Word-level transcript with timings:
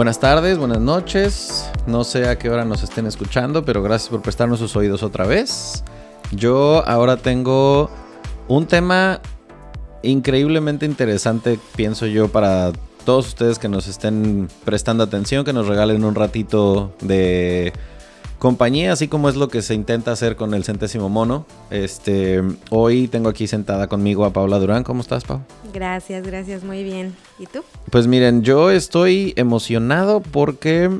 Buenas 0.00 0.18
tardes, 0.18 0.56
buenas 0.56 0.80
noches. 0.80 1.70
No 1.86 2.04
sé 2.04 2.26
a 2.26 2.38
qué 2.38 2.48
hora 2.48 2.64
nos 2.64 2.82
estén 2.82 3.04
escuchando, 3.04 3.66
pero 3.66 3.82
gracias 3.82 4.08
por 4.08 4.22
prestarnos 4.22 4.58
sus 4.58 4.74
oídos 4.74 5.02
otra 5.02 5.26
vez. 5.26 5.84
Yo 6.32 6.82
ahora 6.88 7.18
tengo 7.18 7.90
un 8.48 8.64
tema 8.64 9.20
increíblemente 10.02 10.86
interesante, 10.86 11.58
pienso 11.76 12.06
yo, 12.06 12.28
para 12.28 12.72
todos 13.04 13.28
ustedes 13.28 13.58
que 13.58 13.68
nos 13.68 13.88
estén 13.88 14.48
prestando 14.64 15.04
atención, 15.04 15.44
que 15.44 15.52
nos 15.52 15.66
regalen 15.66 16.02
un 16.02 16.14
ratito 16.14 16.94
de 17.02 17.74
compañía, 18.40 18.92
así 18.92 19.06
como 19.06 19.28
es 19.28 19.36
lo 19.36 19.48
que 19.48 19.60
se 19.60 19.74
intenta 19.74 20.10
hacer 20.10 20.34
con 20.34 20.54
el 20.54 20.64
centésimo 20.64 21.08
mono. 21.10 21.46
Este, 21.70 22.42
hoy 22.70 23.06
tengo 23.06 23.28
aquí 23.28 23.46
sentada 23.46 23.86
conmigo 23.86 24.24
a 24.24 24.32
Paula 24.32 24.58
Durán. 24.58 24.82
¿Cómo 24.82 25.02
estás, 25.02 25.24
Pau? 25.24 25.42
Gracias, 25.72 26.26
gracias, 26.26 26.64
muy 26.64 26.82
bien. 26.82 27.14
¿Y 27.38 27.46
tú? 27.46 27.60
Pues 27.90 28.06
miren, 28.06 28.42
yo 28.42 28.70
estoy 28.70 29.34
emocionado 29.36 30.20
porque 30.20 30.90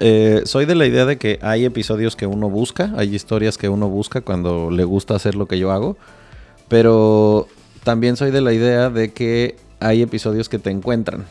eh, 0.00 0.42
soy 0.44 0.66
de 0.66 0.74
la 0.74 0.86
idea 0.86 1.06
de 1.06 1.18
que 1.18 1.38
hay 1.40 1.64
episodios 1.64 2.16
que 2.16 2.26
uno 2.26 2.50
busca, 2.50 2.92
hay 2.96 3.14
historias 3.14 3.56
que 3.58 3.68
uno 3.68 3.88
busca 3.88 4.20
cuando 4.20 4.70
le 4.72 4.82
gusta 4.82 5.14
hacer 5.14 5.36
lo 5.36 5.46
que 5.46 5.60
yo 5.60 5.70
hago, 5.70 5.96
pero 6.66 7.46
también 7.84 8.16
soy 8.16 8.32
de 8.32 8.40
la 8.40 8.52
idea 8.52 8.90
de 8.90 9.12
que 9.12 9.54
hay 9.78 10.02
episodios 10.02 10.48
que 10.48 10.58
te 10.58 10.70
encuentran. 10.70 11.26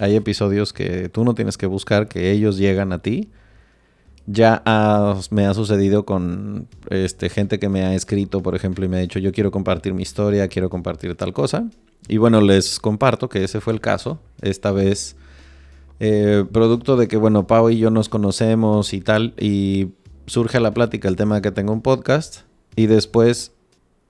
Hay 0.00 0.16
episodios 0.16 0.72
que 0.72 1.10
tú 1.10 1.24
no 1.24 1.34
tienes 1.34 1.58
que 1.58 1.66
buscar, 1.66 2.08
que 2.08 2.30
ellos 2.30 2.56
llegan 2.56 2.94
a 2.94 3.00
ti 3.00 3.28
ya 4.26 4.62
me 5.30 5.46
ha 5.46 5.54
sucedido 5.54 6.04
con 6.04 6.68
este, 6.88 7.28
gente 7.28 7.58
que 7.58 7.68
me 7.68 7.82
ha 7.82 7.94
escrito, 7.94 8.42
por 8.42 8.54
ejemplo, 8.54 8.84
y 8.84 8.88
me 8.88 8.98
ha 8.98 9.00
dicho, 9.00 9.18
yo 9.18 9.32
quiero 9.32 9.50
compartir 9.50 9.94
mi 9.94 10.02
historia, 10.02 10.48
quiero 10.48 10.70
compartir 10.70 11.14
tal 11.16 11.32
cosa. 11.32 11.68
Y 12.08 12.18
bueno, 12.18 12.40
les 12.40 12.78
comparto 12.78 13.28
que 13.28 13.44
ese 13.44 13.60
fue 13.60 13.72
el 13.72 13.80
caso. 13.80 14.20
Esta 14.40 14.72
vez, 14.72 15.16
eh, 15.98 16.44
producto 16.52 16.96
de 16.96 17.08
que, 17.08 17.16
bueno, 17.16 17.46
Pau 17.46 17.70
y 17.70 17.78
yo 17.78 17.90
nos 17.90 18.08
conocemos 18.08 18.94
y 18.94 19.00
tal, 19.00 19.34
y 19.38 19.88
surge 20.26 20.58
a 20.58 20.60
la 20.60 20.72
plática 20.72 21.08
el 21.08 21.16
tema 21.16 21.36
de 21.36 21.42
que 21.42 21.50
tengo 21.50 21.72
un 21.72 21.82
podcast, 21.82 22.42
y 22.76 22.86
después 22.86 23.52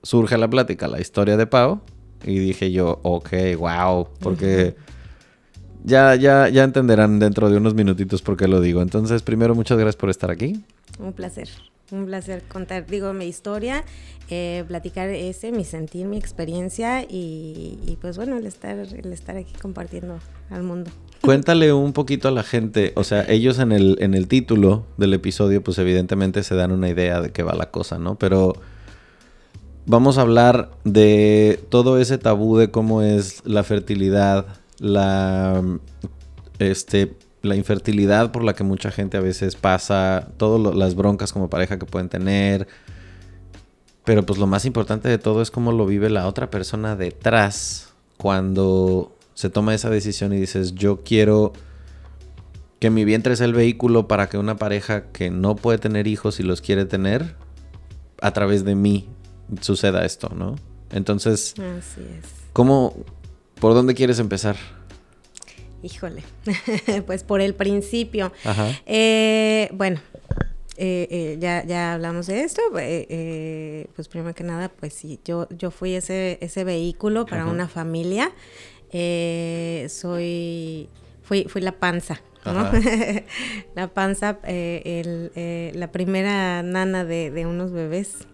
surge 0.03 0.35
a 0.35 0.37
la 0.37 0.49
plática 0.49 0.87
la 0.87 1.01
historia 1.01 1.37
de 1.37 1.47
Pau, 1.47 1.81
y 2.23 2.37
dije 2.37 2.71
yo, 2.71 2.99
ok, 3.03 3.29
wow, 3.57 4.07
porque... 4.19 4.75
Ya, 5.83 6.15
ya, 6.15 6.49
ya 6.49 6.63
entenderán 6.63 7.19
dentro 7.19 7.49
de 7.49 7.57
unos 7.57 7.73
minutitos 7.73 8.21
por 8.21 8.37
qué 8.37 8.47
lo 8.47 8.61
digo. 8.61 8.81
Entonces, 8.81 9.21
primero, 9.23 9.55
muchas 9.55 9.77
gracias 9.77 9.95
por 9.95 10.09
estar 10.09 10.29
aquí. 10.29 10.63
Un 10.99 11.13
placer, 11.13 11.49
un 11.91 12.05
placer 12.05 12.43
contar, 12.43 12.85
digo, 12.85 13.13
mi 13.13 13.25
historia, 13.25 13.83
eh, 14.29 14.63
platicar 14.67 15.09
ese, 15.09 15.51
mi 15.51 15.63
sentir, 15.63 16.05
mi 16.05 16.17
experiencia 16.17 17.03
y, 17.03 17.97
pues 17.99 18.17
bueno, 18.17 18.37
el 18.37 18.45
estar, 18.45 18.77
el 18.77 19.11
estar 19.11 19.37
aquí 19.37 19.53
compartiendo 19.61 20.19
al 20.49 20.63
mundo. 20.63 20.91
Cuéntale 21.21 21.73
un 21.73 21.93
poquito 21.93 22.27
a 22.27 22.31
la 22.31 22.43
gente, 22.43 22.93
o 22.95 23.03
sea, 23.03 23.23
ellos 23.27 23.59
en 23.59 23.71
el, 23.71 23.97
en 23.99 24.13
el 24.13 24.27
título 24.27 24.85
del 24.97 25.13
episodio, 25.13 25.63
pues 25.63 25.77
evidentemente 25.77 26.43
se 26.43 26.55
dan 26.55 26.71
una 26.71 26.89
idea 26.89 27.21
de 27.21 27.31
qué 27.31 27.43
va 27.43 27.53
la 27.53 27.69
cosa, 27.69 27.99
¿no? 27.99 28.15
Pero 28.15 28.53
vamos 29.85 30.17
a 30.17 30.21
hablar 30.21 30.71
de 30.83 31.63
todo 31.69 31.99
ese 31.99 32.17
tabú 32.17 32.57
de 32.57 32.71
cómo 32.71 33.01
es 33.01 33.45
la 33.45 33.63
fertilidad, 33.63 34.60
la, 34.81 35.63
este, 36.57 37.15
la 37.43 37.55
infertilidad 37.55 38.31
por 38.31 38.43
la 38.43 38.53
que 38.53 38.63
mucha 38.63 38.91
gente 38.91 39.15
a 39.15 39.21
veces 39.21 39.55
pasa, 39.55 40.29
todas 40.37 40.75
las 40.75 40.95
broncas 40.95 41.31
como 41.31 41.49
pareja 41.49 41.77
que 41.77 41.85
pueden 41.85 42.09
tener. 42.09 42.67
Pero 44.03 44.25
pues 44.25 44.39
lo 44.39 44.47
más 44.47 44.65
importante 44.65 45.07
de 45.07 45.19
todo 45.19 45.43
es 45.43 45.51
cómo 45.51 45.71
lo 45.71 45.85
vive 45.85 46.09
la 46.09 46.27
otra 46.27 46.49
persona 46.49 46.95
detrás 46.95 47.93
cuando 48.17 49.15
se 49.35 49.51
toma 49.51 49.75
esa 49.75 49.91
decisión 49.91 50.33
y 50.33 50.39
dices, 50.39 50.73
yo 50.73 51.03
quiero 51.03 51.53
que 52.79 52.89
mi 52.89 53.05
vientre 53.05 53.35
sea 53.35 53.45
el 53.45 53.53
vehículo 53.53 54.07
para 54.07 54.27
que 54.27 54.39
una 54.39 54.57
pareja 54.57 55.11
que 55.11 55.29
no 55.29 55.55
puede 55.55 55.77
tener 55.77 56.07
hijos 56.07 56.39
y 56.39 56.43
los 56.43 56.61
quiere 56.61 56.85
tener, 56.85 57.35
a 58.19 58.31
través 58.31 58.65
de 58.65 58.73
mí 58.73 59.07
suceda 59.61 60.03
esto, 60.05 60.29
¿no? 60.35 60.55
Entonces, 60.89 61.53
Así 61.59 62.01
es. 62.01 62.25
¿cómo, 62.53 62.95
¿Por 63.61 63.73
dónde 63.75 63.93
quieres 63.93 64.17
empezar? 64.17 64.55
Híjole, 65.83 66.23
pues 67.05 67.23
por 67.23 67.41
el 67.41 67.53
principio. 67.53 68.33
Eh, 68.87 69.69
bueno, 69.73 69.99
eh, 70.77 71.07
eh, 71.11 71.37
ya, 71.39 71.63
ya 71.63 71.93
hablamos 71.93 72.25
de 72.25 72.41
esto. 72.41 72.63
pues 72.71 74.07
primero 74.09 74.33
que 74.33 74.43
nada, 74.43 74.69
pues 74.69 74.95
sí, 74.95 75.19
yo, 75.23 75.47
yo 75.51 75.69
fui 75.69 75.93
ese, 75.93 76.39
ese 76.41 76.63
vehículo 76.63 77.27
para 77.27 77.45
una 77.45 77.67
familia. 77.67 78.31
soy, 78.91 80.89
fui, 81.21 81.45
fui 81.47 81.61
la 81.61 81.73
panza. 81.73 82.19
la 83.75 83.87
panza, 83.93 84.39
la 84.43 85.91
primera 85.91 86.63
nana 86.63 87.05
de, 87.05 87.29
de 87.29 87.45
unos 87.45 87.71
bebés. 87.71 88.25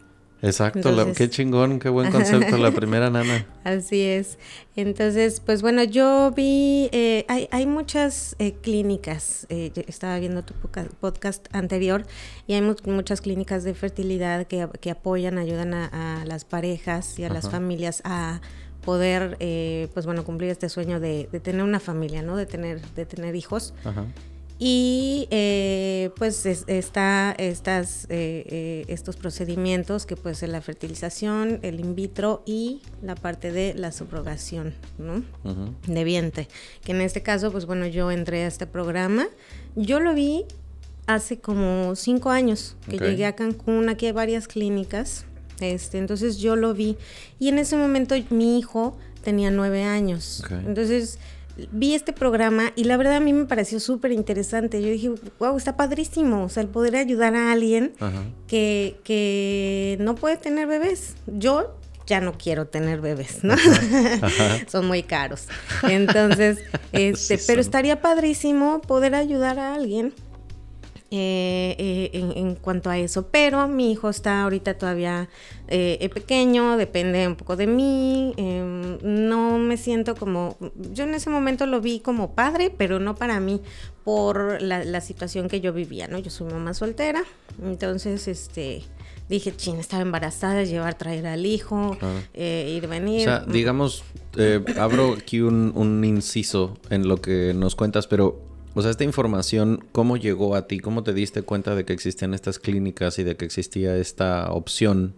Exacto, 0.41 1.13
qué 1.15 1.29
chingón, 1.29 1.79
qué 1.79 1.89
buen 1.89 2.11
concepto, 2.11 2.57
la 2.57 2.71
primera 2.75 3.09
nana. 3.09 3.45
Así 3.63 4.01
es. 4.01 4.37
Entonces, 4.75 5.39
pues 5.39 5.61
bueno, 5.61 5.83
yo 5.83 6.31
vi, 6.35 6.89
eh, 6.91 7.25
hay, 7.27 7.47
hay, 7.51 7.65
muchas 7.65 8.35
eh, 8.37 8.53
clínicas, 8.53 9.47
eh, 9.49 9.71
estaba 9.87 10.19
viendo 10.19 10.43
tu 10.43 10.53
podcast 10.99 11.47
anterior, 11.53 12.05
y 12.45 12.53
hay 12.53 12.61
muchas 12.61 13.21
clínicas 13.21 13.63
de 13.63 13.73
fertilidad 13.73 14.45
que, 14.45 14.67
que 14.79 14.91
apoyan, 14.91 15.39
ayudan 15.39 15.73
a, 15.73 16.23
las 16.25 16.45
parejas 16.45 17.17
y 17.17 17.23
a 17.23 17.29
las 17.29 17.49
familias 17.49 18.01
a 18.05 18.41
poder, 18.85 19.37
pues 19.93 20.05
bueno, 20.05 20.23
cumplir 20.23 20.51
este 20.51 20.69
sueño 20.69 20.99
de, 20.99 21.27
de, 21.31 21.39
tener 21.39 21.63
una 21.63 21.79
familia, 21.79 22.21
¿no? 22.21 22.37
De 22.37 22.45
tener, 22.45 22.81
de 22.93 23.05
tener 23.05 23.35
hijos. 23.35 23.73
Ajá. 23.83 24.05
Y 24.59 25.27
eh, 25.29 26.09
pues 26.17 26.45
está 26.45 27.35
estas, 27.37 28.05
eh, 28.05 28.43
eh, 28.47 28.85
estos 28.87 29.15
procedimientos 29.15 30.07
que 30.07 30.15
puede 30.15 30.35
ser 30.35 30.49
la 30.49 30.61
fertilización, 30.61 31.59
el 31.61 31.79
in 31.79 31.93
vitro 31.93 32.41
y 32.45 32.81
la 33.03 33.13
parte 33.13 33.51
de 33.51 33.75
la 33.75 33.91
subrogación, 33.91 34.73
¿no? 34.97 35.23
De 35.85 36.03
vientre. 36.03 36.47
Que 36.83 36.93
en 36.93 37.01
este 37.01 37.21
caso, 37.21 37.51
pues 37.51 37.67
bueno, 37.67 37.85
yo 37.85 38.09
entré 38.09 38.43
a 38.43 38.47
este 38.47 38.65
programa. 38.65 39.27
Yo 39.75 39.99
lo 39.99 40.15
vi 40.15 40.45
hace 41.05 41.39
como 41.39 41.95
cinco 41.95 42.31
años 42.31 42.75
que 42.89 42.97
llegué 42.97 43.25
a 43.25 43.35
Cancún, 43.35 43.89
aquí 43.89 44.07
hay 44.07 44.11
varias 44.11 44.47
clínicas. 44.47 45.25
Este, 45.59 45.99
entonces 45.99 46.37
yo 46.37 46.55
lo 46.55 46.73
vi. 46.73 46.97
Y 47.39 47.49
en 47.49 47.59
ese 47.59 47.75
momento 47.77 48.15
mi 48.31 48.57
hijo 48.57 48.97
tenía 49.23 49.51
nueve 49.51 49.83
años. 49.83 50.43
Entonces 50.65 51.19
vi 51.71 51.95
este 51.95 52.13
programa 52.13 52.71
y 52.75 52.85
la 52.85 52.97
verdad 52.97 53.15
a 53.15 53.19
mí 53.19 53.33
me 53.33 53.45
pareció 53.45 53.79
súper 53.79 54.11
interesante. 54.11 54.81
Yo 54.81 54.89
dije, 54.89 55.11
wow, 55.39 55.57
está 55.57 55.75
padrísimo. 55.75 56.43
O 56.43 56.49
sea, 56.49 56.63
el 56.63 56.69
poder 56.69 56.95
ayudar 56.95 57.35
a 57.35 57.51
alguien 57.51 57.93
que, 58.47 58.99
que 59.03 59.97
no 59.99 60.15
puede 60.15 60.37
tener 60.37 60.67
bebés. 60.67 61.15
Yo 61.27 61.75
ya 62.07 62.21
no 62.21 62.33
quiero 62.37 62.67
tener 62.67 63.01
bebés, 63.01 63.43
¿no? 63.43 63.55
son 64.67 64.87
muy 64.87 65.03
caros. 65.03 65.47
Entonces, 65.83 66.59
este, 66.93 67.37
pero 67.45 67.61
estaría 67.61 68.01
padrísimo 68.01 68.81
poder 68.81 69.13
ayudar 69.13 69.59
a 69.59 69.75
alguien 69.75 70.13
eh, 71.09 71.75
eh, 71.79 72.33
en, 72.35 72.55
cuanto 72.55 72.89
a 72.89 72.97
eso. 72.97 73.27
Pero 73.27 73.65
mi 73.69 73.91
hijo 73.91 74.09
está 74.09 74.43
ahorita 74.43 74.77
todavía 74.77 75.29
eh, 75.69 76.09
pequeño, 76.13 76.75
depende 76.75 77.25
un 77.27 77.35
poco 77.35 77.55
de 77.55 77.65
mí. 77.65 78.33
Em, 78.35 78.97
no 79.03 79.57
me 79.57 79.77
siento 79.77 80.15
como. 80.15 80.57
Yo 80.91 81.05
en 81.05 81.13
ese 81.13 81.29
momento 81.29 81.65
lo 81.65 81.79
vi 81.79 82.01
como 82.01 82.33
padre, 82.33 82.73
pero 82.75 82.99
no 82.99 83.15
para 83.15 83.39
mí, 83.39 83.61
por 84.03 84.61
la, 84.61 85.01
situación 85.01 85.47
que 85.47 85.61
yo 85.61 85.71
vivía, 85.71 86.07
¿no? 86.07 86.17
Yo 86.19 86.29
soy 86.29 86.51
mamá 86.51 86.73
soltera. 86.73 87.23
Entonces, 87.63 88.27
este. 88.27 88.83
Dije, 89.29 89.53
ching, 89.55 89.77
estaba 89.77 90.01
embarazada, 90.01 90.63
llevar, 90.63 90.97
traer 90.97 91.27
al 91.27 91.45
hijo, 91.45 91.97
ir, 92.33 92.87
venir. 92.87 93.21
O 93.21 93.23
sea, 93.23 93.39
digamos, 93.45 94.03
abro 94.77 95.13
aquí 95.13 95.41
un, 95.41 95.73
un 95.75 96.03
inciso 96.05 96.77
en 96.89 97.09
lo 97.09 97.17
que 97.17 97.53
nos 97.53 97.75
cuentas, 97.75 98.07
pero 98.07 98.46
o 98.77 98.81
sea, 98.83 98.91
esta 98.91 99.03
información, 99.03 99.83
¿cómo 99.91 100.17
llegó 100.17 100.53
a 100.53 100.67
ti? 100.67 100.79
¿Cómo 100.79 101.01
te 101.01 101.11
diste 101.11 101.41
cuenta 101.41 101.73
de 101.73 101.83
que 101.83 101.93
existían 101.93 102.35
estas 102.35 102.59
clínicas 102.59 103.17
y 103.17 103.23
de 103.23 103.35
que 103.35 103.43
existía 103.43 103.97
esta 103.97 104.51
opción 104.51 105.15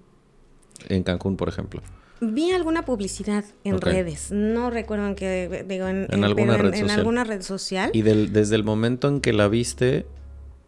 en 0.88 1.04
Cancún, 1.04 1.36
por 1.36 1.50
ejemplo? 1.50 1.82
Vi 2.22 2.52
alguna 2.52 2.86
publicidad 2.86 3.44
en 3.66 3.82
redes, 3.82 4.32
no 4.32 4.70
recuerdo 4.70 5.08
en 5.08 5.16
qué, 5.16 5.66
digo, 5.68 5.90
en, 5.90 6.24
alguna, 6.24 6.56
red 6.56 6.72
social. 6.72 7.00
alguna 7.00 7.24
red 7.26 7.42
social. 7.42 7.92
Y 7.94 8.02
desde 8.02 8.56
el 8.56 8.64
momento 8.64 9.10
en 9.10 9.20
que 9.20 9.34
la 9.34 9.50
viste, 9.50 10.06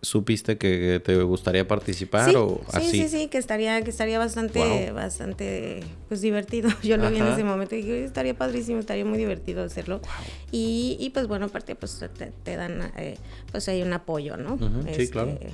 supiste 0.01 0.57
que 0.57 0.99
te 1.03 1.21
gustaría 1.21 1.67
participar 1.67 2.35
o 2.35 2.61
así? 2.73 2.91
Sí, 2.91 3.01
sí, 3.01 3.09
sí, 3.09 3.27
que 3.27 3.37
estaría, 3.37 3.81
que 3.83 3.89
estaría 3.89 4.17
bastante, 4.17 4.91
bastante, 4.91 5.81
pues 6.07 6.21
divertido. 6.21 6.69
Yo 6.83 6.97
lo 6.97 7.09
vi 7.11 7.17
en 7.17 7.27
ese 7.27 7.43
momento 7.43 7.75
y 7.75 7.79
dije, 7.79 8.03
estaría 8.03 8.33
padrísimo, 8.33 8.79
estaría 8.79 9.05
muy 9.05 9.17
divertido 9.17 9.63
hacerlo. 9.63 10.01
Y, 10.51 10.97
y, 10.99 11.11
pues 11.11 11.27
bueno, 11.27 11.45
aparte 11.45 11.75
pues 11.75 12.03
te, 12.43 12.55
dan, 12.55 12.91
eh, 12.97 13.17
pues 13.51 13.67
hay 13.69 13.81
un 13.81 13.93
apoyo, 13.93 14.37
¿no? 14.37 14.57
sí, 14.95 15.07
claro. 15.07 15.31
Este, 15.31 15.51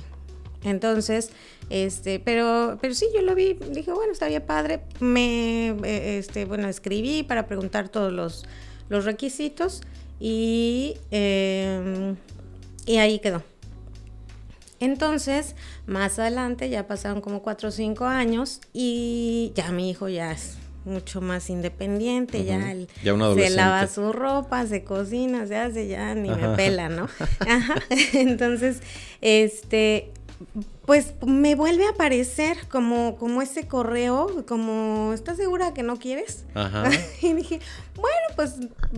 entonces, 0.64 1.30
este, 1.70 2.18
pero, 2.18 2.78
pero 2.80 2.94
sí, 2.94 3.06
yo 3.14 3.22
lo 3.22 3.34
vi, 3.34 3.54
dije, 3.70 3.92
bueno, 3.92 4.12
estaría 4.12 4.44
padre. 4.44 4.80
Me, 5.00 5.68
eh, 5.84 6.18
este, 6.18 6.46
bueno, 6.46 6.68
escribí 6.68 7.22
para 7.22 7.46
preguntar 7.46 7.88
todos 7.88 8.12
los, 8.12 8.44
los 8.88 9.04
requisitos 9.04 9.82
y, 10.18 10.96
em, 11.10 12.16
y 12.86 12.96
ahí 12.96 13.18
quedó. 13.20 13.42
Entonces, 14.80 15.56
más 15.86 16.18
adelante, 16.18 16.68
ya 16.70 16.86
pasaron 16.86 17.20
como 17.20 17.42
cuatro 17.42 17.68
o 17.68 17.72
cinco 17.72 18.04
años 18.04 18.60
y 18.72 19.52
ya 19.54 19.72
mi 19.72 19.90
hijo 19.90 20.08
ya 20.08 20.32
es 20.32 20.56
mucho 20.84 21.20
más 21.20 21.50
independiente, 21.50 22.44
ya, 22.44 22.72
él 22.72 22.88
se 23.02 23.50
lava 23.50 23.86
su 23.86 24.12
ropa, 24.12 24.66
se 24.66 24.84
cocina, 24.84 25.46
se 25.46 25.56
hace, 25.56 25.86
ya 25.86 26.14
ni 26.14 26.30
me 26.30 26.48
pela, 26.56 26.88
¿no? 26.88 27.08
Ajá. 27.40 27.74
Entonces, 28.14 28.80
este, 29.20 30.12
pues 30.88 31.12
me 31.26 31.54
vuelve 31.54 31.84
a 31.84 31.90
aparecer 31.90 32.66
como, 32.70 33.16
como 33.18 33.42
ese 33.42 33.68
correo, 33.68 34.46
como, 34.46 35.12
¿estás 35.12 35.36
segura 35.36 35.74
que 35.74 35.82
no 35.82 35.98
quieres? 35.98 36.46
Ajá. 36.54 36.88
y 37.20 37.34
dije, 37.34 37.60
bueno, 37.94 38.16
pues 38.36 38.54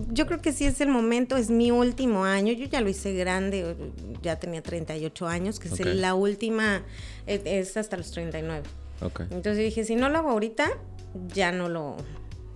yo 0.09 0.25
creo 0.25 0.39
que 0.39 0.53
sí 0.53 0.63
es 0.63 0.79
el 0.79 0.87
momento, 0.87 1.35
es 1.35 1.49
mi 1.49 1.69
último 1.69 2.23
año, 2.23 2.53
yo 2.53 2.65
ya 2.67 2.79
lo 2.79 2.87
hice 2.87 3.13
grande, 3.13 3.75
ya 4.21 4.39
tenía 4.39 4.63
38 4.63 5.27
años, 5.27 5.59
que 5.59 5.67
es 5.67 5.85
la 5.85 6.13
última, 6.13 6.81
e, 7.27 7.41
es, 7.43 7.75
hasta 7.75 7.97
los 7.97 8.09
39. 8.11 8.63
Okay. 9.01 9.25
Entonces 9.29 9.57
dije, 9.57 9.83
si 9.83 9.97
no 9.97 10.07
lo 10.07 10.19
hago 10.19 10.29
ahorita, 10.29 10.69
ya 11.33 11.51
no 11.51 11.67
lo, 11.67 11.97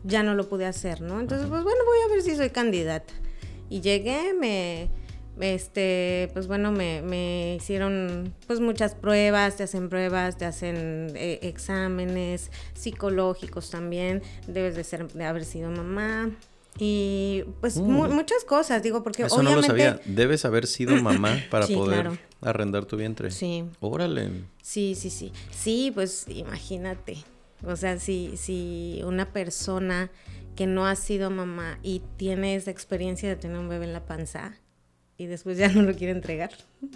ya 0.06 0.24
no 0.24 0.34
lo 0.34 0.48
pude 0.48 0.66
hacer, 0.66 1.02
¿no? 1.02 1.20
Entonces, 1.20 1.50
pues 1.50 1.62
bueno, 1.62 1.80
voy 1.86 1.98
a 2.06 2.08
ver 2.08 2.22
si 2.22 2.38
soy 2.38 2.52
candidata. 2.52 3.14
Y 3.70 3.82
llegué, 3.82 4.34
me 4.34 4.88
este, 5.40 6.30
pues 6.34 6.48
bueno, 6.48 6.72
me, 6.72 7.56
hicieron 7.56 8.34
pues 8.48 8.60
muchas 8.60 8.96
pruebas, 8.96 9.58
te 9.58 9.64
hacen 9.64 9.90
pruebas, 9.90 10.38
te 10.38 10.46
hacen 10.46 11.12
eh, 11.16 11.40
exámenes 11.44 12.52
psicológicos 12.74 13.70
también, 13.70 14.22
debes 14.48 14.76
de 14.76 14.84
ser, 14.84 15.08
de 15.08 15.26
haber 15.26 15.46
sido 15.46 15.70
mamá. 15.72 16.32
Y 16.78 17.46
pues 17.62 17.78
mm. 17.78 17.84
muchas 17.84 18.44
cosas, 18.44 18.84
digo, 18.84 19.02
porque 19.02 19.24
Eso 19.24 19.42
no 19.42 19.56
lo 19.56 19.64
sabía. 19.64 20.02
Debes 20.06 20.44
haber 20.44 20.68
sido 20.68 20.96
mamá 21.02 21.42
para 21.50 21.68
poder 21.68 22.20
arrendar 22.42 22.86
tu 22.86 22.98
vientre. 22.98 23.32
Sí. 23.32 23.64
Órale. 23.80 24.30
Sí, 24.62 24.96
sí, 24.96 25.10
sí. 25.10 25.32
Sí, 25.52 25.92
pues 25.94 26.26
imagínate. 26.28 27.18
O 27.64 27.76
sea, 27.78 27.98
si, 27.98 28.36
si 28.36 29.02
una 29.06 29.32
persona 29.32 30.12
que 30.56 30.68
no 30.68 30.86
ha 30.88 30.96
sido 30.96 31.30
mamá 31.30 31.80
y 31.82 32.02
tiene 32.18 32.56
esa 32.56 32.72
experiencia 32.72 33.30
de 33.30 33.36
tener 33.36 33.58
un 33.58 33.70
bebé 33.70 33.86
en 33.86 33.94
la 33.94 34.06
panza, 34.06 34.58
y 35.18 35.28
después 35.28 35.58
ya 35.58 35.70
no 35.70 35.82
lo 35.82 35.94
quiere 35.96 36.12
entregar. 36.12 36.52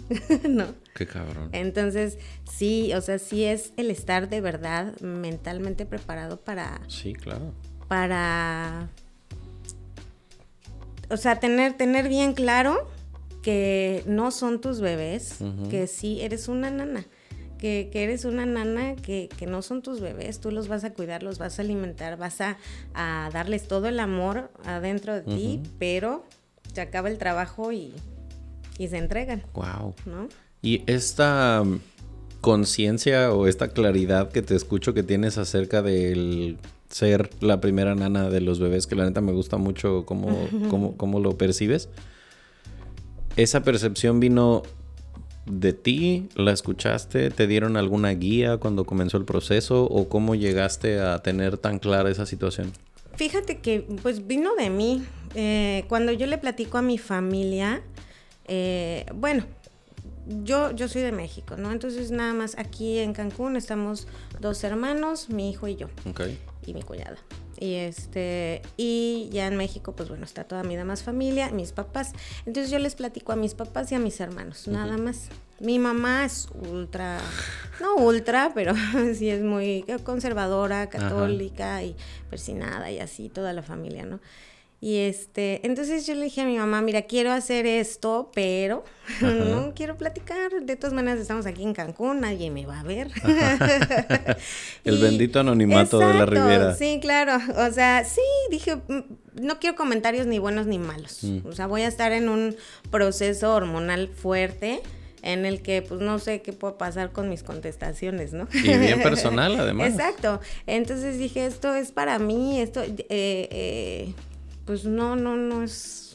no. 0.48 0.66
Qué 0.94 1.06
cabrón. 1.06 1.48
Entonces, 1.52 2.18
sí, 2.50 2.92
o 2.94 3.00
sea, 3.00 3.18
sí 3.18 3.44
es 3.44 3.72
el 3.76 3.90
estar 3.90 4.28
de 4.28 4.40
verdad 4.40 4.98
mentalmente 5.00 5.86
preparado 5.86 6.40
para. 6.40 6.80
Sí, 6.88 7.14
claro. 7.14 7.54
Para. 7.88 8.88
O 11.08 11.16
sea, 11.16 11.40
tener, 11.40 11.74
tener 11.74 12.08
bien 12.08 12.34
claro 12.34 12.88
que 13.42 14.04
no 14.06 14.30
son 14.30 14.60
tus 14.60 14.80
bebés, 14.80 15.38
que 15.70 15.86
sí 15.86 16.20
eres 16.20 16.48
una 16.48 16.70
nana. 16.70 17.06
Que, 17.58 17.90
eres 17.92 18.24
una 18.24 18.46
nana, 18.46 18.96
que, 18.96 19.28
que, 19.36 19.44
no 19.44 19.60
son 19.60 19.82
tus 19.82 20.00
bebés, 20.00 20.40
tú 20.40 20.50
los 20.50 20.66
vas 20.66 20.82
a 20.84 20.94
cuidar, 20.94 21.22
los 21.22 21.38
vas 21.38 21.58
a 21.58 21.62
alimentar, 21.62 22.16
vas 22.16 22.40
a, 22.40 22.56
a 22.94 23.28
darles 23.34 23.68
todo 23.68 23.88
el 23.88 24.00
amor 24.00 24.50
adentro 24.64 25.14
de 25.14 25.20
ti, 25.20 25.62
pero 25.78 26.24
se 26.72 26.80
acaba 26.80 27.08
el 27.08 27.18
trabajo 27.18 27.72
y, 27.72 27.92
se 28.78 28.96
entregan. 28.96 29.42
Wow. 29.52 29.94
¿no? 30.06 30.28
Y 30.62 30.82
esta 30.86 31.60
um, 31.62 31.80
conciencia 32.40 33.32
o 33.32 33.46
esta 33.46 33.68
claridad 33.68 34.30
que 34.30 34.42
te 34.42 34.54
escucho 34.54 34.94
que 34.94 35.02
tienes 35.02 35.36
acerca 35.36 35.82
del 35.82 36.58
ser 36.88 37.30
la 37.40 37.60
primera 37.60 37.94
nana 37.94 38.30
de 38.30 38.40
los 38.40 38.58
bebés, 38.58 38.86
que 38.86 38.96
la 38.96 39.04
neta 39.04 39.20
me 39.20 39.32
gusta 39.32 39.58
mucho 39.58 40.04
cómo, 40.06 40.48
cómo, 40.96 41.20
lo 41.20 41.36
percibes. 41.36 41.88
¿Esa 43.36 43.62
percepción 43.62 44.18
vino 44.18 44.62
de 45.46 45.72
ti? 45.72 46.28
¿La 46.34 46.52
escuchaste? 46.52 47.30
¿Te 47.30 47.46
dieron 47.46 47.76
alguna 47.76 48.10
guía 48.10 48.56
cuando 48.56 48.84
comenzó 48.84 49.18
el 49.18 49.24
proceso? 49.24 49.84
¿O 49.84 50.08
cómo 50.08 50.34
llegaste 50.34 51.00
a 51.00 51.18
tener 51.20 51.58
tan 51.58 51.78
clara 51.78 52.10
esa 52.10 52.26
situación? 52.26 52.72
Fíjate 53.20 53.58
que 53.58 53.82
pues 54.02 54.26
vino 54.26 54.54
de 54.54 54.70
mí. 54.70 55.04
Eh, 55.34 55.84
cuando 55.90 56.10
yo 56.10 56.26
le 56.26 56.38
platico 56.38 56.78
a 56.78 56.82
mi 56.82 56.96
familia, 56.96 57.82
eh, 58.46 59.04
bueno, 59.14 59.44
yo, 60.42 60.70
yo 60.70 60.88
soy 60.88 61.02
de 61.02 61.12
México, 61.12 61.58
¿no? 61.58 61.70
Entonces 61.70 62.10
nada 62.12 62.32
más 62.32 62.56
aquí 62.56 62.98
en 62.98 63.12
Cancún 63.12 63.56
estamos 63.56 64.08
dos 64.40 64.64
hermanos, 64.64 65.28
mi 65.28 65.50
hijo 65.50 65.68
y 65.68 65.76
yo. 65.76 65.88
Y 66.64 66.72
mi 66.72 66.80
cuñada. 66.82 67.18
Y 67.60 67.74
este, 67.74 68.62
y 68.78 69.28
ya 69.30 69.46
en 69.46 69.58
México, 69.58 69.92
pues 69.92 70.08
bueno, 70.08 70.24
está 70.24 70.44
toda 70.44 70.62
mi 70.62 70.76
demás 70.76 71.02
familia, 71.02 71.50
mis 71.50 71.72
papás. 71.72 72.12
Entonces 72.46 72.72
yo 72.72 72.78
les 72.78 72.94
platico 72.94 73.32
a 73.32 73.36
mis 73.36 73.54
papás 73.54 73.92
y 73.92 73.94
a 73.94 73.98
mis 73.98 74.18
hermanos, 74.18 74.66
nada 74.66 74.96
más. 74.96 75.28
Mi 75.60 75.78
mamá 75.78 76.24
es 76.24 76.48
ultra, 76.54 77.18
no 77.82 77.96
ultra, 77.96 78.52
pero 78.54 78.72
sí 79.14 79.28
es 79.28 79.42
muy 79.42 79.84
conservadora, 80.04 80.88
católica 80.88 81.82
y 81.82 81.94
persinada 82.30 82.90
y 82.90 82.98
así, 82.98 83.28
toda 83.28 83.52
la 83.52 83.62
familia, 83.62 84.06
¿no? 84.06 84.20
Y 84.82 84.96
este, 84.96 85.60
entonces 85.66 86.06
yo 86.06 86.14
le 86.14 86.24
dije 86.24 86.40
a 86.40 86.46
mi 86.46 86.56
mamá, 86.56 86.80
mira, 86.80 87.02
quiero 87.02 87.32
hacer 87.32 87.66
esto, 87.66 88.30
pero 88.34 88.82
no 89.20 89.74
quiero 89.74 89.98
platicar. 89.98 90.50
De 90.62 90.76
todas 90.76 90.94
maneras, 90.94 91.20
estamos 91.20 91.44
aquí 91.44 91.62
en 91.62 91.74
Cancún, 91.74 92.20
nadie 92.20 92.50
me 92.50 92.64
va 92.64 92.80
a 92.80 92.82
ver. 92.82 93.10
El 94.84 94.96
bendito 94.98 95.40
anonimato 95.40 95.98
de 95.98 96.14
la 96.14 96.24
Riviera. 96.24 96.74
Sí, 96.74 96.98
claro. 97.02 97.38
O 97.58 97.70
sea, 97.72 98.04
sí, 98.04 98.22
dije, 98.50 98.76
mm, 98.76 99.42
no 99.42 99.60
quiero 99.60 99.76
comentarios 99.76 100.26
ni 100.26 100.38
buenos 100.38 100.66
ni 100.66 100.78
malos. 100.78 101.24
Mm. 101.24 101.46
O 101.46 101.52
sea, 101.52 101.66
voy 101.66 101.82
a 101.82 101.88
estar 101.88 102.12
en 102.12 102.30
un 102.30 102.56
proceso 102.90 103.54
hormonal 103.54 104.08
fuerte 104.08 104.80
en 105.22 105.44
el 105.44 105.60
que 105.60 105.82
pues 105.82 106.00
no 106.00 106.18
sé 106.18 106.40
qué 106.40 106.54
puede 106.54 106.74
pasar 106.74 107.12
con 107.12 107.28
mis 107.28 107.42
contestaciones, 107.42 108.32
¿no? 108.32 108.48
Y 108.52 108.78
bien 108.78 109.02
personal 109.02 109.58
además. 109.60 109.90
Exacto. 109.90 110.40
Entonces 110.66 111.18
dije, 111.18 111.44
esto 111.44 111.74
es 111.74 111.92
para 111.92 112.18
mí, 112.18 112.60
esto, 112.60 112.82
eh, 112.82 112.96
eh, 113.08 114.14
pues 114.70 114.84
no, 114.84 115.16
no, 115.16 115.36
no 115.36 115.64
es, 115.64 116.14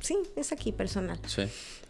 sí, 0.00 0.16
es 0.34 0.50
aquí 0.50 0.72
personal. 0.72 1.18
Sí. 1.26 1.42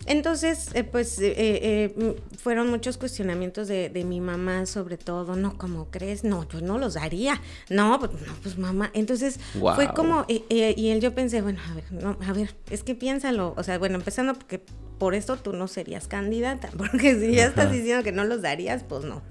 Entonces, 0.07 0.71
eh, 0.75 0.83
pues 0.83 1.21
eh, 1.21 1.33
eh, 1.37 2.17
fueron 2.37 2.69
muchos 2.71 2.99
cuestionamientos 2.99 3.69
de, 3.69 4.05
mi 4.05 4.21
mamá 4.21 4.67
sobre 4.67 4.99
todo, 4.99 5.37
no, 5.37 5.57
¿cómo 5.57 5.89
crees? 5.93 6.25
No, 6.25 6.45
yo 6.49 6.61
no 6.61 6.79
los 6.79 6.95
daría. 6.95 7.41
No, 7.71 8.01
pues, 8.01 8.11
no, 8.15 8.35
pues 8.43 8.59
mamá. 8.59 8.91
Entonces 8.95 9.39
fue 9.53 9.95
como, 9.95 10.25
y 10.27 10.89
él 10.89 11.01
yo 11.01 11.15
pensé, 11.15 11.41
bueno, 11.41 11.61
a 11.71 11.75
ver, 11.75 11.85
no, 11.93 12.19
a 12.27 12.33
ver, 12.33 12.57
es 12.69 12.83
que 12.83 12.97
piénsalo, 12.97 13.55
o 13.57 13.63
sea, 13.63 13.79
bueno, 13.79 13.95
empezando 13.95 14.35
porque 14.35 14.61
por 14.99 15.15
eso 15.15 15.37
tú 15.37 15.53
no 15.53 15.69
serías 15.69 16.09
candidata, 16.09 16.69
porque 16.77 17.15
si 17.15 17.33
ya 17.33 17.47
estás 17.47 17.71
diciendo 17.71 18.03
que 18.03 18.11
no 18.11 18.25
los 18.25 18.43
darías, 18.43 18.83
pues 18.83 19.05
no. 19.05 19.23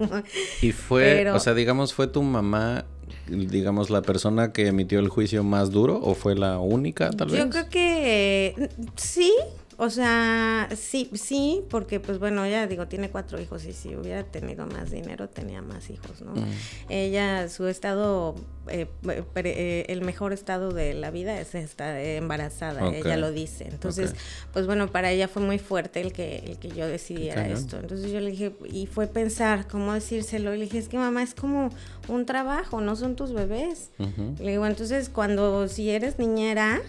Y 0.62 0.72
fue, 0.72 1.30
o 1.34 1.38
sea, 1.38 1.52
digamos, 1.52 1.92
fue 1.92 2.06
tu 2.06 2.22
mamá 2.22 2.86
digamos, 3.28 3.90
la 3.90 4.02
persona 4.02 4.52
que 4.52 4.66
emitió 4.66 4.98
el 4.98 5.08
juicio 5.08 5.42
más 5.42 5.70
duro 5.70 6.00
o 6.02 6.14
fue 6.14 6.34
la 6.34 6.58
única, 6.58 7.10
tal 7.10 7.28
vez? 7.28 7.38
Yo 7.38 7.50
creo 7.50 7.68
que 7.68 8.54
eh, 8.58 8.68
sí, 8.96 9.32
o 9.78 9.90
sea, 9.90 10.68
sí, 10.74 11.10
sí, 11.14 11.62
porque 11.68 12.00
pues 12.00 12.18
bueno, 12.18 12.44
ella 12.44 12.66
digo, 12.66 12.88
tiene 12.88 13.10
cuatro 13.10 13.38
hijos 13.40 13.66
y 13.66 13.74
si 13.74 13.94
hubiera 13.94 14.24
tenido 14.24 14.66
más 14.66 14.90
dinero 14.90 15.28
tenía 15.28 15.60
más 15.60 15.90
hijos, 15.90 16.22
¿no? 16.22 16.32
Mm. 16.32 16.46
Ella, 16.88 17.48
su 17.50 17.66
estado, 17.66 18.36
eh, 18.68 18.86
eh, 19.34 19.84
el 19.88 20.00
mejor 20.00 20.32
estado 20.32 20.72
de 20.72 20.94
la 20.94 21.10
vida 21.10 21.38
es 21.38 21.54
estar 21.54 21.94
embarazada, 21.98 22.88
ella 22.88 23.18
lo 23.18 23.32
dice. 23.32 23.68
Entonces, 23.68 24.14
pues 24.54 24.64
bueno, 24.64 24.90
para 24.90 25.10
ella 25.10 25.28
fue 25.28 25.42
muy 25.42 25.58
fuerte 25.58 26.00
el 26.00 26.14
que, 26.14 26.38
el 26.38 26.58
que 26.58 26.68
yo 26.68 26.88
decidiera 26.88 27.46
esto. 27.46 27.78
Entonces 27.78 28.10
yo 28.10 28.20
le 28.20 28.30
dije, 28.30 28.56
y 28.70 28.86
fue 28.86 29.06
pensar 29.08 29.68
cómo 29.68 29.92
decírselo, 29.92 30.54
y 30.54 30.58
le 30.58 30.64
dije, 30.64 30.78
es 30.78 30.88
que 30.88 30.96
mamá 30.96 31.22
es 31.22 31.34
como 31.34 31.68
un 32.08 32.24
trabajo, 32.24 32.80
no 32.80 32.96
son 32.96 33.14
tus 33.14 33.34
bebés. 33.34 33.90
Le 34.38 34.52
digo, 34.52 34.66
entonces 34.66 35.10
cuando 35.10 35.68
si 35.68 35.90
eres 35.90 36.18
niñera, 36.18 36.80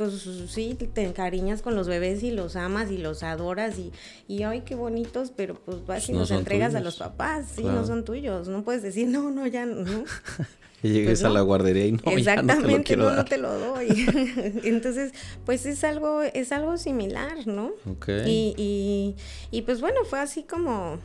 pues 0.00 0.26
sí, 0.48 0.78
te 0.94 1.02
encariñas 1.02 1.60
con 1.60 1.74
los 1.74 1.86
bebés 1.86 2.22
y 2.22 2.30
los 2.30 2.56
amas 2.56 2.90
y 2.90 2.96
los 2.96 3.22
adoras 3.22 3.78
y, 3.78 3.92
y 4.28 4.44
ay, 4.44 4.62
qué 4.62 4.74
bonitos, 4.74 5.30
pero 5.30 5.56
pues 5.56 5.84
vas 5.84 6.08
y 6.08 6.14
los 6.14 6.30
entregas 6.30 6.74
a 6.74 6.80
los 6.80 6.96
papás, 6.96 7.48
sí, 7.54 7.64
no 7.64 7.84
son 7.84 8.06
tuyos, 8.06 8.48
no 8.48 8.64
puedes 8.64 8.82
decir, 8.82 9.08
no, 9.08 9.30
no, 9.30 9.46
ya 9.46 9.66
no. 9.66 9.84
y 10.82 10.88
llegues 10.88 11.20
pues 11.20 11.24
a 11.24 11.28
la 11.28 11.42
guardería 11.42 11.84
y 11.84 11.92
no, 11.92 12.00
Exactamente, 12.12 12.66
ya 12.66 12.76
no, 12.78 12.82
te 12.82 12.96
lo, 12.96 13.10
no, 13.14 13.24
te 13.26 13.36
lo 13.36 13.58
doy. 13.58 14.06
Entonces, 14.64 15.12
pues 15.44 15.66
es 15.66 15.84
algo, 15.84 16.22
es 16.22 16.50
algo 16.50 16.78
similar, 16.78 17.46
¿no? 17.46 17.72
Ok. 17.84 18.08
Y, 18.24 18.54
y, 18.56 19.16
y 19.50 19.62
pues 19.62 19.82
bueno, 19.82 20.06
fue 20.06 20.20
así 20.20 20.44
como, 20.44 20.98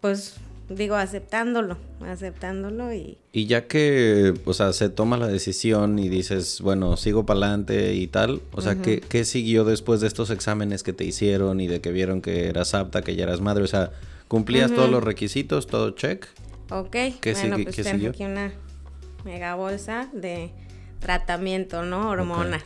pues 0.00 0.36
digo, 0.68 0.96
aceptándolo, 0.96 1.78
aceptándolo 2.00 2.92
y... 2.92 3.18
Y 3.32 3.46
ya 3.46 3.66
que, 3.66 4.34
o 4.44 4.54
sea, 4.54 4.72
se 4.72 4.88
toma 4.88 5.16
la 5.16 5.26
decisión 5.26 5.98
y 5.98 6.08
dices, 6.08 6.60
bueno, 6.60 6.96
sigo 6.96 7.24
para 7.24 7.40
adelante 7.40 7.94
y 7.94 8.06
tal, 8.06 8.42
o 8.52 8.60
sea, 8.60 8.76
¿qué, 8.76 9.00
¿qué, 9.00 9.24
siguió 9.24 9.64
después 9.64 10.00
de 10.00 10.06
estos 10.08 10.30
exámenes 10.30 10.82
que 10.82 10.92
te 10.92 11.04
hicieron 11.04 11.60
y 11.60 11.68
de 11.68 11.80
que 11.80 11.92
vieron 11.92 12.20
que 12.20 12.48
eras 12.48 12.74
apta, 12.74 13.02
que 13.02 13.16
ya 13.16 13.24
eras 13.24 13.40
madre? 13.40 13.64
O 13.64 13.68
sea, 13.68 13.92
¿cumplías 14.28 14.72
todos 14.72 14.90
los 14.90 15.02
requisitos, 15.02 15.66
todo 15.66 15.90
check? 15.92 16.26
Ok, 16.70 16.90
¿Qué 17.20 17.32
bueno, 17.32 17.56
pues 17.62 17.76
¿qué 17.76 17.84
tengo 17.84 18.08
aquí 18.10 18.24
una 18.24 18.52
mega 19.24 19.54
bolsa 19.54 20.08
de 20.12 20.50
tratamiento, 21.00 21.84
¿no? 21.84 22.10
Hormonas. 22.10 22.64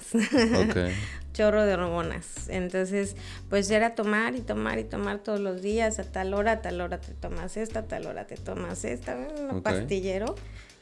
Okay. 0.68 0.92
chorro 1.32 1.64
de 1.64 1.74
hormonas. 1.74 2.48
Entonces, 2.48 3.16
pues 3.48 3.70
era 3.70 3.94
tomar 3.94 4.34
y 4.34 4.40
tomar 4.40 4.78
y 4.78 4.84
tomar 4.84 5.18
todos 5.18 5.40
los 5.40 5.62
días, 5.62 5.98
a 5.98 6.04
tal 6.04 6.34
hora, 6.34 6.52
a 6.52 6.62
tal 6.62 6.80
hora 6.80 7.00
te 7.00 7.12
tomas 7.14 7.56
esta, 7.56 7.80
a 7.80 7.84
tal 7.84 8.06
hora 8.06 8.26
te 8.26 8.36
tomas 8.36 8.84
esta, 8.84 9.16
un 9.50 9.62
pastillero, 9.62 10.34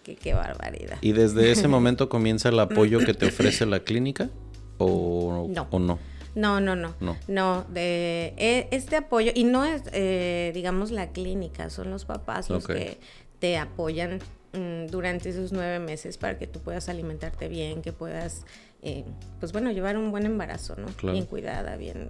que 0.02 0.16
qué 0.16 0.34
barbaridad. 0.34 0.98
¿Y 1.00 1.12
desde 1.12 1.50
ese 1.50 1.68
momento 1.68 2.08
comienza 2.08 2.48
el 2.48 2.58
apoyo 2.60 2.98
que 3.00 3.14
te 3.14 3.26
ofrece 3.26 3.66
la 3.66 3.80
clínica 3.80 4.30
o 4.78 5.48
no? 5.48 5.66
O 5.70 5.78
no? 5.78 5.98
No, 6.34 6.60
no, 6.60 6.76
no. 6.76 6.94
No, 7.26 7.64
de 7.68 8.34
e, 8.36 8.68
este 8.70 8.96
apoyo, 8.96 9.32
y 9.34 9.44
no 9.44 9.64
es, 9.64 9.82
eh, 9.92 10.52
digamos, 10.54 10.90
la 10.90 11.10
clínica, 11.10 11.70
son 11.70 11.90
los 11.90 12.04
papás 12.04 12.48
los 12.50 12.66
que 12.66 12.98
te 13.40 13.58
apoyan 13.58 14.20
mm, 14.52 14.86
durante 14.86 15.30
esos 15.30 15.52
nueve 15.52 15.80
meses 15.80 16.18
para 16.18 16.38
que 16.38 16.46
tú 16.46 16.60
puedas 16.60 16.88
alimentarte 16.88 17.48
bien, 17.48 17.82
que 17.82 17.92
puedas 17.92 18.44
eh, 18.82 19.04
pues 19.38 19.52
bueno, 19.52 19.70
llevar 19.70 19.96
un 19.96 20.10
buen 20.10 20.24
embarazo, 20.24 20.74
¿no? 20.76 20.86
Bien 21.12 21.26
cuidada, 21.26 21.76
bien, 21.76 22.08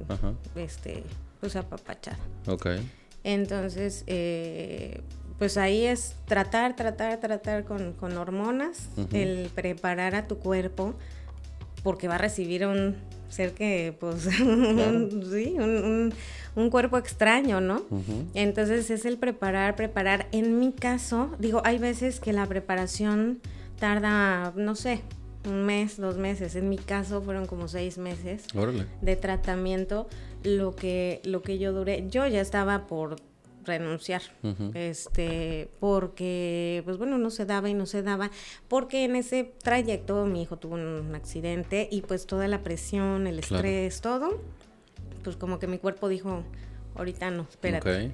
este, 0.54 1.02
pues 1.40 1.56
apapachada. 1.56 2.18
Ok. 2.46 2.68
Entonces, 3.24 4.04
eh, 4.06 5.00
pues 5.38 5.56
ahí 5.56 5.84
es 5.84 6.14
tratar, 6.26 6.76
tratar, 6.76 7.18
tratar 7.18 7.64
con, 7.64 7.92
con 7.94 8.16
hormonas, 8.16 8.88
el 9.12 9.50
preparar 9.54 10.14
a 10.14 10.28
tu 10.28 10.38
cuerpo, 10.38 10.94
porque 11.82 12.08
va 12.08 12.16
a 12.16 12.18
recibir 12.18 12.66
un 12.66 12.96
ser 13.28 13.52
que, 13.52 13.96
pues, 13.98 14.22
sí, 14.22 15.56
un, 15.58 16.12
un, 16.56 16.70
cuerpo 16.70 16.98
extraño, 16.98 17.60
¿no? 17.60 17.82
Entonces 18.34 18.90
es 18.90 19.04
el 19.04 19.18
preparar, 19.18 19.76
preparar. 19.76 20.28
En 20.32 20.58
mi 20.58 20.72
caso, 20.72 21.34
digo, 21.38 21.62
hay 21.64 21.78
veces 21.78 22.20
que 22.20 22.32
la 22.32 22.46
preparación 22.46 23.40
tarda, 23.78 24.52
no 24.56 24.74
sé, 24.74 25.02
un 25.44 25.64
mes, 25.64 25.96
dos 25.96 26.16
meses. 26.16 26.54
En 26.56 26.68
mi 26.68 26.78
caso 26.78 27.22
fueron 27.22 27.46
como 27.46 27.68
seis 27.68 27.98
meses 27.98 28.46
de 29.00 29.16
tratamiento. 29.16 30.08
Lo 30.42 30.74
que, 30.74 31.20
lo 31.24 31.42
que 31.42 31.58
yo 31.58 31.72
duré, 31.72 32.06
yo 32.08 32.26
ya 32.26 32.40
estaba 32.40 32.86
por 32.86 33.16
renunciar, 33.64 34.22
este, 34.74 35.70
porque, 35.80 36.82
pues 36.84 36.96
bueno, 36.96 37.18
no 37.18 37.30
se 37.30 37.44
daba 37.44 37.68
y 37.68 37.74
no 37.74 37.84
se 37.86 38.02
daba, 38.02 38.30
porque 38.68 39.04
en 39.04 39.16
ese 39.16 39.52
trayecto 39.62 40.24
mi 40.24 40.42
hijo 40.42 40.56
tuvo 40.56 40.76
un 40.76 41.14
accidente 41.14 41.88
y 41.90 42.00
pues 42.02 42.26
toda 42.26 42.48
la 42.48 42.62
presión, 42.62 43.26
el 43.26 43.38
estrés, 43.38 44.00
todo, 44.00 44.40
pues 45.22 45.36
como 45.36 45.58
que 45.58 45.66
mi 45.66 45.78
cuerpo 45.78 46.08
dijo, 46.08 46.42
ahorita 46.94 47.30
no, 47.30 47.46
espérate. 47.50 48.12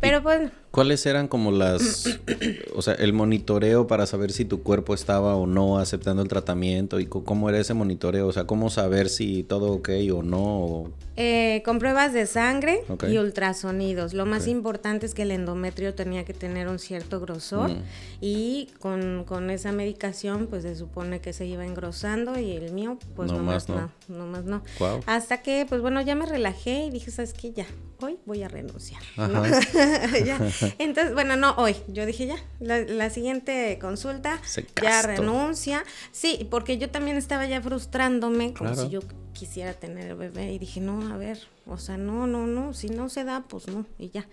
Pero 0.00 0.22
pues... 0.22 0.50
¿Cuáles 0.70 1.04
eran 1.06 1.28
como 1.28 1.50
las, 1.50 2.20
o 2.74 2.82
sea, 2.82 2.94
el 2.94 3.12
monitoreo 3.12 3.86
para 3.86 4.06
saber 4.06 4.32
si 4.32 4.44
tu 4.44 4.62
cuerpo 4.62 4.94
estaba 4.94 5.34
o 5.34 5.46
no 5.46 5.78
aceptando 5.78 6.22
el 6.22 6.28
tratamiento 6.28 7.00
y 7.00 7.06
cómo 7.06 7.48
era 7.48 7.58
ese 7.58 7.74
monitoreo? 7.74 8.26
O 8.26 8.32
sea, 8.32 8.44
¿cómo 8.44 8.70
saber 8.70 9.08
si 9.08 9.42
todo 9.42 9.72
ok 9.72 9.90
o 10.14 10.22
no? 10.22 10.90
Eh, 11.20 11.62
con 11.64 11.80
pruebas 11.80 12.12
de 12.12 12.26
sangre 12.26 12.84
y 13.08 13.18
ultrasonidos. 13.18 14.14
Lo 14.14 14.24
más 14.24 14.46
importante 14.46 15.04
es 15.04 15.14
que 15.14 15.22
el 15.22 15.32
endometrio 15.32 15.92
tenía 15.92 16.24
que 16.24 16.32
tener 16.32 16.68
un 16.68 16.78
cierto 16.78 17.18
grosor 17.18 17.70
mm. 17.70 17.82
y 18.20 18.68
con, 18.78 19.24
con, 19.24 19.50
esa 19.50 19.72
medicación 19.72 20.46
pues 20.46 20.62
se 20.62 20.76
supone 20.76 21.20
que 21.20 21.32
se 21.32 21.44
iba 21.44 21.66
engrosando 21.66 22.38
y 22.38 22.52
el 22.52 22.72
mío 22.72 23.00
pues 23.16 23.32
no 23.32 23.42
más 23.42 23.68
no, 23.68 23.90
no, 24.06 24.26
más 24.26 24.44
no. 24.44 24.62
Hasta 25.06 25.42
que 25.42 25.66
pues 25.68 25.80
bueno 25.80 26.00
ya 26.02 26.14
me 26.14 26.24
relajé 26.24 26.84
y 26.84 26.90
dije, 26.90 27.10
¿sabes 27.10 27.32
qué? 27.32 27.52
Ya, 27.52 27.66
hoy 28.00 28.18
voy 28.24 28.44
a 28.44 28.48
renunciar. 28.48 29.02
Entonces, 30.78 31.14
bueno, 31.14 31.34
no 31.34 31.56
hoy, 31.56 31.74
yo 31.88 32.06
dije 32.06 32.28
ya, 32.28 32.36
la, 32.60 33.10
siguiente 33.10 33.76
consulta 33.80 34.40
ya 34.80 35.02
renuncia. 35.02 35.82
Sí, 36.12 36.46
porque 36.48 36.78
yo 36.78 36.90
también 36.90 37.16
estaba 37.16 37.46
ya 37.46 37.60
frustrándome 37.60 38.54
como 38.54 38.76
si 38.76 38.88
yo 38.88 39.00
quisiera 39.38 39.72
tener 39.72 40.08
el 40.10 40.16
bebé 40.16 40.52
y 40.52 40.58
dije, 40.58 40.80
no, 40.80 41.12
a 41.12 41.16
ver, 41.16 41.38
o 41.66 41.78
sea, 41.78 41.96
no, 41.96 42.26
no, 42.26 42.46
no, 42.46 42.74
si 42.74 42.88
no 42.88 43.08
se 43.08 43.24
da, 43.24 43.44
pues 43.48 43.68
no, 43.68 43.86
y 43.98 44.10
ya. 44.10 44.26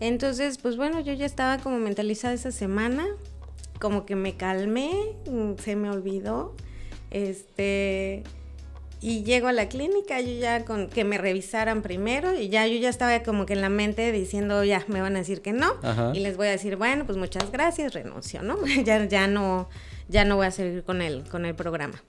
Entonces, 0.00 0.58
pues 0.58 0.76
bueno, 0.76 1.00
yo 1.00 1.12
ya 1.12 1.26
estaba 1.26 1.58
como 1.58 1.78
mentalizada 1.78 2.34
esa 2.34 2.50
semana, 2.50 3.06
como 3.78 4.04
que 4.04 4.16
me 4.16 4.36
calmé, 4.36 4.90
se 5.62 5.76
me 5.76 5.90
olvidó, 5.90 6.56
este, 7.10 8.24
y 9.00 9.22
llego 9.22 9.46
a 9.46 9.52
la 9.52 9.68
clínica, 9.68 10.20
yo 10.20 10.32
ya 10.32 10.64
con 10.64 10.88
que 10.88 11.04
me 11.04 11.18
revisaran 11.18 11.82
primero 11.82 12.34
y 12.34 12.48
ya 12.48 12.66
yo 12.66 12.78
ya 12.78 12.88
estaba 12.88 13.22
como 13.22 13.46
que 13.46 13.52
en 13.52 13.60
la 13.60 13.68
mente 13.68 14.10
diciendo, 14.10 14.64
ya 14.64 14.84
me 14.88 15.00
van 15.00 15.14
a 15.14 15.20
decir 15.20 15.40
que 15.40 15.52
no 15.52 15.76
y 16.12 16.18
les 16.18 16.36
voy 16.36 16.48
a 16.48 16.50
decir, 16.50 16.74
bueno, 16.74 17.06
pues 17.06 17.16
muchas 17.16 17.52
gracias, 17.52 17.94
renuncio, 17.94 18.42
¿no? 18.42 18.56
ya 18.84 19.04
ya 19.04 19.28
no 19.28 19.68
ya 20.08 20.24
no 20.24 20.36
voy 20.36 20.46
a 20.46 20.50
seguir 20.50 20.82
con 20.82 21.00
el 21.00 21.22
con 21.28 21.46
el 21.46 21.54
programa. 21.54 22.02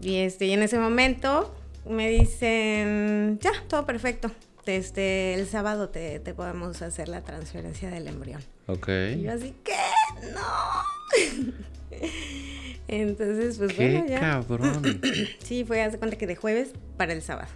Y 0.00 0.16
este 0.18 0.46
y 0.46 0.52
en 0.52 0.62
ese 0.62 0.78
momento 0.78 1.52
me 1.88 2.08
dicen, 2.08 3.38
ya, 3.40 3.52
todo 3.68 3.86
perfecto. 3.86 4.30
Este, 4.66 5.34
el 5.34 5.46
sábado 5.46 5.90
te, 5.90 6.20
podemos 6.34 6.80
hacer 6.80 7.08
la 7.08 7.22
transferencia 7.22 7.90
del 7.90 8.08
embrión. 8.08 8.40
Ok. 8.66 8.88
Y 9.16 9.22
yo 9.22 9.32
así, 9.32 9.54
¿qué? 9.62 9.72
No. 10.32 11.52
Entonces, 12.88 13.58
pues 13.58 13.76
bueno, 13.76 14.06
ya. 14.08 14.20
cabrón! 14.20 15.00
sí, 15.42 15.64
fue, 15.64 15.82
hace 15.82 15.98
cuenta 15.98 16.16
que 16.16 16.26
de 16.26 16.36
jueves 16.36 16.72
para 16.96 17.12
el 17.12 17.22
sábado. 17.22 17.48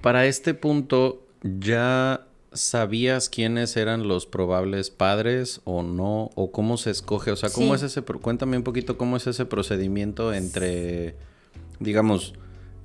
Para 0.00 0.26
este 0.26 0.54
punto, 0.54 1.26
¿ya 1.42 2.26
sabías 2.52 3.28
quiénes 3.28 3.76
eran 3.76 4.08
los 4.08 4.24
probables 4.24 4.90
padres 4.90 5.60
o 5.64 5.82
no? 5.82 6.30
¿O 6.36 6.52
cómo 6.52 6.78
se 6.78 6.90
escoge? 6.90 7.30
O 7.32 7.36
sea, 7.36 7.50
¿cómo 7.50 7.74
es 7.74 7.82
ese... 7.82 8.02
Cuéntame 8.02 8.56
un 8.56 8.62
poquito 8.62 8.96
cómo 8.96 9.16
es 9.18 9.26
ese 9.26 9.44
procedimiento 9.44 10.32
entre, 10.32 11.16
digamos 11.80 12.34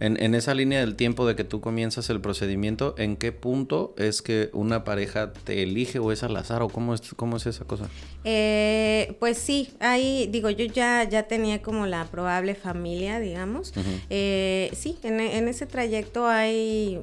en, 0.02 0.36
esa 0.36 0.56
línea 0.56 0.80
del 0.80 0.96
tiempo 0.96 1.28
de 1.28 1.36
que 1.36 1.44
tú 1.44 1.62
comienzas 1.62 2.10
el 2.10 2.22
procedimiento, 2.22 2.96
¿en 2.98 3.16
qué 3.16 3.32
punto 3.32 3.94
es 3.98 4.24
que 4.24 4.50
una 4.52 4.84
pareja 4.84 5.32
te 5.32 5.62
elige 5.62 6.00
o 6.00 6.12
es 6.12 6.24
al 6.24 6.36
azar 6.36 6.64
o 6.64 6.70
cómo 6.70 6.96
es, 6.96 7.02
cómo 7.16 7.38
es 7.38 7.46
esa 7.46 7.66
cosa? 7.66 7.88
Eh, 8.24 9.16
pues 9.20 9.38
sí, 9.38 9.70
ahí 9.80 10.28
digo, 10.32 10.50
yo 10.50 10.66
ya, 10.66 11.08
ya 11.08 11.24
tenía 11.24 11.62
como 11.62 11.86
la 11.86 12.06
probable 12.06 12.56
familia, 12.56 13.20
digamos. 13.20 13.74
Eh, 14.10 14.72
sí, 14.74 14.98
en, 15.04 15.48
ese 15.48 15.68
trayecto 15.68 16.28
hay... 16.28 17.00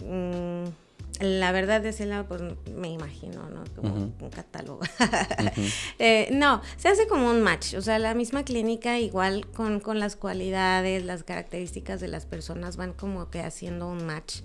La 1.21 1.53
verdad, 1.53 1.81
de 1.81 1.89
ese 1.89 2.07
lado, 2.07 2.27
pues 2.27 2.43
me 2.77 2.89
imagino, 2.89 3.49
¿no? 3.51 3.65
Como 3.75 3.95
un 3.95 4.31
catálogo. 4.31 4.81
Eh, 5.99 6.29
no, 6.33 6.63
se 6.77 6.89
hace 6.89 7.07
como 7.09 7.31
un 7.31 7.43
match. 7.43 7.75
O 7.75 7.83
sea, 7.83 7.99
la 7.99 8.15
misma 8.15 8.45
clínica, 8.45 8.99
igual 8.99 9.47
con, 9.49 9.81
con, 9.81 9.99
las 9.99 10.17
cualidades, 10.17 11.05
las 11.05 11.25
características 11.25 12.01
de 12.01 12.09
las 12.09 12.25
personas, 12.27 12.77
van 12.77 12.93
como 12.93 13.31
que 13.31 13.41
haciendo 13.41 13.89
un 13.89 14.07
match. 14.07 14.41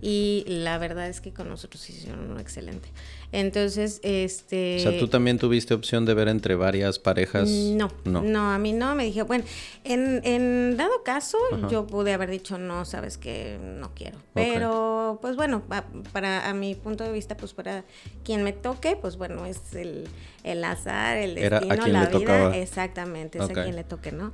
Y 0.00 0.44
la 0.46 0.78
verdad 0.78 1.08
es 1.08 1.20
que 1.20 1.32
con 1.32 1.48
nosotros 1.48 1.88
hicieron 1.90 2.30
uno 2.30 2.40
excelente. 2.40 2.88
Entonces, 3.34 3.98
este... 4.04 4.76
O 4.76 4.78
sea, 4.78 4.98
¿tú 4.98 5.08
también 5.08 5.38
tuviste 5.38 5.74
opción 5.74 6.04
de 6.04 6.14
ver 6.14 6.28
entre 6.28 6.54
varias 6.54 7.00
parejas? 7.00 7.48
No, 7.48 7.90
no, 8.04 8.52
a 8.52 8.58
mí 8.58 8.72
no. 8.72 8.94
Me 8.94 9.04
dije, 9.06 9.22
bueno, 9.24 9.42
en, 9.82 10.20
en 10.24 10.76
dado 10.76 11.02
caso, 11.02 11.36
yo 11.68 11.84
pude 11.84 12.12
haber 12.12 12.30
dicho, 12.30 12.58
no, 12.58 12.84
sabes 12.84 13.18
que 13.18 13.58
no 13.60 13.92
quiero. 13.92 14.18
Pero, 14.34 15.18
pues 15.20 15.34
bueno, 15.34 15.64
para 16.12 16.48
a 16.48 16.54
mi 16.54 16.76
punto 16.76 17.02
de 17.02 17.10
vista, 17.10 17.36
pues 17.36 17.54
para 17.54 17.84
quien 18.22 18.44
me 18.44 18.52
toque, 18.52 18.94
pues 18.94 19.16
bueno, 19.16 19.46
es 19.46 19.74
el, 19.74 20.06
el 20.44 20.62
azar, 20.62 21.16
el 21.16 21.34
destino, 21.34 21.86
la 21.88 22.06
vida. 22.06 22.56
Exactamente, 22.56 23.38
es 23.38 23.50
a 23.50 23.52
quien 23.52 23.74
le 23.74 23.82
toque, 23.82 24.12
¿no? 24.12 24.32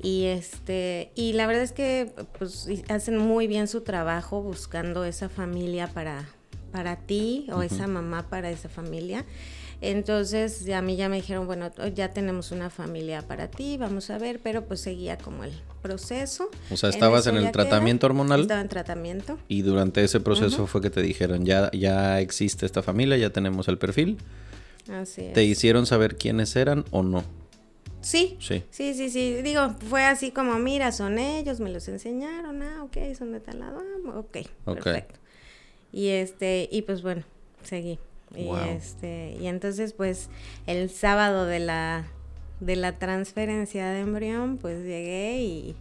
Y 0.00 0.26
este, 0.26 1.10
y 1.14 1.34
la 1.34 1.46
verdad 1.46 1.64
es 1.64 1.72
que 1.72 2.12
pues 2.38 2.66
hacen 2.88 3.18
muy 3.18 3.46
bien 3.46 3.68
su 3.68 3.82
trabajo 3.82 4.40
buscando 4.40 5.04
esa 5.04 5.28
familia 5.28 5.88
para, 5.88 6.28
para 6.70 6.96
ti 6.96 7.46
o 7.52 7.62
esa 7.62 7.86
mamá 7.86 8.28
para 8.28 8.50
esa 8.50 8.68
familia. 8.68 9.24
Entonces 9.80 10.68
a 10.70 10.82
mí 10.82 10.96
ya 10.96 11.08
me 11.08 11.16
dijeron, 11.16 11.46
bueno, 11.46 11.70
ya 11.94 12.10
tenemos 12.10 12.50
una 12.50 12.68
familia 12.68 13.22
para 13.22 13.48
ti, 13.48 13.76
vamos 13.76 14.10
a 14.10 14.18
ver, 14.18 14.40
pero 14.42 14.64
pues 14.64 14.80
seguía 14.80 15.18
como 15.18 15.44
el 15.44 15.52
proceso. 15.82 16.50
O 16.70 16.76
sea, 16.76 16.90
estabas 16.90 17.26
en, 17.28 17.36
el 17.36 17.52
tratamiento 17.52 18.06
hormonal. 18.06 18.42
Estaba 18.42 18.60
en 18.60 18.68
tratamiento. 18.68 19.38
Y 19.46 19.62
durante 19.62 20.02
ese 20.02 20.18
proceso 20.20 20.66
fue 20.66 20.80
que 20.80 20.90
te 20.90 21.00
dijeron, 21.00 21.44
ya, 21.44 21.70
ya 21.72 22.20
existe 22.20 22.66
esta 22.66 22.82
familia, 22.82 23.16
ya 23.16 23.30
tenemos 23.30 23.68
el 23.68 23.78
perfil. 23.78 24.18
Así 24.90 25.22
es. 25.22 25.32
¿Te 25.34 25.44
hicieron 25.44 25.86
saber 25.86 26.16
quiénes 26.16 26.56
eran 26.56 26.84
o 26.90 27.02
no? 27.02 27.22
Sí, 28.00 28.36
sí, 28.40 28.64
sí, 28.70 28.94
sí, 28.94 29.10
sí. 29.10 29.42
Digo, 29.42 29.74
fue 29.88 30.04
así 30.04 30.30
como, 30.30 30.58
mira, 30.58 30.92
son 30.92 31.18
ellos, 31.18 31.60
me 31.60 31.70
los 31.70 31.86
enseñaron, 31.88 32.62
ah, 32.62 32.84
ok, 32.84 32.96
son 33.16 33.32
de 33.32 33.40
tal 33.40 33.60
lado, 33.60 33.80
ah, 33.80 34.18
ok, 34.18 34.38
perfecto. 34.64 35.18
Y 35.92 36.08
este, 36.08 36.68
y 36.70 36.82
pues 36.82 37.02
bueno, 37.02 37.24
seguí. 37.62 37.98
Y 38.34 38.48
este, 38.68 39.36
y 39.40 39.46
entonces 39.46 39.94
pues 39.94 40.28
el 40.66 40.90
sábado 40.90 41.46
de 41.46 41.60
la 41.60 42.06
de 42.60 42.76
la 42.76 42.98
transferencia 42.98 43.88
de 43.90 44.00
embrión, 44.00 44.58
pues 44.58 44.84
llegué 44.84 45.40
y 45.40 45.76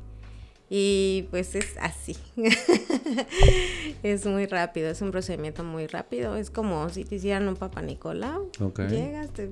y 0.69 1.27
pues 1.29 1.55
es 1.55 1.75
así. 1.79 2.15
es 4.03 4.25
muy 4.25 4.45
rápido, 4.47 4.89
es 4.89 5.01
un 5.01 5.11
procedimiento 5.11 5.63
muy 5.63 5.87
rápido. 5.87 6.35
Es 6.35 6.49
como 6.49 6.89
si 6.89 7.05
te 7.05 7.15
hicieran 7.15 7.47
un 7.47 7.55
papá 7.55 7.81
Nicolau. 7.81 8.49
Llegas, 8.89 9.31
te 9.31 9.49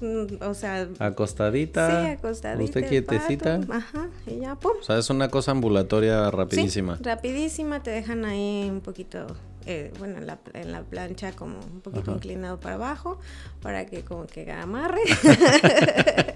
Mm, 0.00 0.42
o 0.42 0.54
sea... 0.54 0.88
Acostadita. 0.98 1.88
Sí, 1.88 2.06
acostadita. 2.12 2.64
Usted 2.64 2.88
quietecita. 2.88 3.60
ajá, 3.70 4.08
y 4.26 4.40
ya, 4.40 4.56
pum. 4.56 4.72
O 4.80 4.82
sea, 4.82 4.98
es 4.98 5.10
una 5.10 5.28
cosa 5.28 5.50
ambulatoria 5.50 6.30
rapidísima. 6.30 6.96
Sí, 6.96 7.02
rapidísima, 7.04 7.82
te 7.82 7.90
dejan 7.90 8.24
ahí 8.24 8.68
un 8.70 8.80
poquito, 8.80 9.26
eh, 9.66 9.92
bueno, 9.98 10.18
en 10.18 10.26
la, 10.26 10.38
en 10.54 10.72
la 10.72 10.82
plancha 10.82 11.32
como 11.32 11.60
un 11.60 11.80
poquito 11.80 12.12
inclinado 12.12 12.60
para 12.60 12.76
abajo, 12.76 13.18
para 13.60 13.86
que 13.86 14.04
como 14.04 14.26
que 14.26 14.50
amarre. 14.50 15.02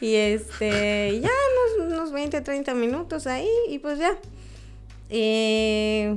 y 0.00 0.14
este, 0.14 1.20
ya 1.20 1.30
unos, 1.78 1.92
unos 1.92 2.12
20, 2.12 2.40
30 2.40 2.74
minutos 2.74 3.26
ahí 3.26 3.48
y 3.68 3.78
pues 3.78 3.98
ya. 3.98 4.16
Eh, 5.10 6.16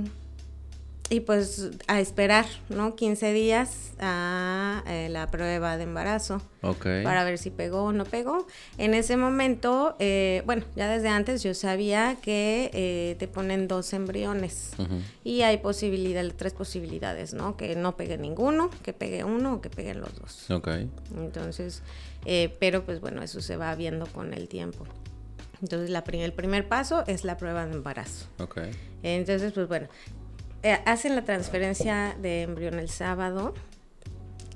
y 1.09 1.21
pues 1.21 1.69
a 1.87 1.99
esperar, 1.99 2.45
¿no? 2.69 2.95
15 2.95 3.31
días 3.31 3.93
a 3.99 4.83
eh, 4.87 5.07
la 5.09 5.27
prueba 5.27 5.77
de 5.77 5.83
embarazo. 5.83 6.41
Para 6.61 7.23
ver 7.23 7.37
si 7.37 7.49
pegó 7.49 7.83
o 7.83 7.93
no 7.93 8.03
pegó. 8.03 8.45
En 8.77 8.93
ese 8.93 9.15
momento, 9.15 9.95
eh, 9.99 10.43
bueno, 10.45 10.65
ya 10.75 10.89
desde 10.89 11.07
antes 11.07 11.43
yo 11.43 11.53
sabía 11.53 12.17
que 12.21 12.69
eh, 12.73 13.15
te 13.19 13.27
ponen 13.27 13.67
dos 13.69 13.93
embriones. 13.93 14.71
Y 15.23 15.43
hay 15.43 15.57
posibilidad, 15.57 16.25
tres 16.35 16.53
posibilidades, 16.53 17.33
¿no? 17.33 17.55
Que 17.55 17.75
no 17.75 17.95
pegue 17.95 18.17
ninguno, 18.17 18.69
que 18.83 18.91
pegue 18.91 19.23
uno 19.23 19.55
o 19.55 19.61
que 19.61 19.69
peguen 19.69 20.01
los 20.01 20.13
dos. 20.15 20.51
Ok. 20.51 20.67
Entonces, 21.15 21.83
pero 22.59 22.83
pues 22.83 22.99
bueno, 22.99 23.23
eso 23.23 23.39
se 23.39 23.55
va 23.55 23.73
viendo 23.75 24.07
con 24.07 24.33
el 24.33 24.49
tiempo. 24.49 24.85
Entonces, 25.61 25.89
la, 25.89 26.03
el 26.07 26.33
primer 26.33 26.67
paso 26.67 27.03
es 27.07 27.23
la 27.23 27.37
prueba 27.37 27.65
de 27.65 27.73
embarazo. 27.73 28.27
Ok. 28.39 28.59
Entonces, 29.03 29.53
pues 29.53 29.67
bueno, 29.67 29.87
eh, 30.67 30.81
hacen 30.83 31.15
la 31.15 31.23
transferencia 31.23 32.17
de 32.21 32.41
embrión 32.41 32.77
el 32.77 32.89
sábado 32.89 33.53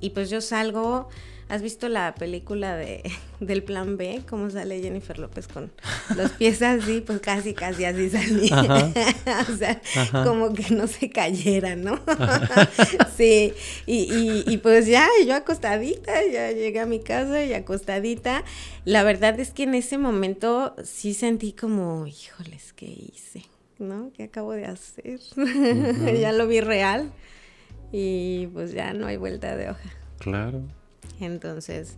y 0.02 0.10
pues 0.10 0.30
yo 0.30 0.41
salgo, 0.41 1.08
¿has 1.47 1.62
visto 1.62 1.88
la 1.88 2.15
película 2.15 2.76
de 2.76 3.10
del 3.39 3.63
plan 3.63 3.95
B? 3.95 4.21
¿Cómo 4.30 4.50
sale 4.50 4.82
Jennifer 4.82 5.17
López 5.17 5.47
con 5.47 5.71
los 6.17 6.32
pies 6.32 6.62
así? 6.63 7.00
Pues 7.00 7.21
casi, 7.21 7.54
casi 7.54 7.86
así 7.86 8.10
salía. 8.10 8.91
o 9.50 9.56
sea, 9.56 9.82
como 10.26 10.54
que 10.54 10.76
no 10.76 10.86
se 10.88 11.10
cayera, 11.10 11.78
¿no? 11.78 11.97
sí, 13.15 13.54
y, 13.86 14.43
y, 14.45 14.58
pues 14.58 14.88
ya, 14.88 15.08
yo 15.26 15.34
acostadita, 15.34 16.12
ya 16.30 16.52
llegué 16.52 16.82
a 16.82 16.86
mi 16.86 17.00
casa 17.00 17.45
y 17.45 17.54
acostadita. 17.54 18.43
La 18.84 19.04
verdad 19.04 19.39
es 19.39 19.52
que 19.52 19.63
en 19.63 19.76
ese 19.76 19.97
momento 19.97 20.76
sí 20.84 21.13
sentí 21.13 21.54
como, 21.54 22.06
híjoles, 22.06 22.74
¿qué 22.74 22.88
hice? 22.88 23.51
¿No? 23.82 24.12
¿Qué 24.13 24.24
acabo 24.24 24.54
de 24.54 24.65
hacer? 24.65 25.20
ya 26.20 26.32
lo 26.32 26.48
vi 26.48 26.62
real 26.62 27.12
y 27.91 28.48
pues 28.54 28.74
ya 28.74 28.94
no 28.94 29.08
hay 29.08 29.17
vuelta 29.17 29.56
de 29.56 29.70
hoja. 29.70 29.89
Claro. 30.20 30.62
Entonces, 31.20 31.98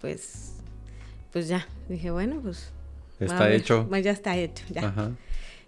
pues, 0.00 0.54
pues 1.32 1.48
ya, 1.48 1.66
dije, 1.88 2.10
bueno, 2.10 2.40
pues... 2.42 2.72
Está 3.20 3.52
hecho. 3.52 3.86
Pues 3.88 4.02
ya 4.04 4.10
está 4.10 4.36
hecho, 4.36 4.64
ya. 4.70 5.12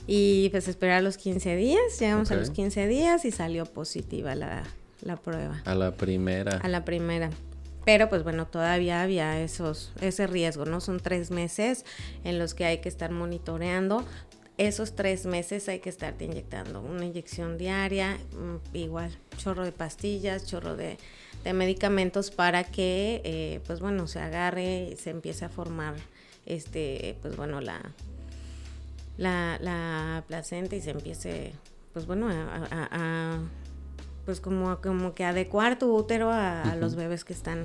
Y 0.07 0.49
pues 0.51 0.67
esperar 0.67 1.03
los 1.03 1.17
15 1.17 1.55
días, 1.57 1.99
llegamos 2.01 2.31
a 2.33 2.35
los 2.35 2.51
15 2.51 2.89
días 2.89 3.25
y 3.25 3.31
salió 3.31 3.65
positiva 3.65 4.35
la, 4.35 4.65
la 5.03 5.17
prueba. 5.17 5.63
A 5.65 5.75
la 5.75 5.93
primera. 5.93 6.59
A 6.59 6.69
la 6.69 6.85
primera. 6.85 7.31
Pero 7.85 8.09
pues 8.09 8.23
bueno, 8.23 8.47
todavía 8.47 9.03
había 9.03 9.41
esos, 9.41 9.93
ese 10.01 10.27
riesgo, 10.27 10.65
¿no? 10.65 10.81
Son 10.81 10.99
tres 11.01 11.31
meses 11.31 11.85
en 12.25 12.39
los 12.39 12.55
que 12.55 12.65
hay 12.65 12.79
que 12.79 12.89
estar 12.89 13.11
monitoreando 13.11 14.05
esos 14.57 14.95
tres 14.95 15.27
meses 15.27 15.69
hay 15.69 15.81
que 15.81 15.89
estarte 15.89 16.25
inyectando 16.25 16.81
una 16.81 17.05
inyección 17.05 17.59
diaria, 17.59 18.17
mm, 18.17 18.77
igual 18.77 19.11
chorro 19.37 19.65
de 19.65 19.73
pastillas, 19.73 20.47
chorro 20.47 20.77
de, 20.77 20.99
medicamentos 21.53 22.31
para 22.31 22.65
que, 22.65 23.21
eh, 23.23 23.61
pues 23.67 23.81
bueno, 23.81 24.07
se 24.07 24.19
agarre 24.19 24.93
y 24.93 24.97
se 24.97 25.11
empiece 25.11 25.45
a 25.45 25.51
formar, 25.51 25.95
este, 26.47 27.19
pues 27.21 27.37
bueno, 27.37 27.61
la, 27.61 27.93
la, 29.19 30.25
placenta 30.27 30.75
y 30.75 30.81
se 30.81 30.93
empiece, 30.93 31.53
pues 31.93 32.07
bueno, 32.07 32.29
a, 32.31 33.41
pues 34.25 34.41
como, 34.41 34.81
como 34.81 35.15
que 35.15 35.25
adecuar 35.25 35.79
tu 35.79 35.95
útero 35.95 36.31
a, 36.31 36.75
los 36.77 36.95
bebés 36.95 37.25
que 37.25 37.35
están, 37.35 37.65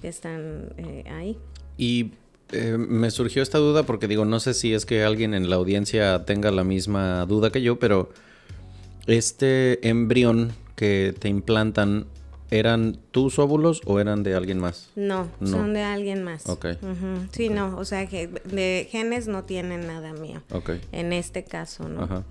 que 0.00 0.08
están 0.08 0.72
eh, 0.78 1.04
ahí. 1.10 1.38
Y 1.76 2.12
eh, 2.52 2.76
me 2.78 3.10
surgió 3.10 3.42
esta 3.42 3.58
duda 3.58 3.82
porque 3.82 4.08
digo, 4.08 4.24
no 4.24 4.40
sé 4.40 4.54
si 4.54 4.74
es 4.74 4.86
que 4.86 5.04
alguien 5.04 5.34
en 5.34 5.50
la 5.50 5.56
audiencia 5.56 6.24
tenga 6.24 6.50
la 6.50 6.64
misma 6.64 7.26
duda 7.26 7.50
que 7.50 7.62
yo, 7.62 7.78
pero 7.78 8.10
este 9.06 9.86
embrión 9.88 10.52
que 10.74 11.14
te 11.18 11.28
implantan, 11.28 12.06
¿eran 12.50 12.98
tus 13.10 13.38
óvulos 13.38 13.82
o 13.84 14.00
eran 14.00 14.22
de 14.22 14.34
alguien 14.34 14.58
más? 14.58 14.90
No, 14.96 15.28
son 15.44 15.74
de 15.74 15.82
alguien 15.82 16.22
más. 16.22 16.48
Ok. 16.48 16.66
Sí, 17.32 17.48
no, 17.48 17.76
o 17.76 17.84
sea 17.84 18.06
que 18.06 18.28
de 18.28 18.88
genes 18.90 19.28
no 19.28 19.44
tienen 19.44 19.86
nada 19.86 20.12
mío. 20.12 20.42
Ok. 20.52 20.70
En 20.92 21.12
este 21.12 21.44
caso, 21.44 21.88
¿no? 21.88 22.04
Ajá. 22.04 22.24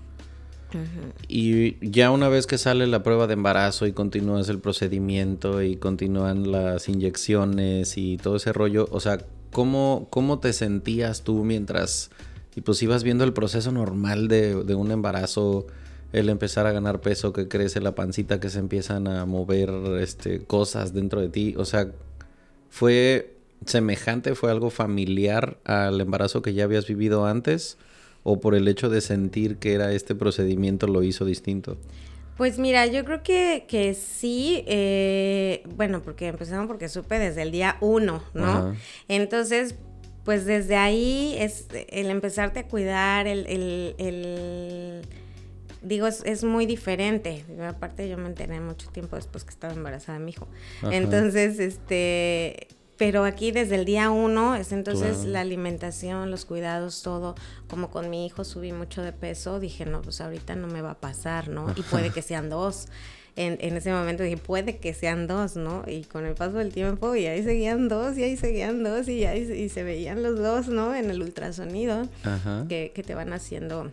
Y 1.28 1.76
ya 1.90 2.10
una 2.10 2.28
vez 2.28 2.46
que 2.46 2.58
sale 2.58 2.86
la 2.86 3.02
prueba 3.02 3.26
de 3.26 3.34
embarazo 3.34 3.86
y 3.86 3.92
continúas 3.92 4.48
el 4.48 4.58
procedimiento 4.58 5.62
y 5.62 5.76
continúan 5.76 6.50
las 6.50 6.88
inyecciones 6.88 7.96
y 7.96 8.16
todo 8.18 8.36
ese 8.36 8.52
rollo, 8.52 8.88
o 8.90 9.00
sea, 9.00 9.18
¿cómo, 9.52 10.08
cómo 10.10 10.40
te 10.40 10.52
sentías 10.52 11.22
tú 11.22 11.44
mientras 11.44 12.10
y 12.54 12.60
pues 12.60 12.82
ibas 12.82 13.04
viendo 13.04 13.24
el 13.24 13.32
proceso 13.32 13.70
normal 13.70 14.26
de, 14.28 14.74
un 14.74 14.90
embarazo, 14.90 15.66
el 16.12 16.28
empezar 16.28 16.66
a 16.66 16.72
ganar 16.72 17.00
peso, 17.00 17.32
que 17.32 17.46
crece 17.46 17.80
la 17.80 17.94
pancita, 17.94 18.40
que 18.40 18.50
se 18.50 18.58
empiezan 18.58 19.06
a 19.06 19.24
mover 19.26 19.70
este, 20.00 20.40
cosas 20.44 20.92
dentro 20.92 21.20
de 21.20 21.28
ti? 21.28 21.54
O 21.56 21.64
sea, 21.64 21.92
¿fue 22.68 23.36
semejante, 23.64 24.34
fue 24.34 24.50
algo 24.50 24.70
familiar 24.70 25.58
al 25.64 26.00
embarazo 26.00 26.42
que 26.42 26.52
ya 26.52 26.64
habías 26.64 26.86
vivido 26.86 27.26
antes? 27.26 27.78
¿O 28.30 28.40
por 28.40 28.54
el 28.54 28.68
hecho 28.68 28.90
de 28.90 29.00
sentir 29.00 29.56
que 29.56 29.72
era 29.72 29.90
este 29.92 30.14
procedimiento 30.14 30.86
lo 30.86 31.02
hizo 31.02 31.24
distinto? 31.24 31.78
Pues 32.36 32.58
mira, 32.58 32.84
yo 32.84 33.02
creo 33.06 33.22
que, 33.22 33.64
que 33.66 33.94
sí, 33.94 34.64
eh, 34.66 35.62
bueno, 35.76 36.02
porque 36.02 36.26
empezamos 36.26 36.66
porque 36.66 36.90
supe 36.90 37.18
desde 37.18 37.40
el 37.40 37.52
día 37.52 37.78
uno, 37.80 38.22
¿no? 38.34 38.74
Entonces, 39.08 39.76
pues 40.24 40.44
desde 40.44 40.76
ahí 40.76 41.36
es 41.38 41.68
el 41.88 42.10
empezarte 42.10 42.60
a 42.60 42.66
cuidar, 42.68 43.26
el, 43.26 43.46
el, 43.46 43.94
el 43.96 45.02
digo, 45.80 46.06
es, 46.06 46.22
es, 46.26 46.44
muy 46.44 46.66
diferente. 46.66 47.46
Aparte, 47.66 48.10
yo 48.10 48.18
me 48.18 48.26
enteré 48.26 48.60
mucho 48.60 48.90
tiempo 48.90 49.16
después 49.16 49.44
que 49.44 49.50
estaba 49.50 49.72
embarazada 49.72 50.18
de 50.18 50.24
mi 50.26 50.32
hijo. 50.32 50.48
Entonces, 50.90 51.58
este, 51.58 52.68
pero 52.98 53.24
aquí 53.24 53.52
desde 53.52 53.76
el 53.76 53.84
día 53.84 54.10
uno 54.10 54.56
es 54.56 54.72
entonces 54.72 55.24
la 55.24 55.40
alimentación, 55.40 56.32
los 56.32 56.44
cuidados, 56.44 57.02
todo. 57.02 57.36
Como 57.68 57.90
con 57.90 58.10
mi 58.10 58.26
hijo 58.26 58.44
subí 58.44 58.72
mucho 58.72 59.02
de 59.02 59.12
peso, 59.12 59.60
dije, 59.60 59.86
no, 59.86 60.02
pues 60.02 60.20
ahorita 60.20 60.56
no 60.56 60.66
me 60.66 60.82
va 60.82 60.90
a 60.90 61.00
pasar, 61.00 61.48
¿no? 61.48 61.72
Y 61.76 61.82
puede 61.82 62.10
que 62.10 62.22
sean 62.22 62.50
dos. 62.50 62.88
en, 63.36 63.56
en, 63.60 63.76
ese 63.76 63.92
momento 63.92 64.24
dije, 64.24 64.36
puede 64.36 64.78
que 64.78 64.94
sean 64.94 65.28
dos, 65.28 65.54
¿no? 65.54 65.84
Y 65.86 66.02
con 66.02 66.26
el 66.26 66.34
paso 66.34 66.56
del 66.56 66.72
tiempo, 66.72 67.14
y 67.14 67.26
ahí 67.26 67.44
seguían 67.44 67.86
dos, 67.86 68.18
y 68.18 68.24
ahí 68.24 68.36
seguían 68.36 68.82
dos, 68.82 69.08
y 69.08 69.24
ahí 69.26 69.42
y 69.42 69.68
se 69.68 69.84
veían 69.84 70.24
los 70.24 70.36
dos, 70.36 70.66
¿no? 70.66 70.92
En 70.92 71.08
el 71.08 71.22
ultrasonido 71.22 72.08
que, 72.68 72.90
que, 72.92 73.02
te 73.04 73.14
van 73.14 73.32
haciendo 73.32 73.92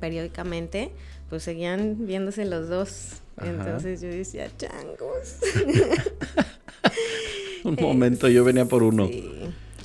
periódicamente, 0.00 0.92
pues 1.28 1.42
seguían 1.42 2.06
viéndose 2.06 2.46
los 2.46 2.70
dos. 2.70 3.20
Entonces 3.36 4.00
yo 4.00 4.08
decía, 4.08 4.50
changos. 4.56 5.36
Un 7.64 7.76
momento 7.80 8.28
yo 8.28 8.44
venía 8.44 8.66
por 8.66 8.82
uno. 8.82 9.06
Sí. 9.08 9.24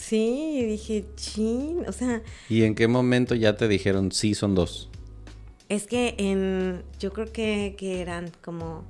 Sí, 0.05 0.63
dije, 0.63 1.03
chin, 1.15 1.79
o 1.87 1.91
sea... 1.91 2.21
¿Y 2.47 2.61
en 2.61 2.75
qué 2.75 2.87
momento 2.87 3.33
ya 3.33 3.57
te 3.57 3.67
dijeron 3.67 4.11
sí 4.11 4.35
son 4.35 4.53
dos? 4.53 4.87
Es 5.67 5.87
que 5.87 6.13
en, 6.19 6.83
yo 6.99 7.11
creo 7.11 7.31
que, 7.31 7.75
que 7.75 8.01
eran 8.01 8.29
como... 8.43 8.83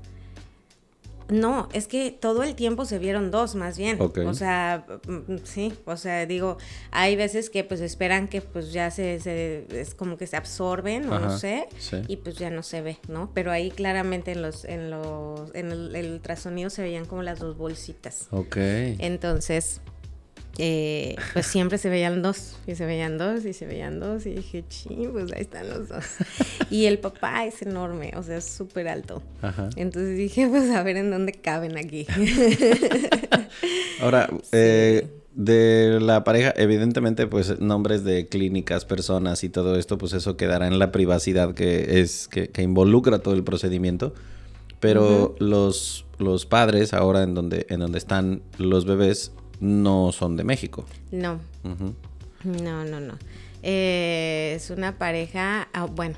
No, 1.30 1.70
es 1.74 1.88
que 1.88 2.12
todo 2.12 2.44
el 2.44 2.56
tiempo 2.56 2.86
se 2.86 3.00
vieron 3.00 3.32
dos, 3.32 3.56
más 3.56 3.78
bien. 3.78 4.00
O 4.00 4.34
sea, 4.34 4.86
mm, 5.08 5.38
sí, 5.44 5.74
o 5.86 5.98
sea, 5.98 6.26
digo, 6.26 6.58
hay 6.92 7.16
veces 7.16 7.50
que 7.50 7.64
pues 7.64 7.82
esperan 7.82 8.28
que 8.28 8.42
pues 8.42 8.72
ya 8.72 8.92
se, 8.92 9.20
se 9.20 9.66
es 9.70 9.96
como 9.96 10.18
que 10.18 10.28
se 10.28 10.38
absorben, 10.38 11.10
o 11.10 11.20
no 11.20 11.38
sé, 11.38 11.68
y 12.08 12.18
pues 12.18 12.36
ya 12.36 12.50
no 12.50 12.64
se 12.64 12.82
ve, 12.82 12.98
¿no? 13.08 13.32
Pero 13.34 13.52
ahí 13.52 13.72
claramente 13.72 14.34
en 14.34 14.42
los, 14.42 14.66
en 14.66 14.92
los, 14.92 15.54
en 15.56 15.72
el, 15.72 15.96
el 15.96 16.12
ultrasonido 16.14 16.70
se 16.70 16.82
veían 16.82 17.06
como 17.06 17.24
las 17.24 17.40
dos 17.40 17.58
bolsitas. 17.58 18.28
Ok. 18.32 18.58
Entonces, 18.58 19.82
eh, 20.58 21.16
pues 21.34 21.46
siempre 21.48 21.78
se 21.78 21.90
veían 21.90 22.22
dos, 22.22 22.56
y 22.66 22.76
se 22.76 22.86
veían 22.86 23.18
dos, 23.18 23.46
y 23.46 23.54
se 23.54 23.66
veían 23.66 24.00
dos, 24.00 24.26
y 24.26 24.36
dije, 24.36 24.64
ching, 24.68 25.12
pues 25.12 25.32
ahí 25.34 25.42
están 25.42 25.70
los 25.70 25.90
dos. 25.90 26.06
Y 26.70 26.86
el 26.86 27.00
papá 27.00 27.46
es 27.46 27.62
enorme, 27.62 28.14
o 28.16 28.24
sea, 28.24 28.38
es 28.38 28.46
súper 28.46 28.88
alto. 28.88 29.22
Entonces 29.76 30.18
dije, 30.18 30.48
pues 30.48 30.70
a 30.72 30.82
ver 30.84 30.98
en 30.98 31.12
dónde 31.12 31.34
caben 31.34 31.78
aquí. 31.78 32.08
Ahora, 34.02 34.30
eh, 34.52 35.08
de 35.36 36.00
la 36.02 36.24
pareja, 36.24 36.54
evidentemente, 36.56 37.28
pues 37.28 37.60
nombres 37.60 38.04
de 38.04 38.28
clínicas, 38.28 38.86
personas 38.86 39.44
y 39.44 39.50
todo 39.50 39.76
esto, 39.76 39.98
pues 39.98 40.14
eso 40.14 40.38
quedará 40.38 40.68
en 40.68 40.80
la 40.80 40.92
privacidad 40.92 41.54
que 41.54 42.00
es, 42.00 42.30
que, 42.30 42.50
involucra 42.62 43.20
todo 43.20 43.34
el 43.34 43.44
procedimiento. 43.44 44.14
Pero 44.80 45.36
los, 45.40 46.06
los 46.20 46.46
padres, 46.46 46.94
ahora 46.94 47.24
en 47.24 47.34
donde, 47.34 47.66
en 47.70 47.80
donde 47.80 47.98
están 47.98 48.42
los 48.58 48.86
bebés, 48.86 49.32
no 49.60 50.12
son 50.12 50.38
de 50.38 50.44
México. 50.44 50.86
No. 51.12 51.40
No, 52.44 52.86
no, 52.86 53.00
no. 53.00 53.18
Eh, 53.64 54.54
es 54.56 54.70
una 54.70 54.98
pareja, 54.98 55.68
ah, 55.74 55.86
bueno, 55.86 56.16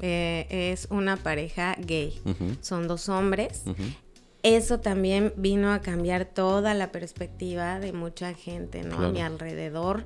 eh, 0.00 0.46
es 0.48 0.86
una 0.90 1.16
pareja 1.16 1.76
gay. 1.78 2.20
Son 2.60 2.86
dos 2.86 3.08
hombres. 3.08 3.62
Eso 4.42 4.78
también 4.78 5.32
vino 5.36 5.72
a 5.72 5.80
cambiar 5.80 6.26
toda 6.26 6.74
la 6.74 6.92
perspectiva 6.92 7.80
de 7.80 7.92
mucha 7.92 8.34
gente, 8.34 8.82
¿no? 8.82 8.98
A 8.98 9.10
mi 9.10 9.20
alrededor. 9.20 10.04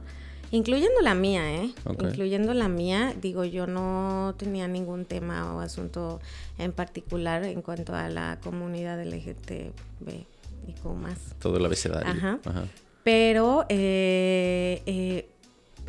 Incluyendo 0.51 1.03
la 1.03 1.15
mía, 1.15 1.57
¿eh? 1.57 1.75
Incluyendo 2.01 2.55
la 2.55 2.69
mía, 2.69 3.15
digo, 3.21 3.45
yo 3.45 3.67
no 3.67 4.35
tenía 4.39 4.67
ningún 4.67 5.05
tema 5.05 5.55
o 5.55 5.61
asunto 5.61 6.21
en 6.57 6.73
particular 6.73 7.45
en 7.45 7.61
cuanto 7.61 7.95
a 7.95 8.09
la 8.09 8.39
comunidad 8.43 9.05
LGTB 9.05 10.25
y 10.69 10.73
como 10.75 10.95
más. 10.97 11.19
Todo 11.41 11.57
el 11.57 11.65
abecedario. 11.65 12.11
Ajá. 12.11 12.39
Ajá. 12.45 12.65
Pero, 13.03 13.65
eh, 13.69 14.83
eh, 14.87 15.29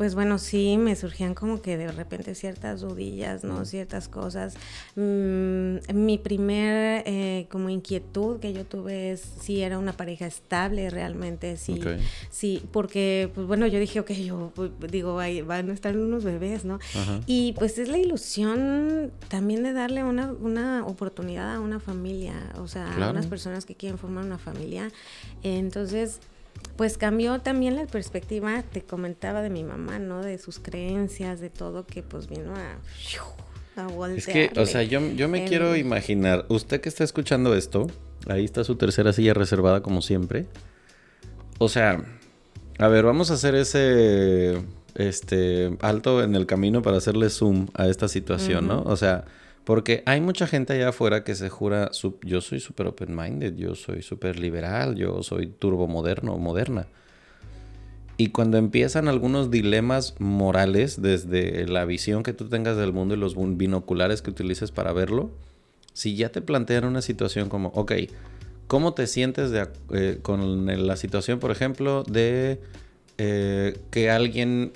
pues 0.00 0.14
bueno, 0.14 0.38
sí, 0.38 0.78
me 0.78 0.96
surgían 0.96 1.34
como 1.34 1.60
que 1.60 1.76
de 1.76 1.92
repente 1.92 2.34
ciertas 2.34 2.80
dudillas, 2.80 3.44
¿no? 3.44 3.66
Ciertas 3.66 4.08
cosas. 4.08 4.54
Mm, 4.96 5.74
mi 5.92 6.16
primer 6.16 7.02
eh, 7.04 7.46
como 7.50 7.68
inquietud 7.68 8.40
que 8.40 8.54
yo 8.54 8.64
tuve 8.64 9.10
es 9.12 9.20
si 9.20 9.60
era 9.60 9.78
una 9.78 9.92
pareja 9.92 10.24
estable 10.24 10.88
realmente, 10.88 11.58
sí, 11.58 11.82
sí, 12.30 12.62
porque, 12.72 13.30
pues 13.34 13.46
bueno, 13.46 13.66
yo 13.66 13.78
dije, 13.78 14.00
ok, 14.00 14.12
yo 14.12 14.52
pues, 14.54 14.70
digo, 14.90 15.18
ahí 15.18 15.42
van 15.42 15.68
a 15.68 15.74
estar 15.74 15.94
unos 15.94 16.24
bebés, 16.24 16.64
¿no? 16.64 16.78
Y 17.26 17.52
pues 17.58 17.76
es 17.76 17.88
la 17.88 17.98
ilusión 17.98 19.12
también 19.28 19.62
de 19.62 19.74
darle 19.74 20.02
una, 20.02 20.32
una 20.32 20.86
oportunidad 20.86 21.54
a 21.54 21.60
una 21.60 21.78
familia, 21.78 22.54
o 22.56 22.68
sea, 22.68 22.90
a 22.90 23.10
unas 23.10 23.26
personas 23.26 23.66
que 23.66 23.74
quieren 23.74 23.98
formar 23.98 24.24
una 24.24 24.38
familia. 24.38 24.90
Entonces, 25.42 26.20
pues 26.76 26.96
cambió 26.96 27.40
también 27.40 27.76
la 27.76 27.86
perspectiva, 27.86 28.62
te 28.62 28.82
comentaba 28.82 29.42
de 29.42 29.50
mi 29.50 29.64
mamá, 29.64 29.98
¿no? 29.98 30.22
De 30.22 30.38
sus 30.38 30.58
creencias, 30.58 31.40
de 31.40 31.50
todo 31.50 31.86
que 31.86 32.02
pues 32.02 32.26
vino 32.28 32.54
a, 32.54 33.82
a 33.82 33.86
voltear. 33.88 34.18
Es 34.18 34.26
que, 34.26 34.60
o 34.60 34.66
sea, 34.66 34.82
yo, 34.82 35.00
yo 35.12 35.28
me 35.28 35.44
quiero 35.44 35.76
imaginar, 35.76 36.46
usted 36.48 36.80
que 36.80 36.88
está 36.88 37.04
escuchando 37.04 37.54
esto, 37.54 37.86
ahí 38.28 38.44
está 38.44 38.64
su 38.64 38.76
tercera 38.76 39.12
silla 39.12 39.34
reservada 39.34 39.82
como 39.82 40.00
siempre. 40.02 40.46
O 41.58 41.68
sea, 41.68 42.02
a 42.78 42.88
ver, 42.88 43.04
vamos 43.04 43.30
a 43.30 43.34
hacer 43.34 43.54
ese 43.54 44.62
este 44.94 45.76
alto 45.80 46.22
en 46.22 46.34
el 46.34 46.46
camino 46.46 46.82
para 46.82 46.96
hacerle 46.96 47.30
zoom 47.30 47.68
a 47.74 47.86
esta 47.88 48.08
situación, 48.08 48.66
¿no? 48.66 48.82
O 48.82 48.96
sea, 48.96 49.24
porque 49.64 50.02
hay 50.06 50.20
mucha 50.20 50.46
gente 50.46 50.72
allá 50.72 50.88
afuera 50.88 51.22
que 51.24 51.34
se 51.34 51.48
jura, 51.48 51.90
yo 52.22 52.40
soy 52.40 52.60
súper 52.60 52.86
open-minded, 52.86 53.54
yo 53.56 53.74
soy 53.74 54.02
súper 54.02 54.38
liberal, 54.38 54.96
yo 54.96 55.22
soy 55.22 55.46
turbo 55.46 55.86
moderno 55.86 56.34
o 56.34 56.38
moderna. 56.38 56.86
Y 58.16 58.28
cuando 58.28 58.58
empiezan 58.58 59.08
algunos 59.08 59.50
dilemas 59.50 60.14
morales 60.18 61.00
desde 61.00 61.66
la 61.66 61.86
visión 61.86 62.22
que 62.22 62.34
tú 62.34 62.48
tengas 62.48 62.76
del 62.76 62.92
mundo 62.92 63.14
y 63.14 63.16
los 63.16 63.34
binoculares 63.56 64.20
que 64.20 64.30
utilices 64.30 64.70
para 64.70 64.92
verlo, 64.92 65.30
si 65.94 66.16
ya 66.16 66.30
te 66.30 66.42
plantean 66.42 66.84
una 66.84 67.02
situación 67.02 67.48
como, 67.48 67.68
ok, 67.68 67.92
¿cómo 68.66 68.92
te 68.92 69.06
sientes 69.06 69.52
eh, 69.92 70.18
con 70.20 70.66
la 70.86 70.96
situación, 70.96 71.38
por 71.38 71.50
ejemplo, 71.50 72.02
de 72.04 72.60
eh, 73.16 73.78
que 73.90 74.10
alguien 74.10 74.72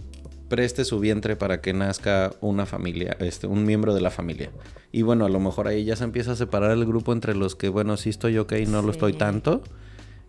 preste 0.49 0.85
su 0.85 1.01
vientre 1.01 1.37
para 1.37 1.61
que 1.61 1.73
nazca 1.73 2.33
una 2.41 2.67
familia, 2.67 3.17
este, 3.21 3.47
un 3.47 3.65
miembro 3.65 3.95
de 3.95 4.01
la 4.01 4.11
familia. 4.11 4.51
Y 4.93 5.03
bueno, 5.03 5.25
a 5.25 5.29
lo 5.29 5.41
mejor 5.41 5.69
ahí 5.69 5.85
ya 5.85 5.97
se 5.97 6.05
empieza 6.05 6.33
a 6.33 6.37
separar 6.37 6.71
el 6.73 6.85
grupo 6.85 7.13
entre 7.13 7.35
los 7.35 7.57
que, 7.57 7.69
bueno, 7.69 7.97
sí 7.97 8.11
estoy 8.11 8.39
ok, 8.39 8.53
no 8.69 8.83
lo 8.83 8.91
estoy 8.91 9.15
tanto. 9.15 9.63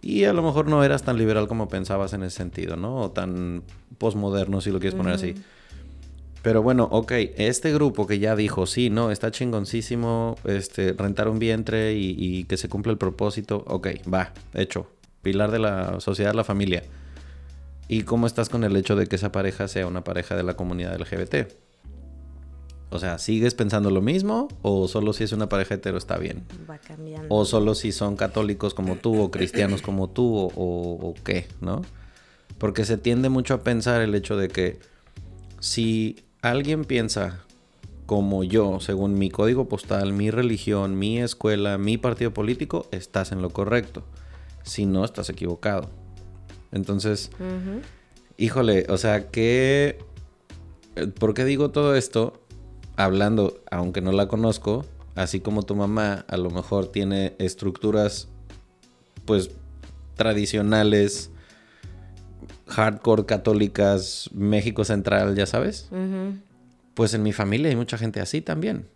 Y 0.02 0.26
a 0.26 0.34
lo 0.34 0.44
mejor 0.44 0.68
no 0.68 0.84
eras 0.84 1.04
tan 1.04 1.18
liberal 1.18 1.48
como 1.48 1.68
pensabas 1.68 2.14
en 2.14 2.24
ese 2.24 2.38
sentido, 2.38 2.76
¿no? 2.76 2.98
O 2.98 3.12
tan 3.12 3.64
posmoderno, 3.98 4.62
si 4.62 4.72
lo 4.72 4.80
quieres 4.80 4.96
poner 4.96 5.14
así. 5.14 5.36
Pero 6.44 6.62
bueno, 6.62 6.88
ok, 6.92 7.12
este 7.38 7.74
grupo 7.74 8.06
que 8.06 8.20
ya 8.20 8.36
dijo, 8.36 8.68
sí, 8.68 8.92
no, 8.92 9.10
está 9.10 9.32
chingoncísimo, 9.32 10.36
este, 10.46 10.94
rentar 10.94 11.28
un 11.28 11.40
vientre 11.40 11.96
y, 11.96 12.16
y 12.18 12.44
que 12.44 12.58
se 12.58 12.70
cumpla 12.70 12.92
el 12.92 13.00
propósito, 13.00 13.64
ok, 13.68 13.88
va, 14.14 14.32
hecho. 14.54 14.88
Pilar 15.24 15.50
de 15.50 15.58
la 15.58 16.00
sociedad, 16.02 16.36
la 16.36 16.44
familia. 16.44 16.84
¿Y 17.88 18.04
cómo 18.04 18.28
estás 18.28 18.50
con 18.50 18.64
el 18.64 18.76
hecho 18.76 18.96
de 18.96 19.08
que 19.08 19.16
esa 19.16 19.32
pareja 19.32 19.68
sea 19.68 19.88
una 19.88 20.04
pareja 20.04 20.36
de 20.36 20.44
la 20.44 20.56
comunidad 20.56 21.00
LGBT? 21.00 21.52
O 22.90 23.00
sea, 23.00 23.18
¿sigues 23.18 23.54
pensando 23.54 23.92
lo 23.92 24.02
mismo? 24.02 24.48
¿O 24.62 24.88
solo 24.88 25.14
si 25.14 25.24
es 25.24 25.34
una 25.34 25.50
pareja 25.50 25.76
hetero 25.76 25.98
está 25.98 26.18
bien? 26.18 26.46
Va 26.70 26.78
cambiando. 26.78 27.28
¿O 27.30 27.46
solo 27.46 27.76
si 27.76 27.92
son 27.92 28.16
católicos 28.16 28.74
como 28.74 28.96
tú 28.96 29.22
o 29.22 29.32
cristianos 29.32 29.82
como 29.82 30.10
tú 30.10 30.36
o, 30.36 30.50
o, 30.56 31.14
qué, 31.24 31.48
no? 31.62 31.82
Porque 32.58 32.86
se 32.86 32.98
tiende 32.98 33.30
mucho 33.30 33.54
a 33.54 33.64
pensar 33.64 34.02
el 34.02 34.16
hecho 34.16 34.38
de 34.38 34.48
que 34.48 34.80
si 35.60 36.24
alguien 36.42 36.86
piensa 36.86 37.42
como 38.06 38.44
yo, 38.44 38.80
según 38.80 39.16
mi 39.16 39.30
código 39.30 39.68
postal, 39.68 40.14
mi 40.14 40.30
religión, 40.32 40.98
mi 40.98 41.20
escuela, 41.20 41.78
mi 41.78 41.98
partido 41.98 42.34
político, 42.34 42.88
estás 42.92 43.32
en 43.32 43.42
lo 43.42 43.50
correcto. 43.50 44.04
Si 44.64 44.86
no, 44.86 45.04
estás 45.04 45.30
equivocado. 45.30 45.90
Entonces, 46.76 47.32
híjole, 48.38 48.86
o 48.90 48.98
sea, 48.98 49.32
¿qué... 49.32 49.98
¿Por 51.18 51.34
qué 51.34 51.46
digo 51.46 51.72
todo 51.72 51.96
esto? 51.96 52.42
Hablando, 52.98 53.62
aunque 53.72 54.02
no 54.02 54.12
la 54.12 54.28
conozco, 54.28 54.86
así 55.16 55.40
como 55.40 55.64
tu 55.64 55.76
mamá 55.76 56.26
a 56.28 56.38
lo 56.38 56.50
mejor 56.50 56.92
tiene 56.92 57.34
estructuras, 57.40 58.28
pues, 59.24 59.52
tradicionales, 60.16 61.32
hardcore 62.68 63.26
católicas, 63.26 64.30
México 64.34 64.84
Central, 64.84 65.36
ya 65.36 65.46
sabes. 65.46 65.90
Pues 66.94 67.14
en 67.14 67.24
mi 67.24 67.32
familia 67.32 67.70
hay 67.70 67.76
mucha 67.78 67.98
gente 67.98 68.20
así 68.20 68.42
también. 68.42 68.88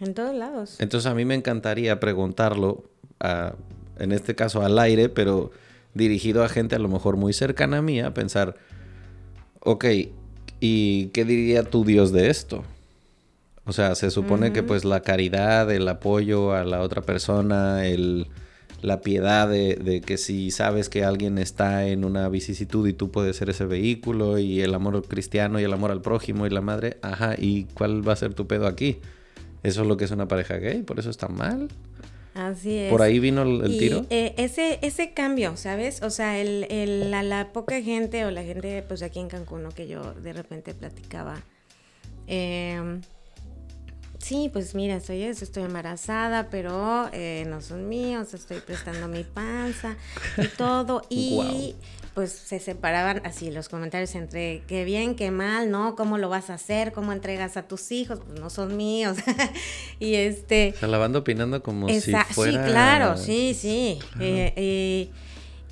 En 0.00 0.14
todos 0.14 0.34
lados. 0.34 0.76
Entonces 0.78 1.10
a 1.10 1.14
mí 1.14 1.26
me 1.26 1.34
encantaría 1.34 2.00
preguntarlo, 2.00 2.84
en 3.98 4.12
este 4.12 4.34
caso 4.34 4.62
al 4.62 4.78
aire, 4.78 5.10
pero 5.10 5.50
dirigido 5.96 6.44
a 6.44 6.48
gente 6.48 6.76
a 6.76 6.78
lo 6.78 6.88
mejor 6.88 7.16
muy 7.16 7.32
cercana 7.32 7.78
a 7.78 7.82
mí, 7.82 8.00
a 8.00 8.14
pensar, 8.14 8.56
ok, 9.60 9.84
¿y 10.60 11.06
qué 11.08 11.24
diría 11.24 11.64
tu 11.64 11.84
Dios 11.84 12.12
de 12.12 12.30
esto? 12.30 12.64
O 13.64 13.72
sea, 13.72 13.96
se 13.96 14.12
supone 14.12 14.52
que 14.52 14.62
pues 14.62 14.84
la 14.84 15.00
caridad, 15.00 15.70
el 15.72 15.88
apoyo 15.88 16.52
a 16.54 16.64
la 16.64 16.82
otra 16.82 17.02
persona, 17.02 17.84
el, 17.84 18.28
la 18.80 19.00
piedad 19.00 19.48
de, 19.48 19.74
de, 19.74 20.00
que 20.02 20.18
si 20.18 20.52
sabes 20.52 20.88
que 20.88 21.04
alguien 21.04 21.38
está 21.38 21.86
en 21.88 22.04
una 22.04 22.28
vicisitud 22.28 22.86
y 22.86 22.92
tú 22.92 23.10
puedes 23.10 23.36
ser 23.36 23.50
ese 23.50 23.64
vehículo 23.64 24.38
y 24.38 24.60
el 24.60 24.72
amor 24.72 25.02
cristiano 25.08 25.58
y 25.58 25.64
el 25.64 25.72
amor 25.72 25.90
al 25.90 26.00
prójimo 26.00 26.46
y 26.46 26.50
la 26.50 26.60
madre, 26.60 26.98
ajá, 27.02 27.34
¿y 27.36 27.64
cuál 27.74 28.06
va 28.06 28.12
a 28.12 28.16
ser 28.16 28.34
tu 28.34 28.46
pedo 28.46 28.68
aquí? 28.68 29.00
¿Eso 29.64 29.82
es 29.82 29.88
lo 29.88 29.96
que 29.96 30.04
es 30.04 30.12
una 30.12 30.28
pareja 30.28 30.58
gay? 30.58 30.82
¿Por 30.82 31.00
eso 31.00 31.10
está 31.10 31.26
mal? 31.26 31.68
Así 32.36 32.76
es. 32.76 32.90
¿Por 32.90 33.00
ahí 33.00 33.18
vino 33.18 33.42
el, 33.42 33.78
tiro? 33.78 34.04
Eh, 34.10 34.34
ese, 34.36 34.78
ese 34.82 35.14
cambio, 35.14 35.56
¿sabes? 35.56 36.02
O 36.02 36.10
sea, 36.10 36.38
el, 36.38 36.66
el, 36.68 37.10
la, 37.10 37.22
la, 37.22 37.50
poca 37.54 37.80
gente 37.80 38.26
o 38.26 38.30
la 38.30 38.42
gente, 38.42 38.84
pues 38.86 39.02
aquí 39.02 39.20
en 39.20 39.28
Cancún, 39.28 39.62
¿no? 39.62 39.70
que 39.70 39.88
yo 39.88 40.12
de 40.12 40.34
repente 40.34 40.74
platicaba. 40.74 41.42
Eh, 42.26 43.00
sí, 44.18 44.50
pues 44.52 44.74
mira, 44.74 44.96
estoy 44.96 45.22
estoy 45.22 45.62
embarazada, 45.62 46.50
pero 46.50 47.08
eh, 47.14 47.46
no 47.48 47.62
son 47.62 47.88
míos, 47.88 48.34
estoy 48.34 48.60
prestando 48.60 49.08
mi 49.08 49.24
panza 49.24 49.96
y 50.36 50.48
todo. 50.48 51.06
Y 51.08 51.74
pues 52.16 52.32
se 52.32 52.60
separaban 52.60 53.20
así 53.26 53.50
los 53.50 53.68
comentarios 53.68 54.14
entre 54.14 54.62
qué 54.66 54.84
bien, 54.86 55.16
qué 55.16 55.30
mal, 55.30 55.70
¿no? 55.70 55.94
¿Cómo 55.96 56.16
lo 56.16 56.30
vas 56.30 56.48
a 56.48 56.54
hacer? 56.54 56.92
¿Cómo 56.92 57.12
entregas 57.12 57.58
a 57.58 57.68
tus 57.68 57.92
hijos? 57.92 58.20
Pues 58.26 58.40
no 58.40 58.48
son 58.48 58.74
míos. 58.74 59.18
y 60.00 60.14
este... 60.14 60.72
O 60.76 60.78
sea, 60.78 60.88
la 60.88 60.96
banda 60.96 61.18
opinando 61.18 61.62
como 61.62 61.90
si 61.90 62.00
fuera... 62.00 62.64
Sí, 62.64 62.70
claro, 62.70 63.18
sí, 63.18 63.52
sí. 63.52 63.98
Eh, 64.18 65.10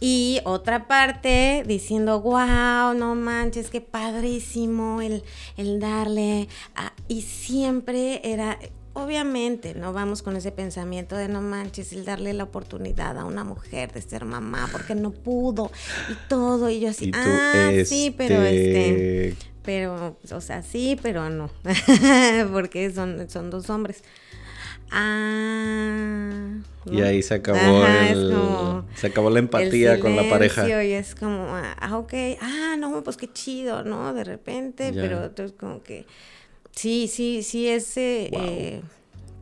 y 0.01 0.43
otra 0.45 0.87
parte 0.87 1.63
diciendo, 1.67 2.21
wow, 2.21 2.93
no 2.95 3.15
manches, 3.15 3.71
qué 3.71 3.81
padrísimo 3.81 5.01
el, 5.01 5.25
el 5.57 5.81
darle. 5.81 6.49
y 7.09 7.23
siempre 7.23 8.21
era, 8.23 8.59
obviamente 8.95 9.75
no 9.75 9.93
vamos 9.93 10.23
con 10.23 10.37
ese 10.37 10.51
pensamiento 10.53 11.17
de 11.17 11.29
no 11.29 11.43
manches, 11.43 11.93
el 11.93 12.05
darle 12.05 12.33
la 12.33 12.45
oportunidad 12.45 13.19
a 13.19 13.25
una 13.25 13.45
mujer 13.45 13.93
de 13.93 14.01
ser 14.01 14.25
mamá 14.25 14.69
porque 14.73 14.95
no 14.95 15.11
pudo 15.13 15.71
y 16.11 16.29
todo. 16.29 16.71
Y 16.71 16.81
yo 16.81 16.89
así, 16.89 17.11
ah, 17.15 17.71
sí, 17.85 18.15
pero 18.17 18.43
este, 18.43 19.29
este 19.29 19.55
pero, 19.63 20.19
o 20.31 20.41
sea, 20.41 20.63
sí, 20.63 20.99
pero 21.03 21.31
no, 21.31 21.51
porque 22.53 22.91
son, 22.93 23.29
son 23.29 23.51
dos 23.51 23.71
hombres. 23.71 24.03
Ah. 24.91 26.59
Y 26.91 27.01
ahí 27.01 27.23
se 27.23 27.35
acabó 27.35 27.87
el, 27.87 28.35
se 28.95 29.07
acabó 29.07 29.31
la 29.31 29.39
empatía 29.39 29.99
con 29.99 30.15
la 30.15 30.29
pareja. 30.29 30.85
Y 30.85 30.93
es 30.93 31.15
como, 31.15 31.47
ah, 31.49 31.99
ok, 31.99 32.13
ah, 32.41 32.77
no, 32.79 33.03
pues 33.03 33.17
qué 33.17 33.33
chido, 33.33 33.83
¿no? 33.85 34.13
De 34.13 34.23
repente, 34.23 34.93
pero 34.95 35.25
entonces 35.25 35.57
como 35.59 35.83
que 35.83 36.07
Sí, 36.75 37.09
sí, 37.09 37.43
sí, 37.43 37.69
ese... 37.69 38.31
Eh, 38.33 38.83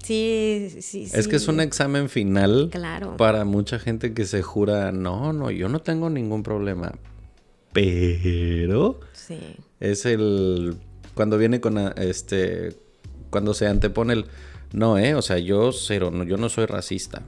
sí, 0.02 0.68
sí, 0.80 1.08
Es 1.12 1.28
que 1.28 1.36
es 1.36 1.48
un 1.48 1.60
examen 1.60 2.08
final 2.08 2.68
claro. 2.70 3.16
para 3.16 3.44
mucha 3.44 3.78
gente 3.78 4.12
que 4.12 4.26
se 4.26 4.42
jura, 4.42 4.92
no, 4.92 5.32
no, 5.32 5.50
yo 5.50 5.68
no 5.68 5.80
tengo 5.80 6.10
ningún 6.10 6.42
problema. 6.42 6.92
Pero... 7.72 9.00
Sí. 9.12 9.38
Es 9.80 10.04
el... 10.04 10.76
Cuando 11.14 11.38
viene 11.38 11.60
con 11.60 11.78
este... 11.98 12.76
Cuando 13.30 13.54
se 13.54 13.66
antepone 13.66 14.12
el... 14.12 14.26
No, 14.72 14.98
eh, 14.98 15.14
o 15.14 15.22
sea, 15.22 15.38
yo 15.38 15.72
cero, 15.72 16.10
no, 16.12 16.24
yo 16.24 16.36
no 16.36 16.48
soy 16.48 16.66
racista. 16.66 17.22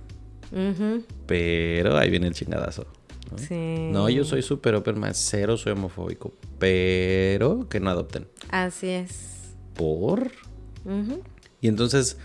Pero 1.26 1.96
ahí 1.96 2.10
viene 2.10 2.28
el 2.28 2.34
chingadazo. 2.34 2.86
¿no? 3.32 3.38
Sí. 3.38 3.88
No, 3.90 4.08
yo 4.08 4.24
soy 4.24 4.42
súper 4.42 4.74
open 4.74 5.00
más 5.00 5.16
cero 5.16 5.56
soy 5.56 5.72
homofóbico. 5.72 6.32
Pero 6.58 7.68
que 7.68 7.80
no 7.80 7.90
adopten. 7.90 8.28
Así 8.50 8.88
es 8.88 9.33
por. 9.74 10.30
Y 11.60 11.68
entonces, 11.68 12.16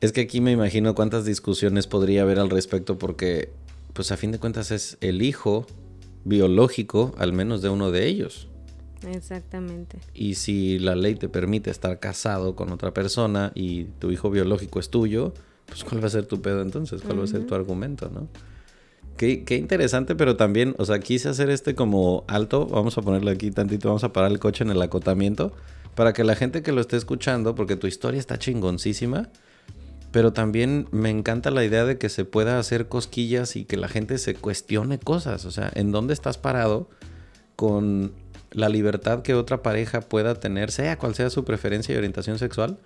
es 0.00 0.12
que 0.12 0.22
aquí 0.22 0.40
me 0.40 0.52
imagino 0.52 0.94
cuántas 0.94 1.24
discusiones 1.24 1.86
podría 1.86 2.22
haber 2.22 2.38
al 2.38 2.50
respecto 2.50 2.98
porque, 2.98 3.50
pues 3.92 4.12
a 4.12 4.16
fin 4.16 4.32
de 4.32 4.38
cuentas 4.38 4.70
es 4.70 4.98
el 5.00 5.22
hijo 5.22 5.66
biológico, 6.24 7.14
al 7.18 7.32
menos 7.32 7.62
de 7.62 7.68
uno 7.68 7.90
de 7.90 8.06
ellos. 8.06 8.48
Exactamente. 9.06 9.98
Y 10.14 10.34
si 10.34 10.78
la 10.78 10.96
ley 10.96 11.14
te 11.14 11.28
permite 11.28 11.70
estar 11.70 11.98
casado 12.00 12.56
con 12.56 12.72
otra 12.72 12.92
persona 12.92 13.52
y 13.54 13.84
tu 13.84 14.10
hijo 14.10 14.30
biológico 14.30 14.80
es 14.80 14.90
tuyo, 14.90 15.32
pues 15.66 15.84
¿cuál 15.84 16.02
va 16.02 16.06
a 16.08 16.10
ser 16.10 16.26
tu 16.26 16.40
pedo 16.42 16.62
entonces? 16.62 17.02
¿Cuál 17.02 17.20
va 17.20 17.24
a 17.24 17.28
ser 17.28 17.46
tu 17.46 17.54
argumento, 17.54 18.10
no? 18.10 18.28
Qué, 19.16 19.44
interesante, 19.48 20.14
pero 20.14 20.36
también, 20.36 20.74
o 20.78 20.84
sea, 20.84 20.98
quise 20.98 21.30
hacer 21.30 21.48
este 21.48 21.74
como 21.74 22.24
alto, 22.28 22.66
vamos 22.66 22.98
a 22.98 23.02
ponerle 23.02 23.30
aquí 23.30 23.50
tantito, 23.50 23.88
vamos 23.88 24.04
a 24.04 24.12
parar 24.12 24.30
el 24.30 24.38
coche 24.38 24.62
en 24.62 24.70
el 24.70 24.82
acotamiento, 24.82 25.52
para 25.94 26.12
que 26.12 26.22
la 26.22 26.34
gente 26.34 26.62
que 26.62 26.72
lo 26.72 26.82
esté 26.82 26.98
escuchando, 26.98 27.54
porque 27.54 27.76
tu 27.76 27.86
historia 27.86 28.20
está 28.20 28.38
chingoncísima, 28.38 29.30
pero 30.12 30.34
también 30.34 30.86
me 30.92 31.08
encanta 31.08 31.50
la 31.50 31.64
idea 31.64 31.86
de 31.86 31.96
que 31.96 32.10
se 32.10 32.26
pueda 32.26 32.58
hacer 32.58 32.88
cosquillas 32.88 33.56
y 33.56 33.64
que 33.64 33.78
la 33.78 33.88
gente 33.88 34.18
se 34.18 34.34
cuestione 34.34 34.98
cosas, 34.98 35.46
o 35.46 35.50
sea, 35.50 35.70
en 35.74 35.92
dónde 35.92 36.12
estás 36.12 36.36
parado 36.36 36.90
con 37.56 38.12
la 38.50 38.68
libertad 38.68 39.22
que 39.22 39.34
otra 39.34 39.62
pareja 39.62 40.00
pueda 40.02 40.34
tener, 40.34 40.70
sea 40.70 40.98
cual 40.98 41.14
sea 41.14 41.30
su 41.30 41.44
preferencia 41.44 41.94
y 41.94 41.98
orientación 41.98 42.38
sexual, 42.38 42.78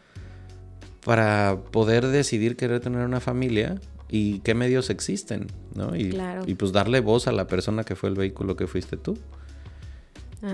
para 1.04 1.58
poder 1.72 2.06
decidir 2.06 2.56
querer 2.56 2.78
tener 2.80 3.04
una 3.04 3.20
familia 3.20 3.80
y 4.10 4.40
qué 4.40 4.54
medios 4.54 4.90
existen, 4.90 5.46
¿no? 5.74 5.94
Y, 5.96 6.18
y 6.46 6.54
pues 6.54 6.72
darle 6.72 7.00
voz 7.00 7.28
a 7.28 7.32
la 7.32 7.46
persona 7.46 7.84
que 7.84 7.94
fue 7.94 8.08
el 8.08 8.16
vehículo 8.16 8.56
que 8.56 8.66
fuiste 8.66 8.96
tú. 8.96 9.16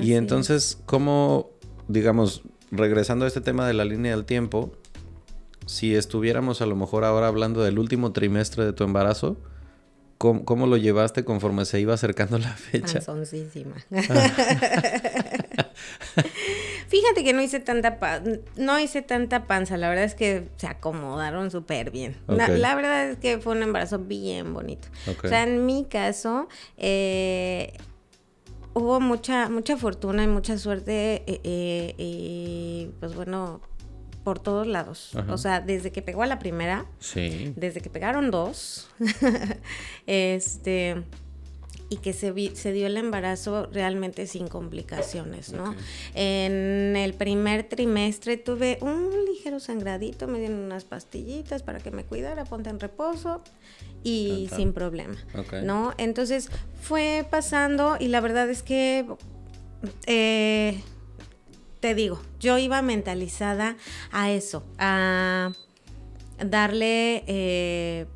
y 0.02 0.12
entonces, 0.14 0.78
¿cómo, 0.84 1.50
digamos, 1.88 2.42
regresando 2.70 3.24
a 3.24 3.28
este 3.28 3.40
tema 3.40 3.66
de 3.66 3.74
la 3.74 3.84
línea 3.84 4.14
del 4.14 4.24
tiempo, 4.24 4.72
si 5.66 5.94
estuviéramos 5.94 6.60
a 6.60 6.66
lo 6.66 6.76
mejor 6.76 7.04
ahora 7.04 7.28
hablando 7.28 7.62
del 7.62 7.78
último 7.78 8.12
trimestre 8.12 8.64
de 8.64 8.72
tu 8.72 8.84
embarazo, 8.84 9.36
¿cómo, 10.18 10.66
lo 10.66 10.76
llevaste 10.76 11.24
conforme 11.24 11.64
se 11.64 11.80
iba 11.80 11.94
acercando 11.94 12.38
la 12.38 12.52
fecha? 12.56 13.00
Fíjate 16.88 17.24
que 17.24 17.32
no 17.32 17.42
hice 17.42 17.60
tanta 17.60 17.98
no 18.56 18.78
hice 18.78 19.02
tanta 19.02 19.46
panza, 19.46 19.76
la 19.76 19.88
verdad 19.88 20.04
es 20.04 20.14
que 20.14 20.48
se 20.56 20.66
acomodaron 20.66 21.50
súper 21.50 21.90
bien. 21.90 22.16
La, 22.28 22.74
verdad 22.74 23.10
es 23.10 23.18
que 23.18 23.38
fue 23.38 23.54
un 23.54 23.62
embarazo 23.62 23.98
bien 23.98 24.54
bonito. 24.54 24.88
O 25.22 25.28
sea, 25.28 25.42
en 25.42 25.66
mi 25.66 25.84
caso, 25.84 26.48
eh, 26.76 27.72
hubo 28.74 29.00
mucha, 29.00 29.48
mucha 29.48 29.76
fortuna 29.76 30.22
y 30.22 30.28
mucha 30.28 30.58
suerte 30.58 31.22
eh, 31.26 31.40
eh, 31.44 31.94
y 31.98 32.90
pues 33.00 33.14
bueno, 33.14 33.60
por 34.22 34.38
todos 34.38 34.66
lados. 34.66 35.12
O 35.28 35.38
sea, 35.38 35.60
desde 35.60 35.92
que 35.92 36.02
pegó 36.02 36.22
a 36.22 36.26
la 36.26 36.38
primera, 36.38 36.86
sí. 36.98 37.52
desde 37.56 37.80
que 37.80 37.90
pegaron 37.90 38.30
dos, 38.30 38.88
este 40.06 41.04
y 41.88 41.98
que 41.98 42.12
se, 42.12 42.32
se 42.56 42.72
dio 42.72 42.86
el 42.86 42.96
embarazo 42.96 43.66
realmente 43.72 44.26
sin 44.26 44.48
complicaciones, 44.48 45.52
¿no? 45.52 45.74
En 46.14 46.96
el 46.96 47.14
primer 47.14 47.68
trimestre 47.68 48.36
tuve 48.36 48.78
un 48.80 49.10
ligero 49.26 49.60
sangradito, 49.60 50.26
me 50.26 50.38
dieron 50.38 50.58
unas 50.58 50.84
pastillitas 50.84 51.62
para 51.62 51.78
que 51.78 51.90
me 51.90 52.04
cuidara, 52.04 52.44
ponte 52.44 52.70
en 52.70 52.80
reposo 52.80 53.42
y 54.02 54.48
sin 54.54 54.72
problema, 54.72 55.16
¿no? 55.62 55.92
Entonces 55.98 56.50
fue 56.80 57.26
pasando 57.30 57.96
y 58.00 58.08
la 58.08 58.20
verdad 58.20 58.50
es 58.50 58.62
que, 58.62 59.06
eh, 60.06 60.80
te 61.80 61.94
digo, 61.94 62.20
yo 62.40 62.58
iba 62.58 62.82
mentalizada 62.82 63.76
a 64.10 64.30
eso, 64.30 64.64
a 64.78 65.52
darle... 66.38 67.22
Eh, 67.26 68.06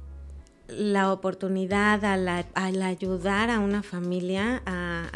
la 0.70 1.12
oportunidad 1.12 2.04
al, 2.04 2.82
ayudar 2.82 3.50
a 3.50 3.58
una 3.60 3.82
familia 3.82 4.62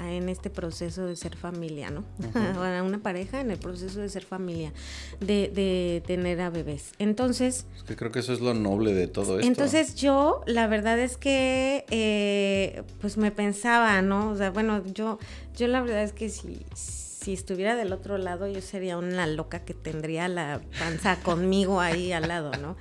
en 0.06 0.28
este 0.28 0.50
proceso 0.50 1.06
de 1.06 1.16
ser 1.16 1.36
familia, 1.36 1.90
¿no? 1.90 2.04
a 2.34 2.82
una 2.82 2.98
pareja 2.98 3.40
en 3.40 3.50
el 3.50 3.58
proceso 3.58 4.00
de 4.00 4.08
ser 4.08 4.24
familia, 4.24 4.72
de, 5.20 6.02
tener 6.06 6.40
a 6.40 6.50
bebés. 6.50 6.92
Entonces... 6.98 7.66
Es 7.76 7.82
que 7.82 7.96
creo 7.96 8.10
que 8.12 8.20
eso 8.20 8.32
es 8.32 8.40
lo 8.40 8.54
noble 8.54 8.94
de 8.94 9.06
todo 9.06 9.38
esto. 9.38 9.46
Entonces 9.46 9.94
yo, 9.94 10.42
la 10.46 10.66
verdad 10.66 10.98
es 10.98 11.16
que, 11.16 11.84
eh, 11.90 12.82
pues 13.00 13.16
me 13.16 13.30
pensaba, 13.30 14.02
¿no? 14.02 14.30
O 14.30 14.36
sea, 14.36 14.50
bueno, 14.50 14.82
yo, 14.86 15.18
yo 15.56 15.68
la 15.68 15.80
verdad 15.80 16.02
es 16.02 16.12
que 16.12 16.28
si 16.28 16.64
si 17.24 17.32
estuviera 17.32 17.74
del 17.74 17.90
otro 17.94 18.18
lado, 18.18 18.46
yo 18.46 18.60
sería 18.60 18.98
una 18.98 19.26
loca 19.26 19.64
que 19.64 19.72
tendría 19.72 20.28
la 20.28 20.60
panza 20.78 21.16
conmigo 21.22 21.80
ahí 21.80 22.12
al 22.12 22.28
lado, 22.28 22.50
¿no? 22.60 22.76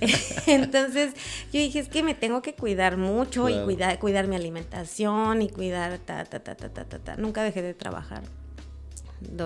Entonces, 0.48 1.14
yo 1.52 1.60
dije, 1.60 1.78
es 1.78 1.88
que 1.88 2.02
me 2.02 2.16
tengo 2.16 2.42
que 2.42 2.54
cuidar 2.54 2.96
mucho 2.96 3.48
y 3.48 3.56
cuidar, 3.62 4.00
cuidar 4.00 4.26
mi 4.26 4.34
alimentación 4.34 5.42
y 5.42 5.48
cuidar 5.48 5.98
ta, 5.98 6.24
ta, 6.24 6.40
ta, 6.40 6.56
ta, 6.56 6.70
ta, 6.70 6.84
ta, 6.84 6.98
ta. 6.98 7.16
Nunca 7.18 7.44
dejé 7.44 7.62
de 7.62 7.72
trabajar. 7.72 8.24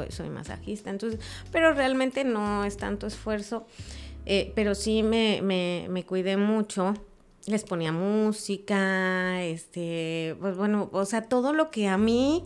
soy 0.08 0.30
masajista, 0.30 0.88
entonces, 0.88 1.20
pero 1.52 1.74
realmente 1.74 2.24
no 2.24 2.64
es 2.64 2.78
tanto 2.78 3.06
esfuerzo, 3.06 3.66
eh, 4.24 4.52
pero 4.54 4.74
sí 4.74 5.02
me, 5.02 5.42
me, 5.42 5.88
me 5.90 6.04
cuidé 6.04 6.38
mucho 6.38 6.94
les 7.46 7.64
ponía 7.64 7.92
música, 7.92 9.42
este, 9.42 10.36
pues 10.38 10.54
bueno, 10.54 10.90
o 10.92 11.06
sea, 11.06 11.22
todo 11.22 11.54
lo 11.54 11.70
que 11.70 11.88
a 11.88 11.96
mí 11.96 12.44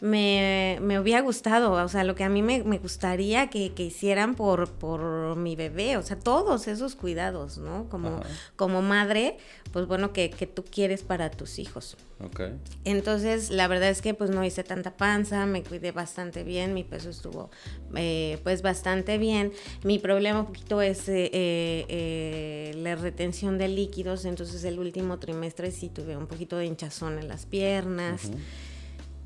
me, 0.00 0.78
me, 0.80 0.98
hubiera 0.98 1.20
gustado, 1.20 1.72
o 1.72 1.88
sea, 1.88 2.04
lo 2.04 2.14
que 2.14 2.24
a 2.24 2.28
mí 2.28 2.42
me, 2.42 2.62
me 2.64 2.78
gustaría 2.78 3.48
que, 3.48 3.72
que, 3.72 3.84
hicieran 3.84 4.34
por, 4.34 4.70
por 4.70 5.36
mi 5.36 5.56
bebé, 5.56 5.96
o 5.96 6.02
sea, 6.02 6.18
todos 6.18 6.68
esos 6.68 6.94
cuidados, 6.96 7.58
¿no? 7.58 7.88
Como, 7.88 8.20
como 8.56 8.80
madre, 8.82 9.36
pues 9.72 9.86
bueno, 9.86 10.12
que, 10.12 10.30
que, 10.30 10.46
tú 10.46 10.64
quieres 10.64 11.02
para 11.02 11.30
tus 11.30 11.58
hijos. 11.58 11.96
Ok. 12.24 12.40
Entonces, 12.84 13.50
la 13.50 13.68
verdad 13.68 13.90
es 13.90 14.02
que 14.02 14.14
pues 14.14 14.30
no 14.30 14.44
hice 14.44 14.64
tanta 14.64 14.96
panza, 14.96 15.46
me 15.46 15.62
cuidé 15.62 15.92
bastante 15.92 16.44
bien, 16.44 16.74
mi 16.74 16.84
peso 16.84 17.10
estuvo 17.10 17.50
eh, 17.94 18.38
pues 18.42 18.62
bastante 18.62 19.18
bien. 19.18 19.52
Mi 19.84 19.98
problema 19.98 20.40
un 20.40 20.46
poquito 20.46 20.80
es 20.80 21.08
eh, 21.08 21.30
eh, 21.32 22.72
la 22.76 22.96
retención 22.96 23.58
de 23.58 23.68
líquidos, 23.68 24.24
entonces 24.24 24.64
el 24.64 24.78
último 24.78 25.18
trimestre 25.18 25.70
sí 25.70 25.88
tuve 25.88 26.16
un 26.16 26.26
poquito 26.26 26.56
de 26.56 26.66
hinchazón 26.66 27.18
en 27.18 27.28
las 27.28 27.46
piernas. 27.46 28.30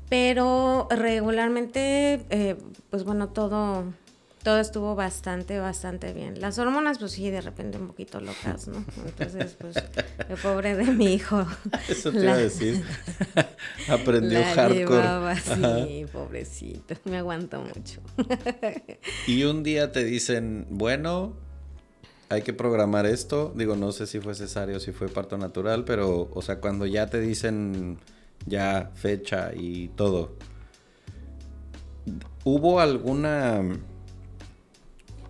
Pero 0.09 0.87
regularmente, 0.91 2.25
eh, 2.29 2.55
pues 2.91 3.03
bueno, 3.03 3.29
todo, 3.29 3.85
todo 4.43 4.59
estuvo 4.59 4.95
bastante, 4.95 5.57
bastante 5.57 6.13
bien. 6.13 6.39
Las 6.39 6.59
hormonas, 6.59 6.99
pues 6.99 7.13
sí, 7.13 7.31
de 7.31 7.41
repente 7.41 7.79
un 7.79 7.87
poquito 7.87 8.19
locas, 8.19 8.67
¿no? 8.67 8.85
Entonces, 9.05 9.57
pues, 9.59 9.75
el 10.29 10.37
pobre 10.37 10.75
de 10.75 10.85
mi 10.85 11.13
hijo. 11.15 11.45
Eso 11.89 12.11
te 12.11 12.21
iba 12.21 12.33
a 12.33 12.37
decir. 12.37 12.83
Aprendió 13.89 14.43
hardcore. 14.43 15.35
sí, 15.41 16.05
pobrecito. 16.13 16.95
Me 17.05 17.17
aguanto 17.17 17.61
mucho. 17.61 18.01
y 19.25 19.43
un 19.43 19.63
día 19.63 19.91
te 19.91 20.03
dicen, 20.03 20.67
bueno, 20.69 21.33
hay 22.29 22.43
que 22.43 22.53
programar 22.53 23.07
esto. 23.07 23.53
Digo, 23.55 23.75
no 23.75 23.91
sé 23.91 24.05
si 24.05 24.19
fue 24.19 24.35
cesárea 24.35 24.77
o 24.77 24.79
si 24.79 24.91
fue 24.91 25.07
parto 25.07 25.39
natural, 25.39 25.83
pero, 25.83 26.29
o 26.31 26.41
sea, 26.43 26.59
cuando 26.59 26.85
ya 26.85 27.07
te 27.07 27.19
dicen 27.19 27.97
ya 28.45 28.91
fecha 28.95 29.51
y 29.55 29.89
todo. 29.89 30.33
¿Hubo 32.43 32.79
alguna 32.79 33.63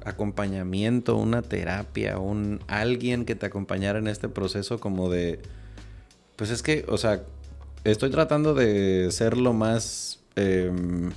acompañamiento, 0.03 1.15
una 1.15 1.41
terapia, 1.41 2.19
un 2.19 2.59
alguien 2.67 3.25
que 3.25 3.35
te 3.35 3.47
acompañara 3.47 3.97
en 3.97 4.07
este 4.07 4.29
proceso 4.29 4.79
como 4.79 5.09
de 5.09 5.39
pues 6.35 6.49
es 6.49 6.61
que, 6.61 6.85
o 6.87 6.97
sea, 6.97 7.23
estoy 7.83 8.09
tratando 8.09 8.53
de 8.53 9.09
ser 9.11 9.37
lo 9.37 9.53
más 9.53 10.19
em, 10.35 11.11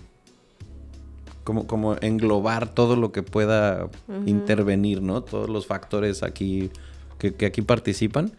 como, 1.44 1.66
como 1.66 1.96
englobar 2.00 2.72
todo 2.72 2.94
lo 2.94 3.10
que 3.10 3.22
pueda 3.22 3.88
intervenir, 4.26 5.02
¿no? 5.02 5.22
Todos 5.22 5.48
los 5.48 5.66
factores 5.66 6.22
aquí 6.22 6.70
que, 7.18 7.34
que 7.34 7.46
aquí 7.46 7.62
participan. 7.62 8.32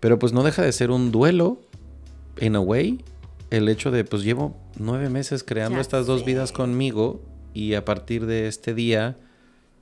Pero 0.00 0.18
pues 0.18 0.32
no 0.32 0.42
deja 0.42 0.62
de 0.62 0.72
ser 0.72 0.90
un 0.90 1.12
duelo 1.12 1.58
in 2.40 2.56
a 2.56 2.60
way, 2.60 3.04
el 3.50 3.68
hecho 3.68 3.90
de, 3.90 4.04
pues 4.04 4.22
llevo 4.22 4.56
nueve 4.78 5.08
meses 5.08 5.44
creando 5.44 5.80
estas 5.80 6.06
dos 6.06 6.24
vidas 6.24 6.52
conmigo 6.52 7.22
y 7.52 7.74
a 7.74 7.84
partir 7.84 8.26
de 8.26 8.48
este 8.48 8.74
día 8.74 9.16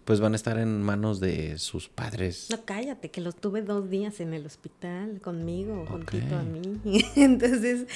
pues 0.04 0.20
van 0.20 0.32
a 0.32 0.36
estar 0.36 0.58
en 0.58 0.82
manos 0.82 1.20
de 1.20 1.58
sus 1.58 1.88
padres. 1.88 2.48
No, 2.50 2.64
cállate, 2.64 3.10
que 3.10 3.20
los 3.20 3.36
tuve 3.36 3.62
dos 3.62 3.88
días 3.88 4.20
en 4.20 4.34
el 4.34 4.44
hospital 4.46 5.20
conmigo, 5.20 5.86
juntito 5.86 6.36
a 6.36 6.42
mí. 6.42 6.80
Entonces, 7.16 7.86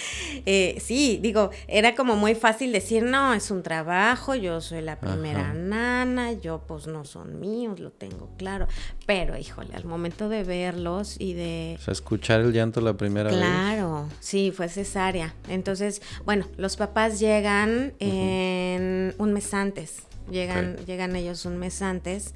eh, 0.47 0.79
sí, 0.81 1.19
digo, 1.21 1.51
era 1.67 1.95
como 1.95 2.17
muy 2.17 2.35
fácil 2.35 2.73
decir, 2.73 3.03
no, 3.03 3.35
es 3.35 3.51
un 3.51 3.63
trabajo, 3.63 4.35
yo 4.35 4.61
soy 4.61 4.83
la 4.83 5.01
primera 5.01 5.53
nana, 5.53 6.33
yo 6.33 6.63
pues 6.67 6.87
no 6.87 7.05
son 7.05 7.41
míos, 7.41 7.81
lo 7.81 7.91
tengo 7.91 8.31
claro. 8.37 8.69
Pero, 9.07 9.37
híjole, 9.37 9.75
al 9.75 9.85
momento 9.85 10.29
de 10.29 10.45
verlos 10.45 11.17
y 11.19 11.35
de... 11.35 11.77
O 11.79 11.83
sea, 11.83 11.93
escuchar 11.93 12.41
el 12.41 12.53
llanto 12.53 12.81
la 12.81 12.97
primera 12.97 13.31
vez. 13.31 13.39
Claro, 13.39 14.09
sí, 14.21 14.53
fue 14.55 14.69
cesárea. 14.69 15.35
Entonces, 15.49 16.03
bueno, 16.25 16.47
los 16.57 16.77
papás 16.77 17.19
llegan 17.19 17.95
en 17.99 19.15
un 19.19 19.33
mes 19.33 19.53
antes 19.55 20.07
Llegan, 20.31 20.77
llegan 20.87 21.17
ellos 21.17 21.45
un 21.45 21.57
mes 21.59 21.83
antes. 21.83 22.35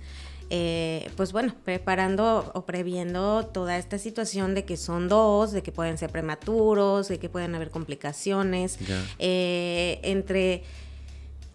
Eh, 0.53 1.09
pues 1.17 1.31
bueno, 1.33 1.55
preparando 1.65 2.51
o 2.55 2.67
previendo 2.67 3.47
toda 3.47 3.79
esta 3.79 3.99
situación 3.99 4.57
de 4.57 4.65
que 4.65 4.77
son 4.77 5.09
dos, 5.09 5.53
de 5.53 5.63
que 5.63 5.71
pueden 5.71 5.97
ser 5.97 6.11
prematuros, 6.11 7.07
de 7.07 7.21
que 7.21 7.29
pueden 7.29 7.55
haber 7.55 7.71
complicaciones, 7.71 8.77
eh, 9.21 10.01
entre 10.03 10.65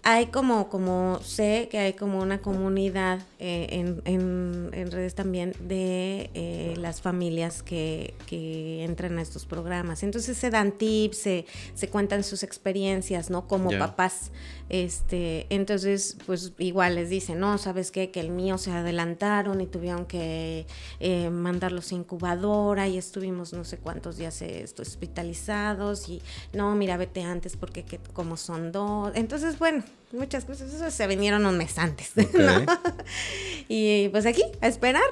hay 0.07 0.27
como, 0.27 0.69
como 0.69 1.19
sé 1.23 1.67
que 1.71 1.79
hay 1.79 1.93
como 1.93 2.19
una 2.19 2.39
comunidad 2.39 3.21
eh, 3.39 3.67
en, 3.71 4.71
en, 4.71 4.91
redes 4.91 5.15
también 5.15 5.53
de 5.59 6.29
eh, 6.35 6.75
las 6.77 7.01
familias 7.01 7.63
que, 7.63 8.13
que, 8.27 8.83
entran 8.83 9.17
a 9.17 9.23
estos 9.23 9.47
programas. 9.47 10.03
Entonces 10.03 10.37
se 10.37 10.51
dan 10.51 10.73
tips, 10.73 11.17
se, 11.17 11.45
se 11.73 11.89
cuentan 11.89 12.23
sus 12.23 12.43
experiencias, 12.43 13.31
¿no? 13.31 13.47
Como 13.47 13.71
papás. 13.71 14.31
Este, 14.69 15.47
entonces, 15.49 16.17
pues 16.27 16.53
igual 16.59 16.95
les 16.95 17.09
dicen, 17.09 17.39
no, 17.39 17.57
¿sabes 17.57 17.89
qué? 17.89 18.11
Que 18.11 18.19
el 18.19 18.29
mío 18.29 18.59
se 18.59 18.69
adelantaron 18.69 19.59
y 19.59 19.65
tuvieron 19.65 20.05
que 20.05 20.67
eh, 20.99 21.31
mandarlos 21.31 21.91
a 21.91 21.95
incubadora 21.95 22.87
y 22.87 22.99
estuvimos 22.99 23.53
no 23.53 23.63
sé 23.63 23.79
cuántos 23.79 24.17
días 24.17 24.43
hospitalizados 24.79 26.09
y 26.09 26.21
no, 26.53 26.75
mira, 26.75 26.95
vete 26.95 27.23
antes 27.23 27.57
porque 27.57 27.83
que, 27.83 27.97
como 27.97 28.37
son 28.37 28.71
dos. 28.71 29.11
Entonces, 29.15 29.57
bueno, 29.57 29.83
muchas 30.11 30.45
cosas, 30.45 30.73
eso 30.73 30.89
se 30.89 31.07
vinieron 31.07 31.45
un 31.45 31.57
mes 31.57 31.77
antes. 31.77 32.11
y 33.67 34.09
pues 34.09 34.25
aquí, 34.25 34.43
a 34.61 34.67
esperar. 34.67 35.03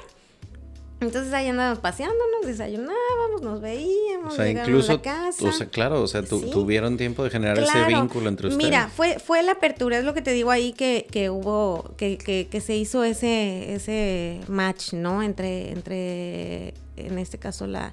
Entonces 1.00 1.32
ahí 1.34 1.48
andábamos 1.48 1.80
paseándonos, 1.80 2.46
desayunábamos, 2.46 3.42
nos 3.42 3.60
veíamos, 3.60 4.32
o 4.32 4.36
sea, 4.36 4.48
incluso, 4.48 4.92
a 4.92 4.94
la 4.96 5.02
casa. 5.02 5.44
O 5.44 5.52
sea, 5.52 5.66
claro, 5.66 6.00
o 6.00 6.06
sea, 6.06 6.22
tuvieron 6.22 6.96
tiempo 6.96 7.24
de 7.24 7.30
generar 7.30 7.58
ese 7.58 7.84
vínculo 7.84 8.28
entre 8.28 8.48
ustedes. 8.48 8.64
Mira, 8.64 8.88
fue, 8.88 9.18
fue 9.18 9.42
la 9.42 9.52
apertura, 9.52 9.98
es 9.98 10.04
lo 10.04 10.14
que 10.14 10.22
te 10.22 10.32
digo 10.32 10.50
ahí 10.50 10.72
que, 10.72 11.06
que 11.10 11.30
hubo, 11.30 11.94
que, 11.96 12.16
que, 12.16 12.48
que, 12.50 12.60
se 12.60 12.76
hizo 12.76 13.04
ese, 13.04 13.74
ese 13.74 14.40
match, 14.48 14.94
¿no? 14.94 15.22
Entre, 15.22 15.72
entre, 15.72 16.74
en 16.96 17.18
este 17.18 17.38
caso, 17.38 17.66
la, 17.66 17.92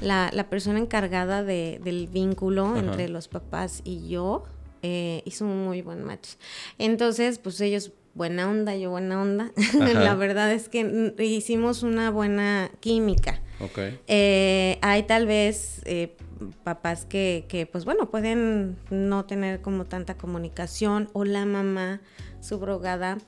la, 0.00 0.30
la 0.32 0.50
persona 0.50 0.78
encargada 0.78 1.42
de, 1.42 1.80
del 1.82 2.08
vínculo 2.08 2.76
entre 2.76 3.08
los 3.08 3.28
papás 3.28 3.80
y 3.84 4.08
yo, 4.08 4.44
eh, 4.82 5.22
hizo 5.24 5.44
un 5.44 5.64
muy 5.64 5.82
buen 5.82 6.04
match. 6.04 6.30
Entonces, 6.78 7.38
pues 7.38 7.60
ellos 7.60 7.92
buena 8.14 8.48
onda, 8.48 8.76
yo 8.76 8.90
buena 8.90 9.20
onda. 9.20 9.52
la 9.78 10.14
verdad 10.14 10.52
es 10.52 10.68
que 10.68 11.14
hicimos 11.18 11.82
una 11.82 12.10
buena 12.10 12.70
química. 12.80 13.40
Eh, 14.06 14.78
hay 14.80 15.02
tal 15.02 15.26
vez 15.26 15.82
eh, 15.84 16.16
papás 16.64 17.04
que, 17.04 17.44
que, 17.48 17.66
pues 17.66 17.84
bueno, 17.84 18.10
pueden 18.10 18.76
no 18.90 19.26
tener 19.26 19.60
como 19.60 19.84
tanta 19.84 20.16
comunicación 20.16 21.10
o 21.12 21.24
la 21.24 21.44
mamá 21.44 22.00
subrogada 22.40 23.18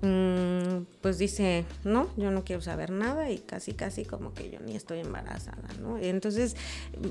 pues 0.00 1.18
dice, 1.18 1.64
no, 1.82 2.08
yo 2.16 2.30
no 2.30 2.44
quiero 2.44 2.62
saber 2.62 2.90
nada 2.90 3.30
y 3.30 3.38
casi, 3.38 3.72
casi 3.72 4.04
como 4.04 4.32
que 4.32 4.50
yo 4.50 4.60
ni 4.60 4.76
estoy 4.76 5.00
embarazada, 5.00 5.68
¿no? 5.80 5.98
Entonces, 5.98 6.56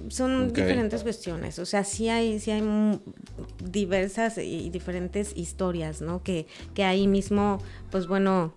son 0.07 0.53
diferentes 0.53 1.03
cuestiones, 1.03 1.59
o 1.59 1.65
sea, 1.65 1.83
sí 1.83 2.07
hay, 2.07 2.39
sí 2.39 2.51
hay 2.51 2.63
diversas 3.63 4.37
y 4.37 4.69
diferentes 4.69 5.35
historias, 5.35 6.01
¿no? 6.01 6.23
Que, 6.23 6.47
que 6.73 6.85
ahí 6.85 7.07
mismo, 7.07 7.57
pues 7.91 8.07
bueno, 8.07 8.53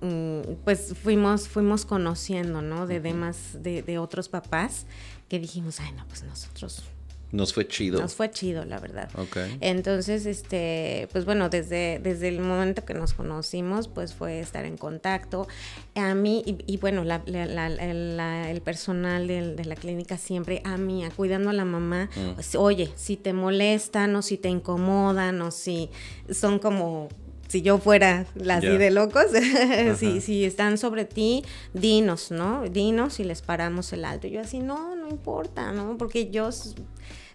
mm, 0.00 0.54
pues 0.64 0.94
fuimos, 1.00 1.48
fuimos 1.48 1.86
conociendo, 1.86 2.60
¿no? 2.60 2.88
De 2.88 2.98
demás, 2.98 3.58
de, 3.62 3.82
de 3.82 3.98
otros 3.98 4.28
papás 4.28 4.86
que 5.28 5.38
dijimos, 5.38 5.78
ay, 5.78 5.92
no, 5.92 6.04
pues 6.08 6.24
nosotros 6.24 6.82
nos 7.30 7.52
fue 7.52 7.68
chido. 7.68 8.00
Nos 8.00 8.14
fue 8.14 8.30
chido, 8.30 8.64
la 8.64 8.78
verdad. 8.78 9.10
Ok. 9.16 9.36
Entonces, 9.60 10.24
este, 10.24 11.08
pues 11.12 11.26
bueno, 11.26 11.50
desde, 11.50 12.00
desde 12.02 12.28
el 12.28 12.40
momento 12.40 12.84
que 12.84 12.94
nos 12.94 13.12
conocimos, 13.12 13.88
pues 13.88 14.14
fue 14.14 14.40
estar 14.40 14.64
en 14.64 14.78
contacto. 14.78 15.46
A 15.94 16.14
mí, 16.14 16.42
y, 16.46 16.76
bueno, 16.78 17.04
la, 17.04 17.22
el 17.26 18.60
personal 18.62 19.26
de, 19.26 19.64
la 19.64 19.76
clínica 19.76 20.16
siempre 20.16 20.62
a 20.64 20.78
mí, 20.78 21.04
cuidando 21.16 21.50
a 21.50 21.52
la 21.52 21.66
mamá, 21.66 22.08
mm. 22.16 22.34
pues, 22.34 22.54
oye, 22.54 22.90
si 22.94 23.16
te 23.16 23.32
molestan 23.32 24.16
o 24.16 24.22
si 24.22 24.38
te 24.38 24.48
incomodan 24.48 25.42
o 25.42 25.50
si 25.50 25.90
son 26.30 26.58
como 26.58 27.08
si 27.48 27.62
yo 27.62 27.78
fuera 27.78 28.26
la 28.34 28.56
así 28.56 28.76
de 28.76 28.90
locos, 28.90 29.26
si, 29.98 30.20
si 30.20 30.44
están 30.44 30.78
sobre 30.78 31.04
ti, 31.04 31.44
dinos, 31.72 32.30
¿no? 32.30 32.62
Dinos 32.68 33.20
y 33.20 33.24
les 33.24 33.42
paramos 33.42 33.92
el 33.92 34.04
alto. 34.04 34.28
yo 34.28 34.40
así, 34.40 34.60
no, 34.60 34.94
no 34.94 35.08
importa, 35.08 35.72
¿no? 35.72 35.96
Porque 35.98 36.30
yo 36.30 36.50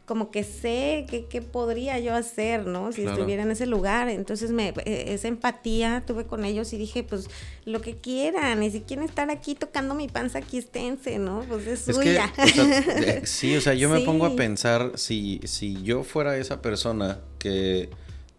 como 0.06 0.32
que 0.32 0.44
sé 0.44 1.06
qué 1.30 1.42
podría 1.42 1.98
yo 1.98 2.14
hacer, 2.14 2.68
¿no? 2.68 2.92
Si 2.92 3.06
estuviera 3.06 3.44
en 3.44 3.52
ese 3.52 3.66
lugar. 3.66 4.10
Entonces, 4.10 4.52
me, 4.52 4.74
e, 4.86 5.14
esa 5.14 5.30
empatía 5.30 6.04
tuve 6.06 6.26
con 6.26 6.44
ellos 6.44 6.74
y 6.74 6.78
dije, 6.78 7.04
pues, 7.04 7.30
lo 7.64 7.80
que 7.80 7.96
quieran. 7.96 8.62
Y 8.64 8.70
si 8.70 8.82
quieren 8.82 9.06
estar 9.06 9.32
aquí 9.32 9.56
tocando 9.56 9.96
mi 9.96 10.10
panza, 10.10 10.40
aquí 10.40 10.58
esténse, 10.58 11.20
¿no? 11.20 11.46
Pues 11.48 11.68
es, 11.68 11.86
suya. 11.86 12.32
sí, 13.24 13.56
o 13.56 13.62
sea, 13.62 13.76
yo 13.76 13.90
me 13.90 14.00
pongo 14.06 14.26
a 14.26 14.36
pensar, 14.36 14.92
si, 14.96 15.40
si 15.46 15.82
yo 15.84 16.04
fuera 16.04 16.38
esa 16.38 16.62
persona 16.62 17.22
que 17.40 17.90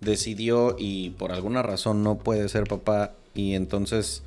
decidió 0.04 0.76
y 0.78 1.10
por 1.10 1.32
alguna 1.32 1.62
razón 1.62 2.02
no 2.02 2.18
puede 2.18 2.48
ser 2.48 2.64
papá 2.64 3.12
y 3.34 3.54
entonces 3.54 4.22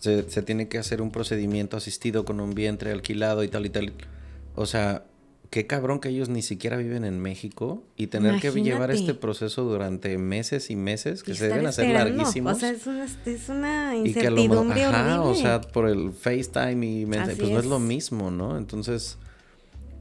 se, 0.00 0.28
se, 0.30 0.42
tiene 0.42 0.68
que 0.68 0.78
hacer 0.78 1.02
un 1.02 1.10
procedimiento 1.10 1.76
asistido 1.76 2.24
con 2.24 2.40
un 2.40 2.54
vientre 2.54 2.92
alquilado 2.92 3.42
y 3.44 3.48
tal 3.48 3.66
y 3.66 3.70
tal. 3.70 3.92
O 4.54 4.66
sea, 4.66 5.04
qué 5.50 5.66
cabrón 5.66 6.00
que 6.00 6.08
ellos 6.08 6.28
ni 6.28 6.42
siquiera 6.42 6.76
viven 6.76 7.04
en 7.04 7.20
México 7.20 7.82
y 7.96 8.08
tener 8.08 8.40
que 8.40 8.50
llevar 8.50 8.90
este 8.90 9.14
proceso 9.14 9.64
durante 9.64 10.18
meses 10.18 10.70
y 10.70 10.76
meses 10.76 11.22
que 11.22 11.34
se 11.34 11.48
deben 11.48 11.66
hacer 11.66 11.88
larguísimos. 11.92 12.56
O 12.56 12.60
sea, 12.60 12.70
es 12.70 12.86
una, 12.86 13.04
es 13.04 13.48
una 13.48 13.96
incertidumbre 13.96 14.80
y 14.80 14.82
que 14.82 14.86
ajá, 14.86 15.22
o 15.22 15.34
sea, 15.34 15.60
por 15.60 15.88
el 15.88 16.12
FaceTime 16.12 16.86
y 16.86 17.06
pues 17.06 17.50
no 17.50 17.58
es 17.58 17.66
lo 17.66 17.78
mismo, 17.78 18.30
¿no? 18.30 18.58
Entonces, 18.58 19.18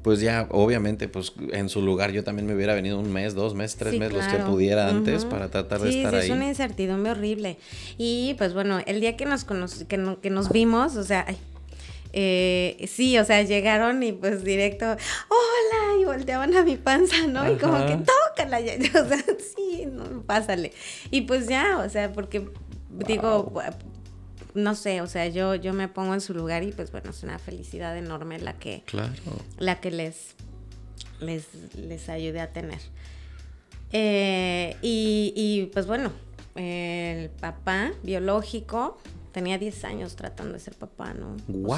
pues 0.05 0.19
ya, 0.19 0.45
obviamente, 0.51 1.07
pues 1.07 1.33
en 1.51 1.67
su 1.67 1.81
lugar 1.81 2.11
yo 2.11 2.23
también 2.23 2.45
me 2.45 2.53
hubiera 2.53 2.75
venido 2.75 2.99
un 2.99 3.11
mes, 3.11 3.33
dos 3.33 3.55
meses, 3.55 3.75
tres 3.75 3.97
meses, 3.97 4.13
los 4.13 4.27
que 4.27 4.37
pudiera 4.37 4.87
antes 4.87 5.25
para 5.25 5.49
tratar 5.49 5.81
de 5.81 5.89
estar 5.89 6.11
sí, 6.11 6.17
ahí. 6.19 6.25
Es 6.25 6.29
una 6.29 6.47
incertidumbre 6.47 7.13
horrible. 7.13 7.57
Y 7.97 8.35
pues 8.37 8.53
bueno, 8.53 8.77
el 8.85 9.01
día 9.01 9.17
que 9.17 9.25
nos, 9.25 9.45
que, 9.45 10.15
que 10.21 10.29
nos 10.29 10.51
vimos, 10.51 10.95
o 10.95 11.03
sea, 11.03 11.25
ay, 11.27 11.37
eh, 12.13 12.87
sí, 12.87 13.17
o 13.17 13.25
sea, 13.25 13.41
llegaron 13.41 14.03
y 14.03 14.11
pues 14.11 14.43
directo, 14.43 14.85
hola, 14.85 15.99
y 15.99 16.05
volteaban 16.05 16.55
a 16.55 16.61
mi 16.61 16.75
panza, 16.75 17.25
¿no? 17.25 17.51
Y 17.51 17.55
como 17.55 17.83
que 17.87 17.97
tócala, 17.97 18.61
ya, 18.61 18.75
o 18.75 19.07
sea, 19.07 19.17
sí, 19.55 19.87
no, 19.91 20.21
pásale. 20.21 20.71
Y 21.09 21.21
pues 21.21 21.47
ya, 21.47 21.79
o 21.79 21.89
sea, 21.89 22.13
porque 22.13 22.47
digo, 23.07 23.51
no 24.55 24.73
sé, 24.75 25.01
o 25.01 25.07
sea, 25.07 25.27
yo, 25.27 25.55
yo 25.55 25.73
me 25.73 25.87
pongo 25.87 26.13
en 26.13 26.21
su 26.21 26.33
lugar 26.33 26.63
y 26.63 26.71
pues 26.71 26.91
bueno, 26.91 27.11
es 27.11 27.23
una 27.23 27.37
felicidad 27.39 27.95
enorme 27.97 28.39
la 28.39 28.53
que, 28.53 28.83
claro. 28.85 29.13
la 29.57 29.79
que 29.79 29.91
les, 29.91 30.35
les, 31.19 31.47
les 31.75 32.09
ayude 32.09 32.39
a 32.39 32.51
tener. 32.51 32.79
Eh, 33.91 34.75
y, 34.81 35.33
y 35.35 35.67
pues 35.67 35.85
bueno, 35.85 36.11
el 36.55 37.29
papá 37.29 37.91
biológico 38.03 38.97
tenía 39.31 39.57
10 39.57 39.83
años 39.83 40.15
tratando 40.15 40.53
de 40.53 40.59
ser 40.59 40.75
papá, 40.75 41.13
¿no? 41.13 41.35
Wow. 41.47 41.77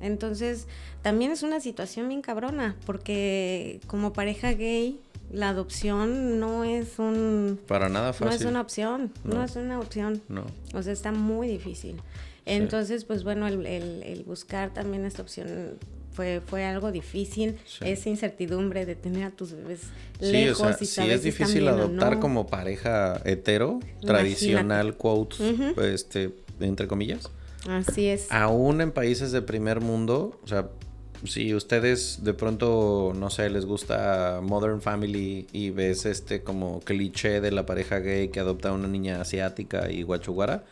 entonces, 0.00 0.68
también 1.02 1.32
es 1.32 1.42
una 1.42 1.58
situación 1.60 2.08
bien 2.08 2.22
cabrona, 2.22 2.76
porque 2.86 3.80
como 3.88 4.12
pareja 4.12 4.52
gay, 4.52 5.00
la 5.30 5.50
adopción 5.50 6.40
no 6.40 6.64
es 6.64 6.98
un... 6.98 7.58
Para 7.66 7.88
nada 7.88 8.12
fácil. 8.12 8.28
No 8.28 8.34
es 8.34 8.44
una 8.44 8.60
opción, 8.60 9.12
no, 9.24 9.44
es 9.44 9.56
una 9.56 9.78
opción. 9.78 10.22
No. 10.28 10.44
O 10.74 10.82
sea, 10.82 10.92
está 10.92 11.12
muy 11.12 11.48
difícil. 11.48 12.00
Entonces, 12.46 13.04
pues 13.04 13.24
bueno, 13.24 13.46
el, 13.46 13.66
el, 13.66 14.24
buscar 14.24 14.72
también 14.72 15.04
esta 15.04 15.20
opción 15.20 15.78
fue, 16.12 16.40
fue 16.44 16.64
algo 16.64 16.90
difícil, 16.90 17.58
esa 17.82 18.08
incertidumbre 18.08 18.86
de 18.86 18.96
tener 18.96 19.24
a 19.24 19.30
tus 19.30 19.52
bebés 19.52 19.82
lejos 20.18 20.60
o 20.62 20.64
sea, 20.64 20.76
y 20.80 20.86
sí 20.86 21.10
es 21.10 21.22
difícil 21.22 21.68
adoptar 21.68 22.18
como 22.20 22.46
pareja 22.46 23.20
hetero, 23.24 23.80
tradicional, 24.00 24.96
quotes, 24.96 25.40
este, 25.82 26.34
entre 26.58 26.88
comillas. 26.88 27.30
Así 27.68 28.06
es. 28.06 28.32
Aún 28.32 28.80
en 28.80 28.92
países 28.92 29.30
de 29.30 29.42
primer 29.42 29.80
mundo, 29.80 30.38
o 30.42 30.48
sea, 30.48 30.70
si 31.24 31.54
ustedes 31.54 32.22
de 32.22 32.34
pronto, 32.34 33.12
no 33.14 33.30
sé, 33.30 33.50
les 33.50 33.66
gusta 33.66 34.40
Modern 34.42 34.80
Family 34.80 35.46
y 35.52 35.70
ves 35.70 36.06
este 36.06 36.42
como 36.42 36.80
cliché 36.80 37.40
de 37.40 37.50
la 37.50 37.66
pareja 37.66 37.98
gay 37.98 38.28
que 38.28 38.40
adopta 38.40 38.70
a 38.70 38.72
una 38.72 38.88
niña 38.88 39.20
asiática 39.20 39.90
y 39.90 40.02
guachuguara, 40.02 40.64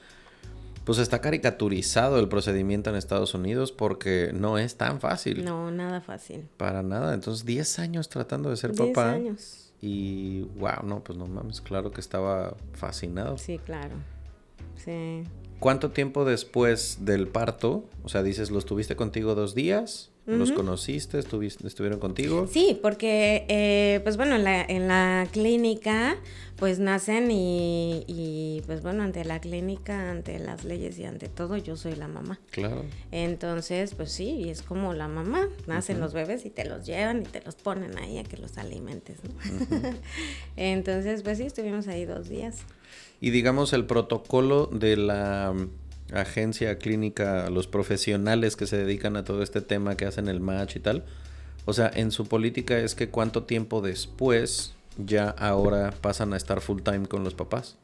pues 0.85 0.99
está 0.99 1.21
caricaturizado 1.21 2.21
el 2.21 2.29
procedimiento 2.29 2.91
en 2.91 2.97
Estados 2.97 3.35
Unidos 3.35 3.73
porque 3.73 4.31
no 4.33 4.57
es 4.57 4.77
tan 4.77 5.01
fácil. 5.01 5.45
No, 5.45 5.73
nada 5.73 6.01
fácil. 6.01 6.49
Para 6.57 6.85
nada. 6.85 7.13
Entonces, 7.13 7.45
10 7.45 7.81
años 7.81 8.09
tratando 8.09 8.51
de 8.51 8.57
ser 8.57 8.73
10 8.73 8.91
papá. 8.91 9.11
años. 9.11 9.73
Y 9.83 10.43
wow, 10.59 10.85
no, 10.85 11.03
pues 11.03 11.19
no 11.19 11.27
mames, 11.27 11.61
claro 11.61 11.91
que 11.91 12.01
estaba 12.01 12.57
fascinado. 12.73 13.37
Sí, 13.37 13.59
claro. 13.59 13.97
Sí. 14.77 15.25
¿Cuánto 15.59 15.91
tiempo 15.91 16.25
después 16.25 16.99
del 17.01 17.27
parto? 17.29 17.85
O 18.05 18.09
sea, 18.09 18.23
dices, 18.23 18.51
¿los 18.51 18.65
tuviste 18.65 18.95
contigo 18.95 19.35
dos 19.35 19.55
días? 19.55 20.11
¿Los 20.27 20.51
conociste? 20.51 21.21
¿Estuvieron 21.21 22.01
contigo? 22.01 22.49
Sí, 22.51 22.79
porque, 22.83 23.47
eh, 23.49 24.01
pues 24.03 24.17
bueno, 24.17 24.35
en 24.35 24.43
la, 24.43 24.63
en 24.63 24.89
la 24.89 25.29
clínica, 25.31 26.17
pues 26.57 26.81
nacen 26.81 27.31
y, 27.31 28.05
y, 28.09 28.63
pues 28.67 28.83
bueno, 28.83 29.05
ante 29.05 29.25
la 29.25 29.41
clínica, 29.41 30.11
ante 30.11 30.41
las 30.41 30.65
leyes 30.65 30.99
y 30.99 31.05
ante 31.05 31.29
todo, 31.29 31.57
yo 31.57 31.77
soy 31.77 31.95
la 31.95 32.09
mamá. 32.09 32.41
Claro. 32.51 32.85
Entonces, 33.13 33.95
pues 33.95 34.11
sí, 34.11 34.49
es 34.49 34.63
como 34.63 34.95
la 34.95 35.07
mamá. 35.07 35.49
Nacen 35.69 36.01
los 36.01 36.13
bebés 36.13 36.45
y 36.45 36.51
te 36.51 36.65
los 36.65 36.85
llevan 36.85 37.23
y 37.23 37.25
te 37.25 37.41
los 37.43 37.55
ponen 37.55 37.97
ahí 37.97 38.19
a 38.19 38.25
que 38.25 38.37
los 38.37 38.59
alimentes, 38.59 39.19
¿no? 39.23 39.79
Entonces, 40.57 41.23
pues 41.23 41.39
sí, 41.39 41.45
estuvimos 41.45 41.87
ahí 41.87 42.05
dos 42.05 42.29
días. 42.29 42.59
Y 43.21 43.31
digamos 43.31 43.73
el 43.73 43.87
protocolo 43.87 44.67
de 44.67 44.97
la 44.97 45.55
agencia 46.13 46.79
clínica, 46.79 47.51
los 47.51 47.67
profesionales 47.67 48.57
que 48.57 48.67
se 48.67 48.77
dedican 48.77 49.17
a 49.17 49.25
todo 49.25 49.43
este 49.43 49.61
tema, 49.61 49.97
que 49.97 50.07
hacen 50.07 50.29
el 50.29 50.41
match 50.41 50.77
y 50.77 50.81
tal. 50.81 51.05
O 51.65 51.73
sea, 51.73 51.91
en 51.93 52.13
su 52.13 52.27
política 52.27 52.79
es 52.79 52.95
que 52.95 53.09
cuánto 53.09 53.43
tiempo 53.45 53.81
después 53.81 54.75
ya 54.99 55.31
ahora 55.31 55.93
pasan 56.01 56.33
a 56.33 56.37
estar 56.37 56.61
full 56.61 56.83
time 56.83 57.07
con 57.07 57.25
los 57.25 57.35
papás. 57.35 57.77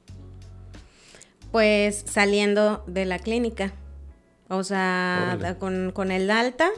Pues 1.51 2.05
saliendo 2.07 2.85
de 2.87 3.05
la 3.05 3.19
clínica. 3.19 3.73
O 4.49 4.65
sea, 4.65 5.57
con, 5.59 5.93
con, 5.93 6.11
el 6.11 6.31
alta, 6.31 6.69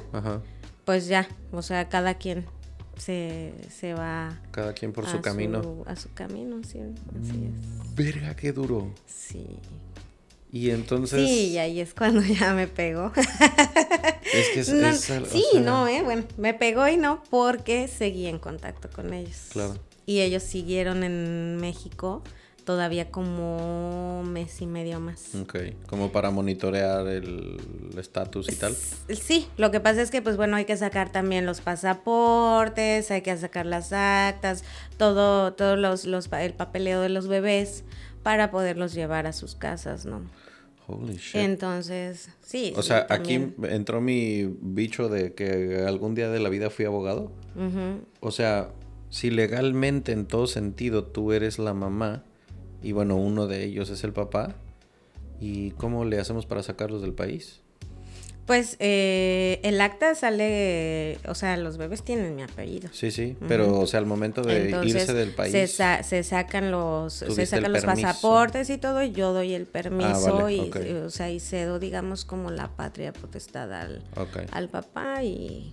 pues 0.85 1.09
ya, 1.09 1.29
o 1.51 1.61
sea, 1.61 1.89
cada 1.89 2.15
quien 2.15 2.45
se, 2.97 3.53
se 3.69 3.95
va. 3.95 4.41
Cada 4.53 4.73
quien 4.75 4.93
por 4.93 5.09
su 5.09 5.21
camino. 5.21 5.83
a 5.87 5.97
su 5.97 6.13
camino, 6.13 6.61
sí, 6.63 6.79
así 7.21 7.51
es. 7.51 7.95
Verga, 7.97 8.37
qué 8.37 8.53
duro. 8.53 8.93
Sí. 9.07 9.59
Y 10.55 10.71
entonces. 10.71 11.19
Sí, 11.19 11.49
y 11.49 11.59
ahí 11.59 11.81
es 11.81 11.95
cuando 11.95 12.21
ya 12.41 12.55
me 12.55 12.69
pegó. 12.69 13.13
es 13.17 14.49
que 14.51 14.61
es, 14.61 14.69
Sí, 15.29 15.45
no, 15.61 15.89
eh, 15.89 16.03
bueno, 16.05 16.23
me 16.37 16.55
pegó 16.55 16.87
y 16.87 16.97
no 16.97 17.25
porque 17.29 17.89
seguí 17.89 18.27
en 18.27 18.39
contacto 18.39 18.89
con 18.89 19.13
ellos. 19.13 19.49
Claro. 19.51 19.77
Y 20.07 20.21
ellos 20.21 20.45
siguieron 20.45 21.03
en 21.03 21.57
México 21.57 22.23
todavía 22.65 23.11
como 23.11 24.23
mes 24.23 24.63
y 24.63 24.67
medio 24.67 25.01
más. 25.01 25.35
Ok, 25.35 25.57
como 25.89 26.13
para 26.13 26.31
monitorear 26.31 27.09
el 27.09 27.57
estatus 27.99 28.49
y 28.49 28.55
tal. 28.55 28.77
Sí, 28.77 29.49
lo 29.57 29.73
que 29.73 29.81
pasa 29.81 30.03
es 30.03 30.13
que 30.13 30.23
pues 30.23 30.37
bueno, 30.37 30.57
hay 30.57 30.67
que 30.67 30.77
sacar 30.77 31.11
también 31.11 31.47
los 31.47 31.63
pasaportes, 31.63 33.11
hay 33.11 33.23
que 33.23 33.37
sacar 33.37 33.67
las 33.67 33.93
actas, 33.93 34.63
todo, 34.99 35.53
todos 35.55 35.77
los, 35.77 36.05
los, 36.05 36.31
el 36.33 36.55
papeleo 36.55 37.01
de 37.01 37.09
los 37.09 37.27
bebés 37.27 37.83
para 38.23 38.53
poderlos 38.53 38.95
llevar 38.95 39.27
a 39.27 39.33
sus 39.33 39.57
casas, 39.57 40.07
¿no? 40.07 40.23
Holy 40.87 41.16
shit. 41.16 41.37
Entonces, 41.37 42.28
sí. 42.43 42.72
O 42.76 42.82
sea, 42.82 43.07
aquí 43.09 43.53
entró 43.62 44.01
mi 44.01 44.45
bicho 44.61 45.09
de 45.09 45.35
que 45.35 45.85
algún 45.87 46.14
día 46.14 46.30
de 46.30 46.41
la 46.41 46.49
vida 46.49 46.70
fui 46.70 46.85
abogado. 46.85 47.32
O 48.20 48.30
sea, 48.30 48.70
si 49.11 49.30
legalmente 49.30 50.12
en 50.12 50.26
todo 50.26 50.47
sentido 50.47 51.05
tú 51.05 51.32
eres 51.32 51.59
la 51.59 51.74
mamá, 51.74 52.24
y 52.82 52.93
bueno, 52.93 53.16
uno 53.16 53.47
de 53.47 53.64
ellos 53.64 53.89
es 53.91 54.05
el 54.05 54.12
papá. 54.12 54.57
¿Y 55.41 55.72
cómo 55.72 56.05
le 56.05 56.20
hacemos 56.20 56.47
para 56.47 56.62
sacarlos 56.62 57.03
del 57.03 57.12
país? 57.12 57.61
Pues 58.47 58.77
eh, 58.79 59.59
el 59.63 59.81
acta 59.81 60.15
sale, 60.15 61.19
o 61.27 61.35
sea, 61.35 61.57
los 61.57 61.79
bebés 61.79 62.03
tienen 62.03 62.37
mi 62.37 62.43
apellido. 62.43 62.91
Sí, 62.93 63.11
sí, 63.11 63.37
pero 63.49 63.79
o 63.81 63.87
sea, 63.87 64.01
al 64.01 64.07
momento 64.07 64.43
de 64.43 64.71
irse 64.85 65.15
del 65.15 65.31
país. 65.31 65.53
Se, 65.53 66.23
sacan 66.23 66.71
los, 66.71 67.15
se 67.15 67.47
sacan 67.47 67.73
los 67.73 67.85
pasaportes 67.85 68.69
y 68.69 68.77
todo, 68.77 69.03
y 69.03 69.13
yo 69.13 69.33
doy 69.33 69.55
el 69.55 69.65
permiso 69.67 70.47
ah, 70.47 70.53
y, 70.53 70.61
o 71.05 71.11
sea, 71.11 71.31
y 71.31 71.41
cedo, 71.41 71.79
digamos, 71.79 72.25
como 72.25 72.51
la 72.51 72.69
patria 72.69 73.13
potestad 73.13 73.73
al, 73.73 74.03
al 74.51 74.69
papá 74.69 75.23
y, 75.23 75.73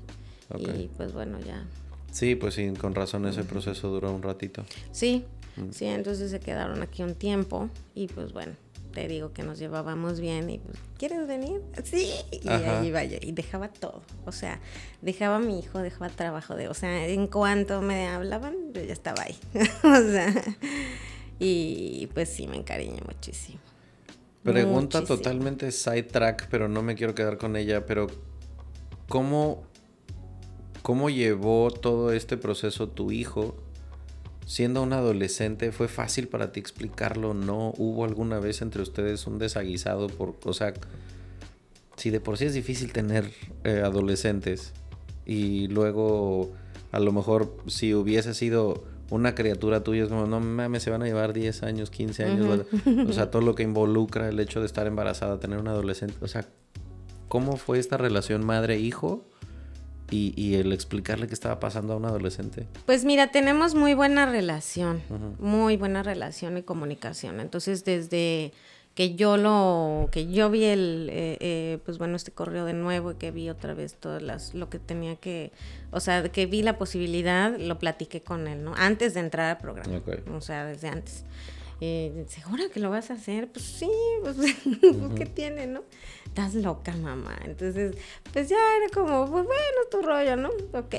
y 0.57 0.89
pues 0.95 1.11
bueno, 1.13 1.39
ya. 1.39 1.65
Sí, 2.11 2.35
pues 2.35 2.55
sí, 2.55 2.71
con 2.79 2.95
razón 2.95 3.25
ese 3.27 3.43
proceso 3.43 3.89
duró 3.89 4.13
un 4.13 4.21
ratito. 4.23 4.65
Sí, 4.91 5.25
Mm. 5.55 5.71
Sí, 5.71 5.85
entonces 5.85 6.31
se 6.31 6.39
quedaron 6.39 6.81
aquí 6.81 7.03
un 7.03 7.15
tiempo 7.15 7.69
y 7.93 8.07
pues 8.07 8.33
bueno, 8.33 8.53
te 8.91 9.07
digo 9.07 9.33
que 9.33 9.43
nos 9.43 9.59
llevábamos 9.59 10.19
bien 10.19 10.49
y 10.49 10.59
pues, 10.59 10.77
¿quieres 10.97 11.27
venir? 11.27 11.61
Sí, 11.83 12.11
y 12.31 12.49
ahí 12.49 12.87
iba 12.87 13.03
yo 13.03 13.17
y 13.21 13.31
dejaba 13.31 13.69
todo, 13.69 14.01
o 14.25 14.31
sea, 14.31 14.59
dejaba 15.01 15.37
a 15.37 15.39
mi 15.39 15.59
hijo, 15.59 15.79
dejaba 15.79 16.09
trabajo 16.09 16.55
de, 16.55 16.67
o 16.67 16.73
sea, 16.73 17.07
en 17.07 17.27
cuanto 17.27 17.81
me 17.81 18.07
hablaban, 18.07 18.55
yo 18.73 18.83
ya 18.83 18.93
estaba 18.93 19.23
ahí, 19.23 19.35
o 19.83 20.11
sea, 20.11 20.33
y 21.39 22.07
pues 22.13 22.29
sí, 22.29 22.47
me 22.47 22.57
encariñé 22.57 23.01
muchísimo. 23.05 23.59
Pregunta 24.43 25.03
totalmente 25.03 25.71
sidetrack, 25.71 26.47
pero 26.49 26.67
no 26.67 26.81
me 26.81 26.95
quiero 26.95 27.13
quedar 27.13 27.37
con 27.37 27.55
ella, 27.55 27.85
pero 27.85 28.07
¿cómo, 29.07 29.63
cómo 30.81 31.09
llevó 31.09 31.69
todo 31.69 32.11
este 32.11 32.37
proceso 32.37 32.89
tu 32.89 33.11
hijo 33.11 33.55
siendo 34.51 34.83
un 34.83 34.91
adolescente, 34.91 35.71
¿fue 35.71 35.87
fácil 35.87 36.27
para 36.27 36.51
ti 36.51 36.59
explicarlo? 36.59 37.33
¿No 37.33 37.73
hubo 37.77 38.03
alguna 38.03 38.37
vez 38.37 38.61
entre 38.61 38.81
ustedes 38.81 39.25
un 39.25 39.39
desaguisado 39.39 40.07
por, 40.07 40.35
o 40.43 40.51
sea, 40.51 40.73
si 41.95 42.09
de 42.09 42.19
por 42.19 42.37
sí 42.37 42.43
es 42.43 42.53
difícil 42.53 42.91
tener 42.91 43.31
eh, 43.63 43.81
adolescentes 43.81 44.73
y 45.25 45.69
luego 45.69 46.51
a 46.91 46.99
lo 46.99 47.13
mejor 47.13 47.55
si 47.67 47.93
hubiese 47.93 48.33
sido 48.33 48.83
una 49.09 49.35
criatura 49.35 49.85
tuya 49.85 50.03
es 50.03 50.09
como, 50.09 50.25
no 50.25 50.41
mames, 50.41 50.83
se 50.83 50.89
van 50.89 51.03
a 51.03 51.05
llevar 51.05 51.31
10 51.31 51.63
años, 51.63 51.89
15 51.89 52.25
años, 52.25 52.65
o 53.07 53.13
sea, 53.13 53.31
todo 53.31 53.41
lo 53.41 53.55
que 53.55 53.63
involucra 53.63 54.27
el 54.27 54.37
hecho 54.41 54.59
de 54.59 54.65
estar 54.65 54.85
embarazada, 54.85 55.39
tener 55.39 55.59
un 55.59 55.69
adolescente, 55.69 56.15
o 56.19 56.27
sea, 56.27 56.45
¿cómo 57.29 57.55
fue 57.55 57.79
esta 57.79 57.95
relación 57.95 58.45
madre-hijo? 58.45 59.23
Y, 60.11 60.33
y 60.35 60.55
el 60.55 60.71
explicarle 60.73 61.27
qué 61.27 61.33
estaba 61.33 61.59
pasando 61.59 61.93
a 61.93 61.95
un 61.95 62.05
adolescente? 62.05 62.67
Pues 62.85 63.03
mira, 63.05 63.31
tenemos 63.31 63.73
muy 63.73 63.95
buena 63.95 64.25
relación, 64.27 65.01
muy 65.39 65.77
buena 65.77 66.03
relación 66.03 66.57
y 66.57 66.61
comunicación. 66.63 67.39
Entonces, 67.39 67.83
desde 67.85 68.51
que 68.93 69.15
yo 69.15 69.37
lo, 69.37 70.09
que 70.11 70.29
yo 70.29 70.49
vi 70.49 70.65
el, 70.65 71.07
eh, 71.11 71.37
eh, 71.39 71.79
pues 71.85 71.97
bueno, 71.97 72.17
este 72.17 72.31
correo 72.31 72.65
de 72.65 72.73
nuevo 72.73 73.13
y 73.13 73.15
que 73.15 73.31
vi 73.31 73.49
otra 73.49 73.73
vez 73.73 73.95
todas 73.95 74.21
las, 74.21 74.53
lo 74.53 74.69
que 74.69 74.79
tenía 74.79 75.15
que, 75.15 75.53
o 75.91 76.01
sea, 76.01 76.27
que 76.29 76.45
vi 76.45 76.61
la 76.61 76.77
posibilidad, 76.77 77.57
lo 77.57 77.79
platiqué 77.79 78.19
con 78.19 78.47
él, 78.49 78.65
¿no? 78.65 78.73
Antes 78.75 79.13
de 79.13 79.21
entrar 79.21 79.49
al 79.55 79.57
programa, 79.59 79.97
Ok. 79.97 80.09
o 80.35 80.41
sea, 80.41 80.65
desde 80.65 80.89
antes. 80.89 81.23
Eh, 81.83 82.25
¿Segura 82.29 82.65
que 82.71 82.79
lo 82.79 82.89
vas 82.91 83.09
a 83.09 83.15
hacer? 83.15 83.51
Pues 83.51 83.65
sí, 83.65 83.89
pues, 84.21 84.37
¿qué 85.17 85.25
tiene, 85.25 85.65
no? 85.67 85.83
Estás 86.25 86.53
loca, 86.53 86.93
mamá. 86.95 87.35
Entonces, 87.43 87.95
pues 88.31 88.47
ya 88.49 88.57
era 88.77 88.87
como, 88.93 89.29
pues 89.29 89.45
bueno, 89.45 89.77
tu 89.89 90.01
rollo, 90.01 90.35
¿no? 90.37 90.49
Ok. 90.73 90.95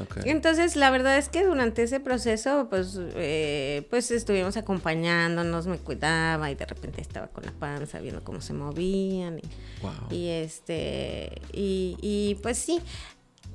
Ok. 0.00 0.16
Entonces, 0.24 0.74
la 0.74 0.90
verdad 0.90 1.18
es 1.18 1.28
que 1.28 1.44
durante 1.44 1.82
ese 1.82 2.00
proceso, 2.00 2.66
pues, 2.70 2.98
eh, 3.14 3.86
pues 3.90 4.10
estuvimos 4.10 4.56
acompañándonos, 4.56 5.66
me 5.66 5.76
cuidaba 5.76 6.50
y 6.50 6.54
de 6.54 6.64
repente 6.64 7.02
estaba 7.02 7.26
con 7.26 7.44
la 7.44 7.52
panza 7.52 8.00
viendo 8.00 8.24
cómo 8.24 8.40
se 8.40 8.54
movían 8.54 9.38
y, 9.38 9.42
Wow. 9.82 9.92
y 10.10 10.28
este, 10.28 11.42
y, 11.52 11.98
y 12.00 12.36
pues 12.42 12.56
sí, 12.56 12.80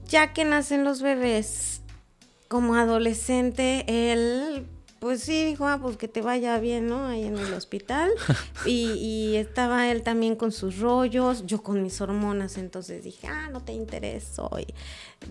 ya 0.07 0.31
que 0.33 0.45
nacen 0.45 0.83
los 0.83 1.01
bebés, 1.01 1.81
como 2.47 2.75
adolescente, 2.75 3.83
él, 4.13 4.67
pues 4.99 5.21
sí, 5.21 5.45
dijo, 5.45 5.67
ah, 5.67 5.79
pues 5.81 5.97
que 5.97 6.07
te 6.07 6.21
vaya 6.21 6.59
bien, 6.59 6.87
¿no? 6.87 7.05
Ahí 7.05 7.23
en 7.23 7.37
el 7.37 7.53
hospital. 7.53 8.09
y, 8.65 8.91
y 8.93 9.35
estaba 9.35 9.89
él 9.91 10.01
también 10.03 10.35
con 10.35 10.51
sus 10.51 10.79
rollos, 10.79 11.45
yo 11.45 11.61
con 11.63 11.81
mis 11.83 11.99
hormonas, 12.01 12.57
entonces 12.57 13.03
dije, 13.03 13.27
ah, 13.27 13.49
no 13.51 13.61
te 13.61 13.73
intereso. 13.73 14.49
Y 14.59 14.73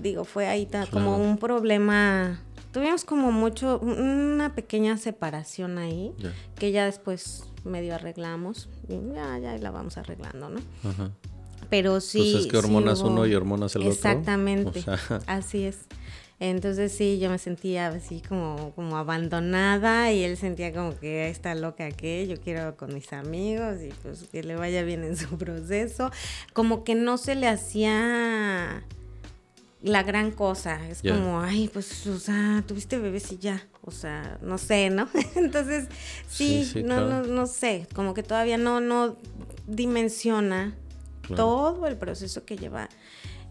digo, 0.00 0.24
fue 0.24 0.46
ahí 0.46 0.68
como 0.90 1.16
un 1.18 1.38
problema. 1.38 2.40
Tuvimos 2.72 3.04
como 3.04 3.32
mucho, 3.32 3.78
una 3.80 4.54
pequeña 4.54 4.96
separación 4.98 5.78
ahí, 5.78 6.12
que 6.56 6.72
ya 6.72 6.84
después 6.84 7.44
medio 7.64 7.94
arreglamos. 7.94 8.68
Y 8.88 9.14
ya, 9.14 9.38
ya 9.38 9.56
la 9.58 9.70
vamos 9.70 9.96
arreglando, 9.96 10.50
¿no? 10.50 10.60
Ajá. 10.88 11.10
Pero 11.70 12.00
sí. 12.00 12.18
Pues 12.18 12.34
es 12.34 12.44
que 12.44 12.50
sí 12.52 12.56
hormonas 12.56 13.00
hubo- 13.00 13.08
uno 13.08 13.26
y 13.26 13.34
hormonas 13.34 13.74
el 13.74 13.82
otro. 13.82 13.92
Exactamente. 13.92 14.82
Sea, 14.82 14.98
Así 15.26 15.64
es. 15.64 15.78
Entonces 16.38 16.92
sí, 16.92 17.18
yo 17.18 17.30
me 17.30 17.38
sentía 17.38 17.86
así 17.88 18.20
como, 18.20 18.72
como 18.74 18.98
abandonada 18.98 20.12
y 20.12 20.22
él 20.22 20.36
sentía 20.36 20.70
como 20.72 20.98
que 20.98 21.30
está 21.30 21.54
loca 21.54 21.90
que 21.90 22.26
yo 22.26 22.38
quiero 22.38 22.76
con 22.76 22.92
mis 22.92 23.12
amigos 23.14 23.76
y 23.82 23.88
pues 24.02 24.24
que 24.30 24.42
le 24.42 24.54
vaya 24.54 24.82
bien 24.82 25.02
en 25.02 25.16
su 25.16 25.38
proceso. 25.38 26.10
Como 26.52 26.84
que 26.84 26.94
no 26.94 27.16
se 27.16 27.36
le 27.36 27.48
hacía 27.48 28.84
la 29.82 30.02
gran 30.02 30.30
cosa. 30.30 30.86
Es 30.88 31.00
como, 31.00 31.40
ay, 31.40 31.70
pues, 31.72 32.06
o 32.06 32.18
sea, 32.18 32.62
tuviste 32.66 32.98
bebés 32.98 33.32
y 33.32 33.38
ya. 33.38 33.66
O 33.82 33.90
sea, 33.90 34.38
no 34.42 34.58
sé, 34.58 34.90
¿no? 34.90 35.08
Entonces, 35.36 35.86
sí, 36.28 36.64
Sí, 36.64 36.70
sí, 36.72 36.82
no, 36.82 36.96
claro. 36.96 37.08
no, 37.08 37.22
no 37.22 37.46
sé, 37.46 37.86
como 37.94 38.12
que 38.12 38.22
todavía 38.22 38.58
no, 38.58 38.80
no 38.80 39.16
dimensiona 39.66 40.74
Claro. 41.22 41.36
todo 41.44 41.86
el 41.88 41.96
proceso 41.96 42.44
que 42.44 42.56
lleva 42.56 42.88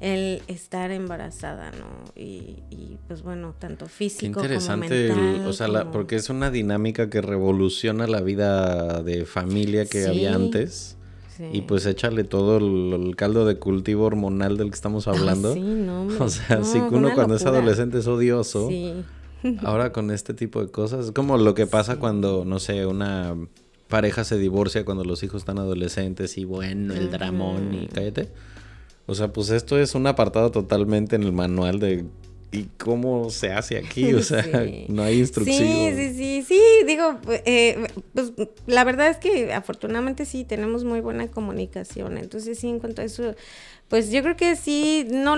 el 0.01 0.41
estar 0.47 0.91
embarazada, 0.91 1.71
¿no? 1.71 1.87
Y, 2.15 2.57
y, 2.69 2.97
pues 3.07 3.21
bueno, 3.23 3.55
tanto 3.57 3.85
qué 3.85 3.91
físico 3.91 4.41
interesante, 4.41 5.07
como 5.09 5.19
el- 5.21 5.27
mental. 5.27 5.47
o 5.47 5.53
sea, 5.53 5.67
la- 5.67 5.91
porque 5.91 6.15
es 6.17 6.29
una 6.29 6.51
dinámica 6.51 7.09
que 7.09 7.21
revoluciona 7.21 8.05
la 8.07 8.21
vida 8.21 9.01
de 9.03 9.25
familia 9.25 9.85
que 9.85 10.03
Sí. 10.03 10.09
había 10.09 10.35
antes. 10.35 10.97
Sí. 11.37 11.43
Y 11.51 11.61
pues 11.63 11.85
échale 11.85 12.23
todo 12.23 12.57
el, 12.57 12.93
el 13.07 13.15
caldo 13.17 13.45
de 13.45 13.57
cultivo 13.57 14.05
hormonal 14.05 14.55
del 14.57 14.69
que 14.69 14.75
estamos 14.75 15.07
hablando. 15.07 15.49
Ah, 15.51 15.53
sí, 15.53 15.59
no, 15.61 16.01
hombre, 16.03 16.17
O 16.19 16.29
sea, 16.29 16.57
no, 16.59 16.63
sí 16.65 16.79
que 16.79 16.87
fue 16.89 16.97
uno 16.97 17.13
cuando 17.13 17.35
es 17.35 17.45
adolescente 17.45 17.97
es 17.99 18.07
odioso. 18.07 18.69
Sí. 18.69 18.93
Ahora 19.63 19.91
con 19.91 20.11
este 20.11 20.33
tipo 20.33 20.61
de 20.63 20.71
cosas, 20.71 21.05
es 21.07 21.11
como 21.11 21.37
lo 21.37 21.53
que 21.53 21.67
pasa 21.67 21.97
cuando, 21.99 22.45
no 22.45 22.59
sé, 22.59 22.85
una 22.85 23.35
pareja 23.89 24.23
se 24.23 24.37
divorcia 24.37 24.85
cuando 24.85 25.03
los 25.03 25.23
hijos 25.23 25.41
están 25.41 25.59
adolescentes 25.59 26.37
y 26.37 26.45
bueno, 26.45 26.93
el 26.93 27.11
dramón 27.11 27.73
y 27.73 27.87
cállate. 27.87 28.29
O 29.07 29.15
sea, 29.15 29.31
pues 29.31 29.49
esto 29.49 29.77
es 29.79 29.95
un 29.95 30.07
apartado 30.07 30.51
totalmente 30.51 31.15
en 31.15 31.23
el 31.23 31.31
manual 31.31 31.79
de 31.79 32.05
¿y 32.51 32.69
cómo 32.77 33.29
se 33.29 33.51
hace 33.51 33.77
aquí? 33.77 34.13
O 34.13 34.21
sea, 34.21 34.43
Sí. 34.65 34.85
no 34.87 35.03
hay 35.03 35.19
instrucción. 35.19 35.57
Sí, 35.57 35.91
sí, 35.95 36.13
sí, 36.15 36.45
sí, 36.47 36.61
digo, 36.87 37.19
eh, 37.45 37.87
pues 38.13 38.31
la 38.65 38.83
verdad 38.83 39.09
es 39.09 39.17
que 39.17 39.53
afortunadamente 39.53 40.25
sí 40.25 40.43
tenemos 40.43 40.83
muy 40.83 41.01
buena 41.01 41.27
comunicación, 41.27 42.17
entonces 42.17 42.57
sí, 42.59 42.69
en 42.69 42.79
cuanto 42.79 43.01
a 43.01 43.05
eso, 43.05 43.35
pues 43.89 44.09
yo 44.11 44.23
creo 44.23 44.37
que 44.37 44.55
sí, 44.55 45.05
no, 45.11 45.35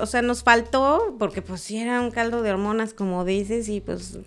o 0.00 0.06
sea, 0.06 0.22
nos 0.22 0.42
faltó, 0.42 1.14
porque 1.18 1.42
pues 1.42 1.60
sí 1.60 1.76
era 1.78 2.00
un 2.00 2.10
caldo 2.10 2.42
de 2.42 2.50
hormonas, 2.50 2.94
como 2.94 3.24
dices, 3.24 3.68
y 3.68 3.80
pues 3.80 4.18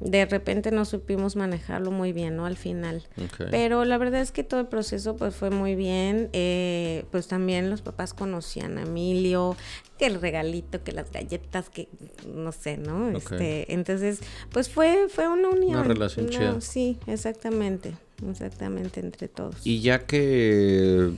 de 0.00 0.24
repente 0.24 0.70
no 0.70 0.84
supimos 0.84 1.36
manejarlo 1.36 1.90
muy 1.90 2.12
bien, 2.12 2.36
¿no? 2.36 2.46
Al 2.46 2.56
final. 2.56 3.02
Pero 3.50 3.84
la 3.84 3.98
verdad 3.98 4.20
es 4.22 4.32
que 4.32 4.42
todo 4.42 4.60
el 4.60 4.66
proceso 4.66 5.16
pues 5.16 5.34
fue 5.34 5.50
muy 5.50 5.74
bien. 5.74 6.30
eh, 6.32 7.04
pues 7.10 7.28
también 7.28 7.70
los 7.70 7.82
papás 7.82 8.14
conocían 8.14 8.78
a 8.78 8.82
Emilio, 8.82 9.56
que 9.98 10.06
el 10.06 10.20
regalito, 10.20 10.82
que 10.82 10.92
las 10.92 11.12
galletas, 11.12 11.68
que 11.68 11.88
no 12.26 12.52
sé, 12.52 12.78
¿no? 12.78 13.10
Este, 13.10 13.72
entonces, 13.72 14.20
pues 14.50 14.70
fue, 14.70 15.06
fue 15.08 15.28
una 15.28 15.50
unión. 15.50 15.84
relación 15.84 16.26
No, 16.26 16.32
chida. 16.32 16.60
Sí, 16.60 16.98
exactamente. 17.06 17.92
Exactamente, 18.28 19.00
entre 19.00 19.28
todos. 19.28 19.56
Y 19.64 19.80
ya 19.80 20.06
que 20.06 21.10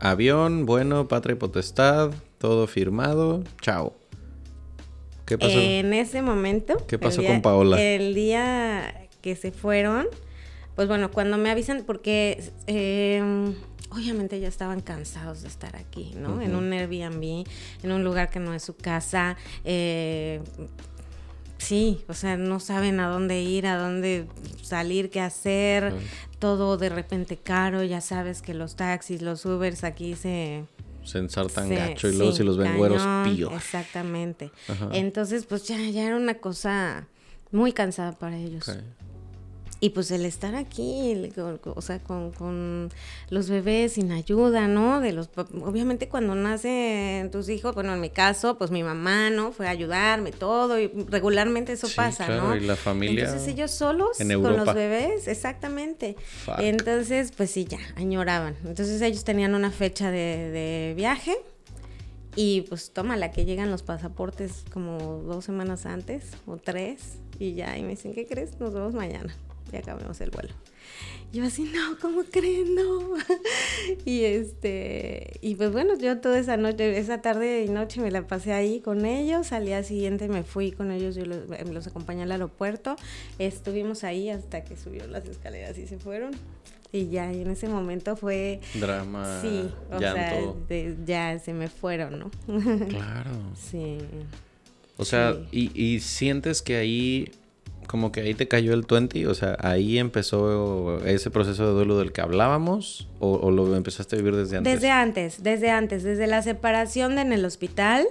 avión, 0.00 0.66
bueno, 0.66 1.08
patria 1.08 1.34
y 1.34 1.38
potestad, 1.38 2.12
todo 2.38 2.66
firmado, 2.66 3.42
chao. 3.60 3.94
¿Qué 5.26 5.38
pasó? 5.38 5.52
En 5.58 5.92
ese 5.94 6.22
momento. 6.22 6.76
¿Qué 6.86 6.98
pasó 6.98 7.20
día- 7.20 7.30
con 7.30 7.42
Paola? 7.42 7.80
El 7.82 8.14
día 8.14 9.08
que 9.22 9.36
se 9.36 9.52
fueron, 9.52 10.06
pues 10.74 10.86
bueno, 10.88 11.10
cuando 11.10 11.38
me 11.38 11.50
avisan, 11.50 11.84
porque 11.86 12.42
eh, 12.66 13.22
obviamente 13.90 14.38
ya 14.40 14.48
estaban 14.48 14.80
cansados 14.80 15.42
de 15.42 15.48
estar 15.48 15.76
aquí, 15.76 16.12
¿no? 16.16 16.42
En 16.42 16.54
un 16.54 16.72
Airbnb, 16.72 17.46
en 17.82 17.92
un 17.92 18.04
lugar 18.04 18.28
que 18.30 18.40
no 18.40 18.52
es 18.54 18.62
su 18.62 18.76
casa. 18.76 19.36
eh, 19.64 20.40
sí, 21.58 22.04
o 22.08 22.14
sea, 22.14 22.36
no 22.36 22.60
saben 22.60 23.00
a 23.00 23.08
dónde 23.08 23.40
ir, 23.40 23.66
a 23.66 23.78
dónde 23.78 24.26
salir, 24.60 25.08
qué 25.10 25.20
hacer. 25.20 25.94
Todo 26.38 26.76
de 26.76 26.90
repente 26.90 27.38
caro, 27.38 27.82
ya 27.84 28.02
sabes 28.02 28.42
que 28.42 28.52
los 28.52 28.76
taxis, 28.76 29.22
los 29.22 29.46
Ubers 29.46 29.82
aquí 29.84 30.14
se, 30.14 30.64
Se 31.04 31.18
ensartan 31.18 31.68
Sí, 31.68 31.74
gacho 31.74 32.08
y 32.08 32.16
luego 32.16 32.32
sí, 32.32 32.38
si 32.38 32.44
los 32.44 32.56
ven 32.56 32.76
güeros, 32.76 33.02
cañón, 33.02 33.24
pillo. 33.24 33.50
Exactamente. 33.50 34.50
Ajá. 34.68 34.88
Entonces, 34.92 35.44
pues 35.46 35.64
ya, 35.68 35.78
ya 35.78 36.04
era 36.06 36.16
una 36.16 36.34
cosa 36.34 37.06
muy 37.52 37.72
cansada 37.72 38.12
para 38.12 38.36
ellos. 38.36 38.64
Y 39.84 39.90
pues 39.90 40.10
el 40.12 40.24
estar 40.24 40.54
aquí, 40.54 41.10
el- 41.12 41.30
o 41.76 41.82
sea, 41.82 41.98
con, 41.98 42.30
con 42.32 42.88
los 43.28 43.50
bebés 43.50 43.92
sin 43.92 44.12
ayuda, 44.12 44.66
¿no? 44.66 45.00
De 45.02 45.12
los, 45.12 45.28
obviamente 45.36 46.08
cuando 46.08 46.34
nacen 46.34 47.30
tus 47.30 47.50
hijos, 47.50 47.74
bueno, 47.74 47.92
en 47.92 48.00
mi 48.00 48.08
caso, 48.08 48.56
pues 48.56 48.70
mi 48.70 48.82
mamá, 48.82 49.28
¿no? 49.28 49.52
Fue 49.52 49.66
a 49.66 49.70
ayudarme 49.70 50.32
todo 50.32 50.80
y 50.80 50.86
regularmente 50.86 51.72
eso 51.72 51.86
Sí, 51.88 51.96
pasa, 51.96 52.24
claro, 52.24 52.48
¿no? 52.48 52.56
y 52.56 52.60
la 52.60 52.76
familia 52.76 53.24
Entonces 53.26 53.46
ellos 53.46 53.72
solos 53.72 54.18
en 54.20 54.28
con 54.42 54.56
los 54.56 54.74
bebés, 54.74 55.28
exactamente. 55.28 56.16
Fuck. 56.46 56.60
Entonces, 56.60 57.32
pues 57.36 57.50
sí, 57.50 57.66
ya, 57.66 57.80
añoraban. 57.96 58.56
Entonces 58.64 59.02
ellos 59.02 59.22
tenían 59.24 59.54
una 59.54 59.70
fecha 59.70 60.10
de, 60.10 60.50
de 60.50 60.94
viaje 60.96 61.36
y 62.36 62.62
pues 62.62 62.90
tómala, 62.94 63.32
que 63.32 63.44
llegan 63.44 63.70
los 63.70 63.82
pasaportes 63.82 64.64
como 64.72 65.22
dos 65.26 65.44
semanas 65.44 65.84
antes 65.84 66.30
o 66.46 66.56
tres 66.56 67.18
y 67.38 67.52
ya, 67.52 67.76
y 67.76 67.82
me 67.82 67.90
dicen, 67.90 68.14
¿qué 68.14 68.26
crees? 68.26 68.58
Nos 68.58 68.72
vemos 68.72 68.94
mañana. 68.94 69.36
Ya 69.72 69.78
acabamos 69.80 70.20
el 70.20 70.30
vuelo. 70.30 70.50
Yo 71.32 71.42
así, 71.44 71.64
no, 71.64 71.98
¿cómo 72.00 72.22
creen? 72.30 72.76
No. 72.76 73.14
y 74.04 74.22
este, 74.24 75.38
y 75.40 75.56
pues 75.56 75.72
bueno, 75.72 75.98
yo 75.98 76.20
toda 76.20 76.38
esa 76.38 76.56
noche, 76.56 76.96
esa 76.98 77.22
tarde 77.22 77.64
y 77.64 77.68
noche 77.68 78.00
me 78.00 78.10
la 78.12 78.26
pasé 78.26 78.52
ahí 78.52 78.80
con 78.80 79.04
ellos. 79.04 79.50
Al 79.52 79.66
día 79.66 79.82
siguiente 79.82 80.28
me 80.28 80.44
fui 80.44 80.70
con 80.70 80.92
ellos, 80.92 81.16
yo 81.16 81.24
los, 81.26 81.38
los 81.72 81.86
acompañé 81.88 82.22
al 82.22 82.30
aeropuerto. 82.32 82.94
Estuvimos 83.40 84.04
ahí 84.04 84.30
hasta 84.30 84.62
que 84.62 84.76
subió 84.76 85.06
las 85.08 85.24
escaleras 85.26 85.76
y 85.78 85.86
se 85.88 85.98
fueron. 85.98 86.32
Y 86.92 87.08
ya, 87.08 87.32
y 87.32 87.40
en 87.42 87.50
ese 87.50 87.66
momento 87.68 88.14
fue, 88.14 88.60
Drama, 88.74 89.40
sí, 89.42 89.68
o 89.90 89.98
sea, 89.98 90.14
llanto. 90.14 90.56
de- 90.68 90.96
ya 91.04 91.36
se 91.40 91.52
me 91.52 91.66
fueron, 91.68 92.20
¿no? 92.20 92.30
Claro. 92.88 93.30
sí. 93.56 93.98
O 94.96 95.04
sea, 95.04 95.32
Sí. 95.50 95.70
y, 95.74 95.82
y 95.94 95.98
sientes 95.98 96.62
que 96.62 96.76
ahí, 96.76 97.32
como 97.86 98.12
que 98.12 98.20
ahí 98.22 98.34
te 98.34 98.48
cayó 98.48 98.74
el 98.74 98.82
20, 98.82 99.26
o 99.28 99.34
sea, 99.34 99.56
ahí 99.60 99.98
empezó 99.98 100.98
ese 101.04 101.30
proceso 101.30 101.66
de 101.66 101.72
duelo 101.72 101.98
del 101.98 102.12
que 102.12 102.20
hablábamos, 102.20 103.08
o, 103.20 103.32
o 103.34 103.50
lo 103.50 103.74
empezaste 103.76 104.16
a 104.16 104.18
vivir 104.18 104.34
desde 104.36 104.56
antes. 104.58 104.72
Desde 104.74 104.90
antes, 104.90 105.42
desde 105.42 105.70
antes, 105.70 106.02
desde 106.02 106.26
la 106.26 106.42
separación 106.42 107.16
de 107.16 107.22
en 107.22 107.32
el 107.32 107.44
hospital, 107.44 108.06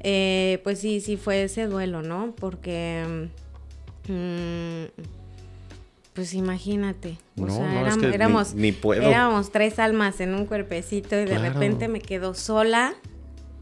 eh, 0.00 0.60
pues 0.64 0.78
sí, 0.80 1.00
sí 1.00 1.16
fue 1.16 1.44
ese 1.44 1.66
duelo, 1.66 2.02
¿no? 2.02 2.34
Porque, 2.38 3.28
mm, 4.08 5.02
pues 6.14 6.34
imagínate, 6.34 7.16
o 7.38 7.46
No, 7.46 7.52
sea, 7.56 7.66
no, 7.72 7.72
es 7.72 7.76
éramos, 7.86 7.98
que 7.98 8.06
ni- 8.08 8.14
éramos, 8.14 8.54
ni 8.54 8.72
puedo. 8.72 9.02
éramos 9.02 9.50
tres 9.50 9.78
almas 9.78 10.20
en 10.20 10.34
un 10.34 10.44
cuerpecito 10.46 11.14
y 11.16 11.20
de 11.20 11.26
Claro. 11.26 11.42
repente 11.54 11.88
me 11.88 12.00
quedo 12.00 12.34
sola 12.34 12.94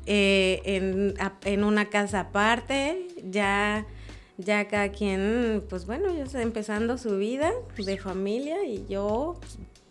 eh, 0.06 0.62
en, 0.64 1.14
en, 1.44 1.62
una 1.62 1.84
casa 1.90 2.20
aparte, 2.20 3.06
ya, 3.22 3.86
ya 4.40 4.68
cada 4.68 4.90
quien, 4.90 5.62
pues 5.68 5.86
bueno, 5.86 6.14
ya 6.14 6.24
está 6.24 6.42
empezando 6.42 6.98
su 6.98 7.16
vida 7.16 7.52
de 7.76 7.98
familia 7.98 8.64
y 8.64 8.86
yo, 8.88 9.38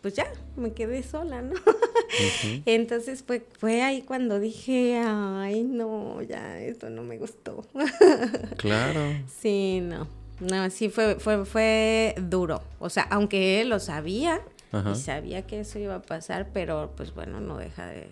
pues 0.01 0.13
ya, 0.15 0.27
me 0.55 0.73
quedé 0.73 1.03
sola, 1.03 1.41
¿no? 1.41 1.55
Entonces 2.65 3.23
fue, 3.25 3.45
fue 3.57 3.81
ahí 3.81 4.01
cuando 4.01 4.39
dije, 4.39 4.99
ay, 5.03 5.63
no, 5.63 6.21
ya, 6.21 6.59
esto 6.59 6.89
no 6.89 7.03
me 7.03 7.17
gustó. 7.17 7.65
claro. 8.57 9.01
Sí, 9.39 9.79
no. 9.81 10.07
No, 10.39 10.69
sí 10.69 10.89
fue, 10.89 11.15
fue, 11.19 11.45
fue 11.45 12.15
duro. 12.17 12.61
O 12.79 12.89
sea, 12.89 13.03
aunque 13.09 13.61
él 13.61 13.69
lo 13.69 13.79
sabía 13.79 14.41
y 14.91 14.95
sabía 14.95 15.45
que 15.45 15.59
eso 15.61 15.79
iba 15.79 15.95
a 15.95 16.01
pasar, 16.01 16.49
pero 16.53 16.93
pues 16.95 17.13
bueno, 17.13 17.41
no 17.41 17.57
deja 17.57 17.87
de. 17.87 18.07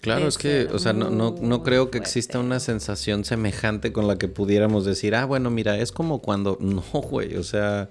Claro, 0.00 0.28
es 0.28 0.38
que, 0.38 0.68
o 0.72 0.78
sea, 0.78 0.92
no, 0.92 1.10
no, 1.10 1.34
no 1.40 1.62
creo 1.62 1.90
que 1.90 1.98
exista 1.98 2.38
una 2.38 2.60
sensación 2.60 3.24
semejante 3.24 3.92
con 3.92 4.06
la 4.06 4.16
que 4.16 4.28
pudiéramos 4.28 4.84
decir, 4.84 5.14
ah, 5.14 5.24
bueno, 5.24 5.50
mira, 5.50 5.76
es 5.78 5.92
como 5.92 6.20
cuando. 6.20 6.56
No, 6.68 6.82
güey, 7.00 7.36
o 7.36 7.42
sea. 7.42 7.88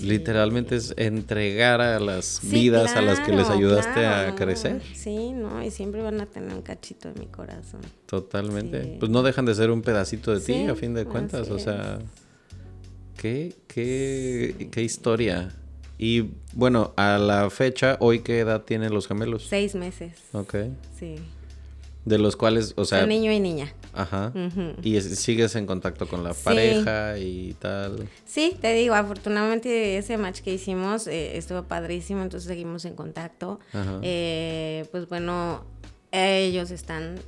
Literalmente 0.00 0.76
es 0.76 0.94
entregar 0.96 1.80
a 1.80 1.98
las 1.98 2.40
vidas 2.44 2.94
a 2.94 3.02
las 3.02 3.18
que 3.18 3.32
les 3.32 3.48
ayudaste 3.50 4.06
a 4.06 4.32
crecer. 4.36 4.80
Sí, 4.94 5.32
no, 5.32 5.60
y 5.60 5.72
siempre 5.72 6.02
van 6.02 6.20
a 6.20 6.26
tener 6.26 6.54
un 6.54 6.62
cachito 6.62 7.08
en 7.08 7.18
mi 7.18 7.26
corazón. 7.26 7.80
Totalmente. 8.06 8.96
Pues 9.00 9.10
no 9.10 9.24
dejan 9.24 9.44
de 9.44 9.56
ser 9.56 9.72
un 9.72 9.82
pedacito 9.82 10.32
de 10.32 10.40
ti, 10.40 10.66
a 10.68 10.76
fin 10.76 10.94
de 10.94 11.04
cuentas. 11.04 11.50
O 11.50 11.58
sea, 11.58 11.98
qué, 13.16 13.56
qué, 13.66 14.68
qué 14.70 14.82
historia. 14.84 15.52
Y 16.02 16.30
bueno, 16.54 16.92
a 16.96 17.16
la 17.16 17.48
fecha, 17.48 17.96
¿hoy 18.00 18.22
qué 18.22 18.40
edad 18.40 18.62
tienen 18.62 18.92
los 18.92 19.06
gemelos? 19.06 19.46
Seis 19.48 19.76
meses. 19.76 20.14
Ok. 20.32 20.56
Sí. 20.98 21.14
De 22.04 22.18
los 22.18 22.34
cuales, 22.34 22.74
o 22.74 22.84
sea... 22.84 23.04
Un 23.04 23.10
niño 23.10 23.30
y 23.30 23.38
niña. 23.38 23.72
Ajá. 23.92 24.32
Y 24.82 25.00
sigues 25.00 25.54
en 25.54 25.64
contacto 25.64 26.08
con 26.08 26.24
la 26.24 26.34
pareja 26.34 27.16
y 27.18 27.54
tal. 27.60 28.08
Sí, 28.26 28.56
te 28.60 28.74
digo, 28.74 28.96
afortunadamente 28.96 29.96
ese 29.96 30.18
match 30.18 30.40
que 30.40 30.52
hicimos 30.52 31.06
eh, 31.06 31.36
estuvo 31.36 31.62
padrísimo, 31.62 32.20
entonces 32.20 32.48
seguimos 32.48 32.84
en 32.84 32.96
contacto. 32.96 33.60
Eh, 34.02 34.86
pues 34.90 35.08
bueno, 35.08 35.64
ellos 36.10 36.72
están 36.72 37.20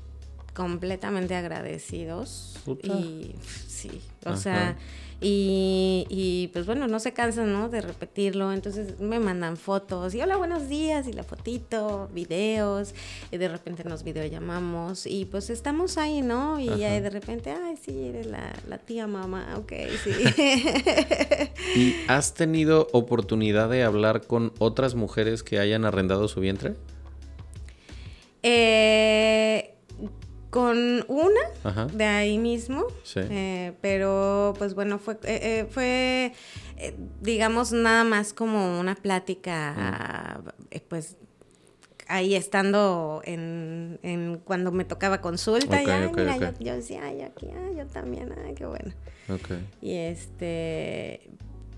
completamente 0.52 1.36
agradecidos. 1.36 2.56
Y 2.82 3.36
sí, 3.68 4.00
o 4.26 4.36
sea 4.36 4.76
y, 5.20 6.06
y, 6.10 6.48
pues 6.48 6.66
bueno, 6.66 6.86
no 6.86 6.98
se 7.00 7.12
cansan, 7.12 7.52
¿no? 7.52 7.68
De 7.68 7.80
repetirlo. 7.80 8.52
Entonces 8.52 9.00
me 9.00 9.18
mandan 9.20 9.56
fotos 9.56 10.14
y 10.14 10.20
hola, 10.20 10.36
buenos 10.36 10.68
días 10.68 11.06
y 11.08 11.12
la 11.12 11.22
fotito, 11.22 12.08
videos. 12.12 12.94
Y 13.30 13.38
de 13.38 13.48
repente 13.48 13.84
nos 13.84 14.02
videollamamos 14.04 15.06
y 15.06 15.24
pues 15.24 15.50
estamos 15.50 15.98
ahí, 15.98 16.22
¿no? 16.22 16.60
Y 16.60 16.66
ya 16.66 17.00
de 17.00 17.10
repente, 17.10 17.50
ay, 17.52 17.76
sí, 17.76 18.08
eres 18.08 18.26
la, 18.26 18.52
la 18.68 18.78
tía 18.78 19.06
mamá, 19.06 19.54
ok, 19.56 19.72
sí. 20.02 20.12
¿Y 21.76 21.94
has 22.08 22.34
tenido 22.34 22.88
oportunidad 22.92 23.68
de 23.68 23.82
hablar 23.82 24.26
con 24.26 24.52
otras 24.58 24.94
mujeres 24.94 25.42
que 25.42 25.58
hayan 25.58 25.84
arrendado 25.84 26.28
su 26.28 26.40
vientre? 26.40 26.74
Eh 28.42 29.73
con 30.54 31.04
una 31.08 31.88
de 31.94 32.04
ahí 32.04 32.38
mismo, 32.38 32.86
eh, 33.16 33.72
pero 33.80 34.54
pues 34.56 34.76
bueno, 34.76 35.00
fue, 35.00 35.14
eh, 35.24 35.40
eh, 35.42 35.66
fue 35.68 36.32
digamos, 37.20 37.72
nada 37.72 38.04
más 38.04 38.32
como 38.32 38.78
una 38.78 38.94
plática, 38.94 40.44
pues 40.86 41.16
ahí 42.06 42.36
estando 42.36 43.20
en, 43.24 43.98
en, 44.04 44.38
cuando 44.44 44.70
me 44.70 44.84
tocaba 44.84 45.20
consulta, 45.20 45.82
ya, 45.82 46.08
mira, 46.14 46.36
Yo, 46.36 46.52
yo, 46.60 46.76
decía, 46.76 47.02
ay, 47.02 47.22
aquí, 47.22 47.48
ay, 47.48 47.74
yo 47.76 47.86
también, 47.86 48.32
ay, 48.46 48.54
qué 48.54 48.66
bueno. 48.66 48.92
Y 49.82 49.96
este, 49.96 51.30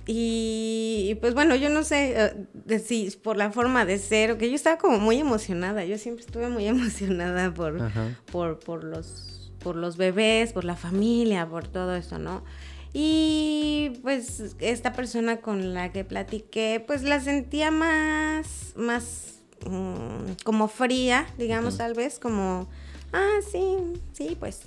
y, 0.09 1.17
pues 1.21 1.35
bueno, 1.35 1.57
yo 1.57 1.69
no 1.69 1.83
sé 1.83 2.37
uh, 2.69 2.79
si 2.79 3.11
por 3.23 3.37
la 3.37 3.51
forma 3.51 3.85
de 3.85 3.99
ser, 3.99 4.39
que 4.39 4.49
yo 4.49 4.55
estaba 4.55 4.79
como 4.79 4.99
muy 4.99 5.19
emocionada, 5.19 5.85
yo 5.85 5.99
siempre 5.99 6.25
estuve 6.25 6.49
muy 6.49 6.67
emocionada 6.69 7.53
por, 7.53 7.91
por, 8.31 8.61
por, 8.61 8.85
los, 8.85 9.53
por 9.59 9.75
los 9.75 9.97
bebés, 9.97 10.53
por 10.53 10.65
la 10.65 10.77
familia, 10.77 11.49
por 11.49 11.67
todo 11.67 11.97
eso, 11.97 12.19
¿no? 12.19 12.45
Y 12.93 13.99
pues 14.03 14.55
esta 14.61 14.93
persona 14.93 15.39
con 15.39 15.75
la 15.75 15.91
que 15.93 16.05
platiqué, 16.05 16.83
pues 16.87 17.03
la 17.03 17.21
sentía 17.21 17.71
más, 17.71 18.75
más 18.77 19.41
mm, 19.69 20.45
como 20.45 20.69
fría, 20.69 21.27
digamos 21.37 21.79
tal 21.79 21.95
vez, 21.95 22.21
como, 22.21 22.69
ah, 23.13 23.41
sí, 23.51 23.77
sí, 24.13 24.37
pues, 24.39 24.63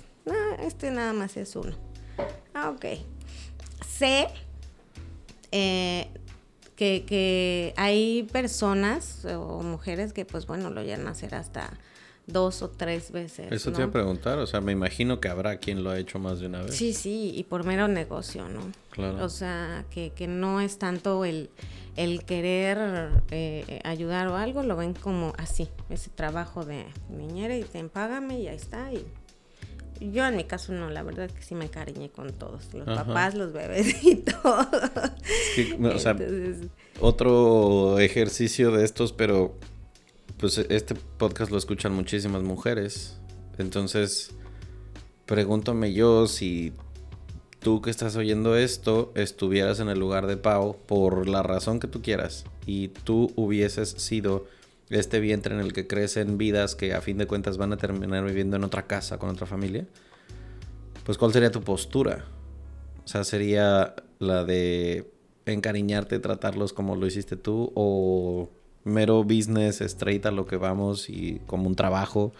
este 0.60 0.90
nada 0.90 1.14
más 1.14 1.36
es 1.38 1.56
uno. 1.56 1.72
Ah, 2.54 2.70
ok. 2.70 2.84
Sé 3.88 4.28
eh, 5.52 6.08
que, 6.76 7.74
hay 7.76 8.22
personas 8.32 9.24
o 9.26 9.62
mujeres 9.62 10.12
que 10.12 10.24
pues 10.24 10.46
bueno 10.46 10.70
lo 10.70 10.82
llegan 10.82 11.06
a 11.08 11.10
hacer 11.10 11.34
hasta 11.34 11.70
dos 12.26 12.62
o 12.62 12.70
tres 12.70 13.10
veces. 13.10 13.50
Eso 13.50 13.72
te 13.72 13.78
iba 13.78 13.88
a 13.88 13.92
preguntar, 13.92 14.38
o 14.38 14.46
sea, 14.46 14.60
me 14.60 14.72
imagino 14.72 15.20
que 15.20 15.28
habrá 15.28 15.58
quien 15.58 15.82
lo 15.82 15.90
ha 15.90 15.98
hecho 15.98 16.18
más 16.18 16.40
de 16.40 16.46
una 16.46 16.62
vez. 16.62 16.74
Sí, 16.74 16.92
sí, 16.92 17.32
y 17.34 17.44
por 17.44 17.64
mero 17.64 17.88
negocio, 17.88 18.48
¿no? 18.48 18.60
Claro. 18.90 19.24
O 19.24 19.28
sea, 19.28 19.84
que, 19.90 20.12
no 20.28 20.60
es 20.60 20.78
tanto 20.78 21.24
el, 21.24 21.50
el 21.96 22.24
querer 22.24 23.10
eh, 23.30 23.80
ayudar 23.84 24.28
o 24.28 24.36
algo, 24.36 24.62
lo 24.62 24.76
ven 24.76 24.94
como 24.94 25.32
así, 25.38 25.68
ese 25.88 26.10
trabajo 26.10 26.64
de 26.64 26.86
niñera 27.08 27.56
y 27.56 27.64
te 27.64 27.82
págame 27.84 28.40
y 28.40 28.48
ahí 28.48 28.56
está, 28.56 28.92
y 28.92 29.04
yo 30.00 30.26
en 30.26 30.36
mi 30.36 30.44
caso 30.44 30.72
no, 30.72 30.88
la 30.90 31.02
verdad 31.02 31.26
es 31.26 31.32
que 31.32 31.42
sí 31.42 31.54
me 31.54 31.68
cariñé 31.68 32.10
con 32.10 32.32
todos, 32.32 32.72
los 32.72 32.86
papás, 32.86 33.34
los 33.34 33.52
bebés 33.52 34.02
y 34.04 34.16
todo. 34.16 34.66
o 35.94 35.98
sea, 35.98 36.16
otro 37.00 37.98
ejercicio 37.98 38.70
de 38.70 38.84
estos, 38.84 39.12
pero 39.12 39.54
pues 40.38 40.56
este 40.56 40.94
podcast 40.94 41.50
lo 41.50 41.58
escuchan 41.58 41.92
muchísimas 41.92 42.42
mujeres. 42.42 43.18
Entonces, 43.58 44.30
pregúntame 45.26 45.92
yo 45.92 46.26
si 46.26 46.72
tú 47.58 47.82
que 47.82 47.90
estás 47.90 48.16
oyendo 48.16 48.56
esto 48.56 49.12
estuvieras 49.14 49.80
en 49.80 49.90
el 49.90 49.98
lugar 49.98 50.26
de 50.26 50.38
Pau 50.38 50.78
por 50.86 51.28
la 51.28 51.42
razón 51.42 51.78
que 51.78 51.88
tú 51.88 52.00
quieras 52.00 52.44
y 52.64 52.88
tú 52.88 53.30
hubieses 53.36 53.90
sido 53.90 54.46
este 54.90 55.20
vientre 55.20 55.54
en 55.54 55.60
el 55.60 55.72
que 55.72 55.86
crecen 55.86 56.36
vidas 56.36 56.74
que 56.74 56.94
a 56.94 57.00
fin 57.00 57.16
de 57.18 57.26
cuentas 57.26 57.56
van 57.56 57.72
a 57.72 57.76
terminar 57.76 58.24
viviendo 58.24 58.56
en 58.56 58.64
otra 58.64 58.86
casa 58.86 59.18
con 59.18 59.30
otra 59.30 59.46
familia, 59.46 59.86
pues 61.04 61.16
¿cuál 61.16 61.32
sería 61.32 61.50
tu 61.50 61.62
postura? 61.62 62.24
O 63.04 63.08
sea, 63.08 63.24
sería 63.24 63.94
la 64.18 64.44
de 64.44 65.10
encariñarte, 65.46 66.18
tratarlos 66.18 66.72
como 66.72 66.96
lo 66.96 67.06
hiciste 67.06 67.36
tú 67.36 67.72
o 67.74 68.50
mero 68.84 69.24
business, 69.24 69.80
straight 69.80 70.26
a 70.26 70.30
lo 70.30 70.46
que 70.46 70.56
vamos 70.56 71.08
y 71.08 71.40
como 71.46 71.66
un 71.66 71.76
trabajo. 71.76 72.32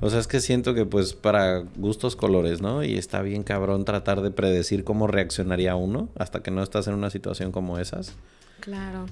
O 0.00 0.10
sea, 0.10 0.18
es 0.18 0.26
que 0.26 0.40
siento 0.40 0.74
que 0.74 0.86
pues 0.86 1.14
para 1.14 1.60
gustos 1.76 2.16
colores, 2.16 2.60
¿no? 2.60 2.82
Y 2.82 2.96
está 2.96 3.22
bien 3.22 3.42
cabrón 3.42 3.84
tratar 3.84 4.22
de 4.22 4.30
predecir 4.30 4.84
cómo 4.84 5.06
reaccionaría 5.06 5.76
uno 5.76 6.08
hasta 6.16 6.42
que 6.42 6.50
no 6.50 6.62
estás 6.62 6.88
en 6.88 6.94
una 6.94 7.10
situación 7.10 7.52
como 7.52 7.78
esas. 7.78 8.14
Claro. 8.60 9.06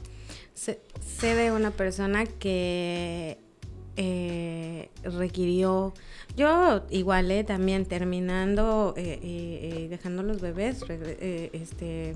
Sé, 0.54 0.80
de 1.20 1.50
una 1.50 1.70
persona 1.70 2.26
que 2.26 3.38
eh, 3.96 4.88
requirió, 5.02 5.94
yo 6.36 6.84
igual, 6.90 7.30
eh, 7.30 7.44
también 7.44 7.86
terminando 7.86 8.94
y 8.96 9.00
eh, 9.00 9.86
dejando 9.90 10.22
los 10.22 10.40
bebés, 10.40 10.82
este 11.52 12.14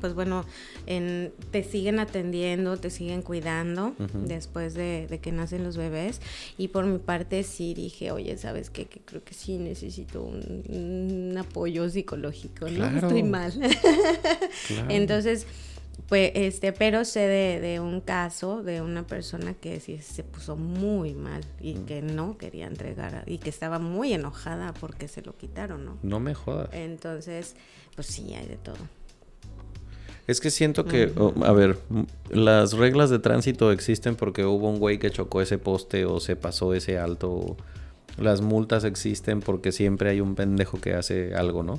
pues 0.00 0.14
bueno, 0.14 0.44
en, 0.86 1.32
te 1.50 1.64
siguen 1.64 1.98
atendiendo, 1.98 2.76
te 2.76 2.90
siguen 2.90 3.22
cuidando 3.22 3.94
después 4.14 4.74
de, 4.74 5.18
que 5.22 5.32
nacen 5.32 5.64
los 5.64 5.76
bebés. 5.76 6.20
Y 6.58 6.68
por 6.68 6.86
mi 6.86 6.98
parte 6.98 7.42
sí 7.42 7.74
dije, 7.74 8.10
oye, 8.10 8.36
¿sabes 8.38 8.70
qué? 8.70 8.86
Que 8.86 9.00
creo 9.00 9.24
que 9.24 9.34
sí 9.34 9.58
necesito 9.58 10.22
un, 10.22 11.34
apoyo 11.38 11.88
psicológico, 11.88 12.68
¿no? 12.68 12.86
Estoy 12.86 13.22
mal. 13.22 13.52
Entonces, 14.88 15.46
pues, 16.08 16.32
este, 16.34 16.72
pero 16.72 17.04
sé 17.04 17.20
de, 17.20 17.80
un 17.80 18.00
caso 18.00 18.62
de 18.62 18.80
una 18.80 19.06
persona 19.06 19.54
que 19.54 19.80
sí 19.80 19.98
se 19.98 20.22
puso 20.22 20.56
muy 20.56 21.14
mal 21.14 21.44
y 21.60 21.74
mm. 21.74 21.86
que 21.86 22.02
no 22.02 22.38
quería 22.38 22.66
entregar 22.66 23.24
y 23.26 23.38
que 23.38 23.50
estaba 23.50 23.78
muy 23.78 24.12
enojada 24.12 24.72
porque 24.74 25.08
se 25.08 25.22
lo 25.22 25.36
quitaron, 25.36 25.84
¿no? 25.84 25.98
No 26.02 26.20
me 26.20 26.34
jodas. 26.34 26.68
Entonces, 26.72 27.56
pues 27.96 28.06
sí, 28.06 28.34
hay 28.34 28.46
de 28.46 28.56
todo. 28.56 28.76
Es 30.28 30.40
que 30.40 30.50
siento 30.50 30.84
que, 30.84 31.12
a 31.44 31.52
ver, 31.52 31.78
las 32.30 32.72
reglas 32.72 33.10
de 33.10 33.20
tránsito 33.20 33.70
existen 33.70 34.16
porque 34.16 34.44
hubo 34.44 34.68
un 34.68 34.80
güey 34.80 34.98
que 34.98 35.10
chocó 35.10 35.40
ese 35.40 35.56
poste 35.56 36.04
o 36.04 36.18
se 36.18 36.34
pasó 36.34 36.74
ese 36.74 36.98
alto. 36.98 37.56
Las 38.18 38.40
multas 38.40 38.82
existen 38.82 39.40
porque 39.40 39.70
siempre 39.70 40.10
hay 40.10 40.20
un 40.20 40.34
pendejo 40.34 40.80
que 40.80 40.94
hace 40.94 41.34
algo, 41.36 41.62
¿no? 41.62 41.78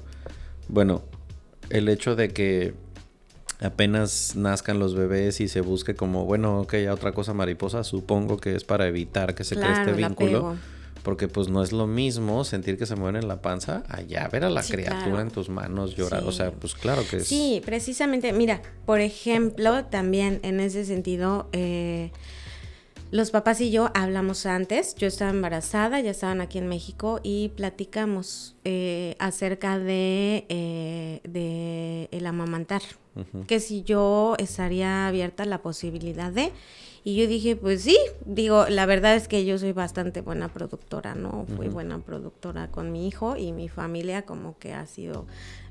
Bueno, 0.69 1.03
el 1.69 1.89
hecho 1.89 2.15
de 2.15 2.29
que 2.29 2.73
apenas 3.59 4.35
nazcan 4.35 4.79
los 4.79 4.95
bebés 4.95 5.41
y 5.41 5.47
se 5.47 5.61
busque 5.61 5.95
como, 5.95 6.25
bueno, 6.25 6.61
ok, 6.61 6.75
ya 6.77 6.93
otra 6.93 7.13
cosa 7.13 7.33
mariposa, 7.33 7.83
supongo 7.83 8.37
que 8.37 8.55
es 8.55 8.63
para 8.63 8.87
evitar 8.87 9.35
que 9.35 9.43
se 9.43 9.55
cree 9.55 9.71
este 9.71 9.93
vínculo. 9.93 10.55
Porque 11.03 11.29
pues 11.29 11.47
no 11.47 11.63
es 11.63 11.71
lo 11.71 11.87
mismo 11.87 12.43
sentir 12.43 12.77
que 12.77 12.85
se 12.85 12.97
mueven 12.97 13.15
en 13.21 13.29
la 13.29 13.41
panza 13.41 13.83
allá 13.87 14.27
ver 14.27 14.43
a 14.43 14.49
la 14.49 14.61
criatura 14.61 15.21
en 15.21 15.31
tus 15.31 15.47
manos 15.47 15.95
llorar. 15.95 16.25
O 16.25 16.33
sea, 16.33 16.51
pues 16.51 16.75
claro 16.75 17.01
que 17.09 17.17
es. 17.17 17.27
Sí, 17.27 17.61
precisamente. 17.65 18.33
Mira, 18.33 18.61
por 18.85 18.99
ejemplo, 18.99 19.85
también 19.85 20.41
en 20.43 20.59
ese 20.59 20.83
sentido, 20.83 21.47
eh, 21.53 22.11
los 23.11 23.31
papás 23.31 23.61
y 23.61 23.71
yo 23.71 23.89
hablamos 23.93 24.45
antes. 24.45 24.95
Yo 24.95 25.07
estaba 25.07 25.31
embarazada, 25.31 25.99
ya 25.99 26.11
estaban 26.11 26.41
aquí 26.41 26.57
en 26.57 26.67
México 26.67 27.19
y 27.23 27.49
platicamos 27.49 28.55
eh, 28.63 29.15
acerca 29.19 29.79
de, 29.79 30.45
eh, 30.49 31.21
de 31.23 32.09
el 32.11 32.25
amamantar. 32.25 32.81
Que 33.47 33.59
si 33.59 33.81
yo 33.81 34.35
estaría 34.37 35.07
abierta 35.07 35.41
a 35.41 35.47
la 35.47 35.63
posibilidad 35.63 36.31
de. 36.31 36.51
Y 37.03 37.15
yo 37.15 37.25
dije, 37.25 37.55
pues 37.55 37.81
sí, 37.81 37.97
digo, 38.25 38.67
la 38.69 38.85
verdad 38.85 39.15
es 39.15 39.27
que 39.27 39.43
yo 39.43 39.57
soy 39.57 39.71
bastante 39.71 40.21
buena 40.21 40.49
productora, 40.49 41.15
¿no? 41.15 41.45
Fui 41.55 41.67
buena 41.67 41.97
productora 41.99 42.67
con 42.69 42.91
mi 42.91 43.07
hijo 43.07 43.35
y 43.37 43.53
mi 43.53 43.69
familia 43.69 44.21
como 44.23 44.57
que 44.59 44.73
ha 44.73 44.85
sido 44.85 45.25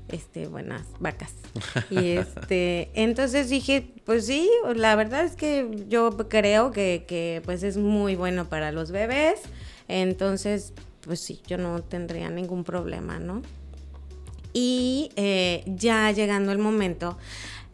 este 0.09 0.47
buenas 0.47 0.83
vacas. 0.99 1.33
Y 1.89 2.11
este, 2.11 2.89
entonces 2.93 3.49
dije, 3.49 3.93
pues 4.05 4.25
sí, 4.25 4.49
la 4.75 4.95
verdad 4.95 5.23
es 5.23 5.35
que 5.35 5.85
yo 5.87 6.15
creo 6.29 6.71
que, 6.71 7.05
que 7.07 7.41
pues 7.45 7.63
es 7.63 7.77
muy 7.77 8.15
bueno 8.15 8.45
para 8.49 8.71
los 8.71 8.91
bebés. 8.91 9.41
Entonces, 9.87 10.73
pues 11.01 11.19
sí, 11.19 11.41
yo 11.47 11.57
no 11.57 11.81
tendría 11.81 12.29
ningún 12.29 12.63
problema, 12.63 13.19
¿no? 13.19 13.41
Y 14.53 15.11
eh, 15.15 15.63
ya 15.67 16.11
llegando 16.11 16.51
el 16.51 16.57
momento, 16.57 17.17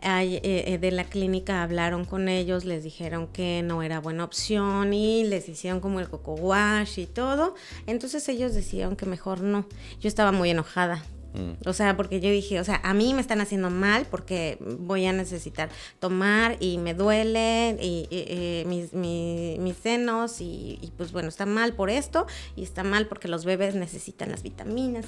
eh, 0.06 0.42
eh, 0.44 0.78
de 0.80 0.92
la 0.92 1.06
clínica 1.06 1.64
hablaron 1.64 2.04
con 2.04 2.28
ellos, 2.28 2.66
les 2.66 2.84
dijeron 2.84 3.28
que 3.28 3.62
no 3.64 3.84
era 3.84 4.02
buena 4.02 4.26
opción 4.26 4.94
y 4.94 5.24
les 5.24 5.48
hicieron 5.48 5.80
como 5.80 6.02
el 6.02 6.10
coco 6.10 6.34
wash 6.34 7.00
y 7.00 7.06
todo. 7.06 7.56
Entonces 7.88 8.28
ellos 8.28 8.54
decidieron 8.54 8.98
que 8.98 9.06
mejor 9.06 9.42
no. 9.42 9.66
Yo 10.02 10.10
estaba 10.10 10.34
muy 10.34 10.50
enojada. 10.50 11.02
Mm. 11.34 11.68
O 11.68 11.74
sea, 11.74 11.98
porque 11.98 12.20
yo 12.20 12.30
dije, 12.30 12.60
o 12.60 12.64
sea, 12.64 12.80
a 12.84 12.94
mí 12.94 13.14
me 13.14 13.22
están 13.22 13.42
haciendo 13.42 13.70
mal 13.70 14.06
porque 14.10 14.58
voy 14.80 15.06
a 15.06 15.14
necesitar 15.14 15.70
tomar 16.00 16.58
y 16.60 16.78
me 16.78 16.94
duele 16.94 17.78
y, 17.82 18.08
eh, 18.12 18.64
mis, 18.66 19.78
senos 19.78 20.42
y, 20.42 20.80
y, 20.82 20.92
pues 20.98 21.12
bueno, 21.12 21.30
está 21.30 21.46
mal 21.46 21.74
por 21.74 21.90
esto 21.90 22.28
y 22.56 22.64
está 22.64 22.84
mal 22.84 23.08
porque 23.08 23.28
los 23.28 23.46
bebés 23.46 23.76
necesitan 23.76 24.32
las 24.32 24.44
vitaminas. 24.44 25.08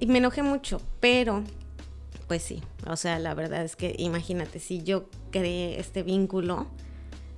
Y, 0.00 0.04
y 0.04 0.06
me 0.06 0.18
enojé 0.18 0.42
mucho, 0.42 0.80
pero 1.00 1.44
pues 2.32 2.42
sí, 2.42 2.62
o 2.86 2.96
sea, 2.96 3.18
la 3.18 3.34
verdad 3.34 3.62
es 3.62 3.76
que 3.76 3.94
imagínate, 3.98 4.58
si 4.58 4.82
yo 4.82 5.04
creé 5.30 5.78
este 5.78 6.02
vínculo. 6.02 6.66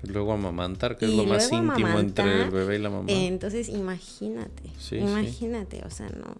Y 0.04 0.08
luego 0.08 0.32
amamantar, 0.32 0.96
que 0.96 1.06
es 1.06 1.12
lo 1.12 1.24
más 1.24 1.50
íntimo 1.50 1.98
entre 1.98 2.44
el 2.44 2.50
bebé 2.50 2.76
y 2.76 2.78
la 2.78 2.90
mamá. 2.90 3.06
Entonces, 3.08 3.68
imagínate, 3.68 4.70
imagínate, 4.92 5.82
o 5.84 5.90
sea, 5.90 6.08
no. 6.10 6.36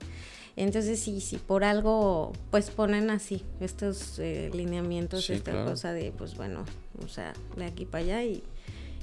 Entonces, 0.57 1.01
sí, 1.01 1.21
sí, 1.21 1.39
por 1.39 1.65
algo, 1.65 2.33
pues 2.51 2.71
ponen 2.71 3.11
así 3.11 3.43
estos 3.61 4.19
eh, 4.21 4.51
lineamientos, 4.55 5.29
esta 5.31 5.65
cosa 5.65 5.93
de, 5.93 6.13
pues 6.17 6.37
bueno, 6.37 6.65
o 7.05 7.09
sea, 7.09 7.33
de 7.57 7.65
aquí 7.65 7.87
para 7.87 8.05
allá 8.05 8.25
y, 8.25 8.45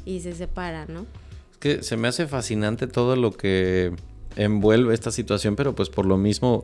y 0.05 0.21
se 0.21 0.33
separa, 0.33 0.85
¿no? 0.85 1.05
Es 1.51 1.57
que 1.59 1.83
se 1.83 1.97
me 1.97 2.07
hace 2.07 2.25
fascinante 2.27 2.87
todo 2.87 3.17
lo 3.17 3.31
que 3.31 3.93
envuelve 4.37 4.93
esta 4.93 5.11
situación, 5.11 5.57
pero 5.57 5.75
pues 5.75 5.89
por 5.89 6.05
lo 6.05 6.17
mismo 6.17 6.63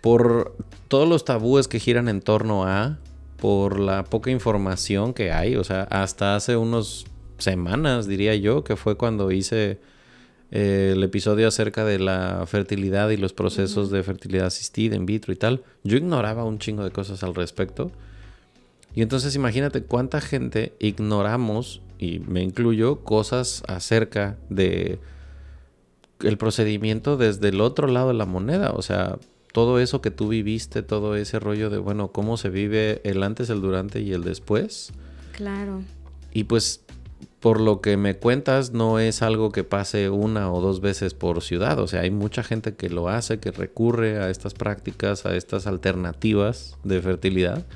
por 0.00 0.56
todos 0.88 1.08
los 1.08 1.24
tabúes 1.24 1.68
que 1.68 1.78
giran 1.78 2.08
en 2.08 2.20
torno 2.20 2.64
a, 2.64 2.98
por 3.38 3.78
la 3.78 4.04
poca 4.04 4.30
información 4.30 5.14
que 5.14 5.32
hay, 5.32 5.56
o 5.56 5.64
sea, 5.64 5.82
hasta 5.84 6.36
hace 6.36 6.56
unos 6.56 7.06
semanas, 7.38 8.06
diría 8.06 8.34
yo, 8.36 8.64
que 8.64 8.76
fue 8.76 8.96
cuando 8.96 9.30
hice 9.30 9.80
eh, 10.52 10.92
el 10.94 11.02
episodio 11.02 11.48
acerca 11.48 11.84
de 11.84 11.98
la 11.98 12.44
fertilidad 12.46 13.08
y 13.08 13.16
los 13.16 13.32
procesos 13.32 13.90
de 13.90 14.02
fertilidad 14.02 14.46
asistida, 14.46 14.94
in 14.94 15.06
vitro 15.06 15.32
y 15.32 15.36
tal, 15.36 15.62
yo 15.82 15.96
ignoraba 15.96 16.44
un 16.44 16.58
chingo 16.58 16.84
de 16.84 16.90
cosas 16.90 17.22
al 17.22 17.34
respecto. 17.34 17.90
Y 18.94 19.00
entonces 19.00 19.34
imagínate 19.34 19.82
cuánta 19.82 20.20
gente 20.20 20.74
ignoramos, 20.78 21.80
y 21.98 22.18
me 22.18 22.42
incluyo, 22.42 23.00
cosas 23.00 23.62
acerca 23.66 24.36
de 24.50 24.98
el 26.20 26.36
procedimiento 26.36 27.16
desde 27.16 27.48
el 27.48 27.60
otro 27.60 27.86
lado 27.86 28.08
de 28.08 28.14
la 28.14 28.26
moneda. 28.26 28.72
O 28.72 28.82
sea, 28.82 29.18
todo 29.52 29.80
eso 29.80 30.02
que 30.02 30.10
tú 30.10 30.28
viviste, 30.28 30.82
todo 30.82 31.16
ese 31.16 31.38
rollo 31.40 31.70
de, 31.70 31.78
bueno, 31.78 32.08
cómo 32.08 32.36
se 32.36 32.50
vive 32.50 33.00
el 33.04 33.22
antes, 33.22 33.48
el 33.48 33.62
durante 33.62 34.00
y 34.02 34.12
el 34.12 34.22
después. 34.22 34.92
Claro. 35.32 35.82
Y 36.32 36.44
pues, 36.44 36.81
por 37.42 37.60
lo 37.60 37.80
que 37.80 37.96
me 37.96 38.14
cuentas, 38.14 38.70
no 38.70 39.00
es 39.00 39.20
algo 39.20 39.50
que 39.50 39.64
pase 39.64 40.10
una 40.10 40.52
o 40.52 40.60
dos 40.60 40.80
veces 40.80 41.12
por 41.12 41.42
ciudad. 41.42 41.80
O 41.80 41.88
sea, 41.88 42.02
hay 42.02 42.10
mucha 42.12 42.44
gente 42.44 42.76
que 42.76 42.88
lo 42.88 43.08
hace, 43.08 43.40
que 43.40 43.50
recurre 43.50 44.22
a 44.22 44.30
estas 44.30 44.54
prácticas, 44.54 45.26
a 45.26 45.34
estas 45.34 45.66
alternativas 45.66 46.78
de 46.84 47.02
fertilidad. 47.02 47.66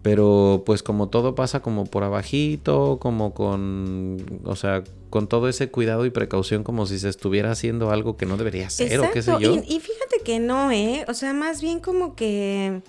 Pero 0.00 0.62
pues 0.64 0.82
como 0.82 1.10
todo 1.10 1.34
pasa 1.34 1.60
como 1.60 1.84
por 1.84 2.02
abajito, 2.02 2.96
como 2.98 3.34
con, 3.34 4.40
o 4.44 4.56
sea, 4.56 4.82
con 5.10 5.28
todo 5.28 5.50
ese 5.50 5.70
cuidado 5.70 6.06
y 6.06 6.10
precaución 6.10 6.64
como 6.64 6.86
si 6.86 6.98
se 6.98 7.10
estuviera 7.10 7.50
haciendo 7.50 7.90
algo 7.90 8.16
que 8.16 8.24
no 8.24 8.38
debería 8.38 8.70
ser 8.70 9.00
o 9.00 9.10
qué 9.12 9.20
sé 9.20 9.32
yo. 9.38 9.54
Y, 9.54 9.58
y 9.58 9.80
fíjate 9.80 10.22
que 10.24 10.40
no, 10.40 10.72
¿eh? 10.72 11.04
O 11.08 11.14
sea, 11.14 11.34
más 11.34 11.60
bien 11.60 11.78
como 11.78 12.16
que 12.16 12.80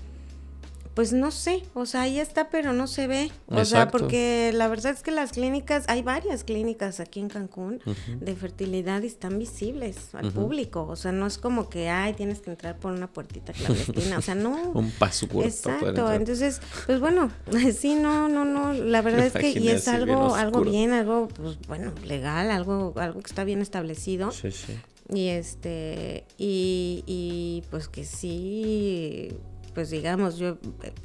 pues 0.94 1.12
no 1.12 1.32
sé, 1.32 1.64
o 1.74 1.86
sea, 1.86 2.02
ahí 2.02 2.20
está, 2.20 2.50
pero 2.50 2.72
no 2.72 2.86
se 2.86 3.08
ve. 3.08 3.32
O 3.48 3.66
sea, 3.66 3.89
porque 3.89 4.52
la 4.54 4.68
verdad 4.68 4.91
es 4.91 5.02
que 5.02 5.12
las 5.12 5.32
clínicas, 5.32 5.86
hay 5.88 6.04
varias 6.04 6.44
clínicas 6.44 7.00
aquí 7.00 7.20
en 7.20 7.30
Cancún 7.30 7.82
de 8.20 8.36
fertilidad 8.36 9.02
y 9.02 9.08
están 9.08 9.39
visibles 9.39 10.14
al 10.14 10.32
público. 10.32 10.86
O 10.88 10.96
sea, 10.96 11.12
no 11.12 11.26
es 11.26 11.38
como 11.38 11.70
que, 11.70 11.89
ay, 11.89 12.14
tienes 12.14 12.41
que 12.41 12.52
entrar 12.52 12.78
por 12.78 12.91
una 12.91 13.08
puertita 13.08 13.54
clandestina. 13.54 14.20
o 14.20 14.22
sea, 14.22 14.36
no. 14.36 14.72
Un 14.74 14.91
paso 14.91 15.28
corto. 15.28 15.48
Exacto. 15.48 16.14
Entonces, 16.14 16.62
pues 16.86 17.00
bueno, 17.00 17.32
sí, 17.76 17.96
no, 17.96 18.30
no, 18.30 18.46
no. 18.46 18.74
La 18.74 19.02
verdad 19.02 19.26
es 19.26 19.34
que, 19.34 19.50
y 19.52 19.70
es 19.70 19.88
algo, 19.88 20.36
algo 20.36 20.62
bien, 20.62 20.91
algo, 20.91 21.28
pues 21.28 21.58
bueno, 21.68 21.91
legal, 22.06 22.52
algo, 22.52 22.94
algo 22.98 23.20
que 23.20 23.28
está 23.28 23.44
bien 23.44 23.62
establecido. 23.62 24.32
Sí, 24.32 24.52
sí. 24.52 24.80
Y 25.10 25.28
este, 25.28 26.26
y, 26.38 27.04
y 27.06 27.64
pues 27.70 27.88
que 27.88 28.06
sí 28.06 29.38
pues 29.74 29.90
digamos, 29.90 30.38
yo, 30.38 30.58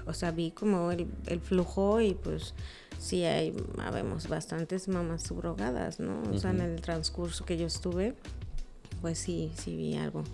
o 0.07 0.12
sea, 0.12 0.31
vi 0.31 0.51
como 0.51 0.91
el, 0.93 1.09
flujo 1.41 2.01
y 2.01 2.14
pues 2.14 2.55
sí 2.99 3.25
hay, 3.25 3.55
habemos 3.79 4.29
bastantes 4.29 4.89
mamás 4.89 5.23
subrogadas, 5.23 6.01
¿no? 6.01 6.23
O 6.33 6.39
sea, 6.39 6.51
en 6.51 6.61
el 6.61 6.81
transcurso 6.81 7.45
que 7.45 7.57
yo 7.57 7.66
estuve, 7.66 8.14
pues 9.01 9.19
sí, 9.19 9.53
sí 9.57 9.77
vi 9.77 9.97
algo 9.97 10.25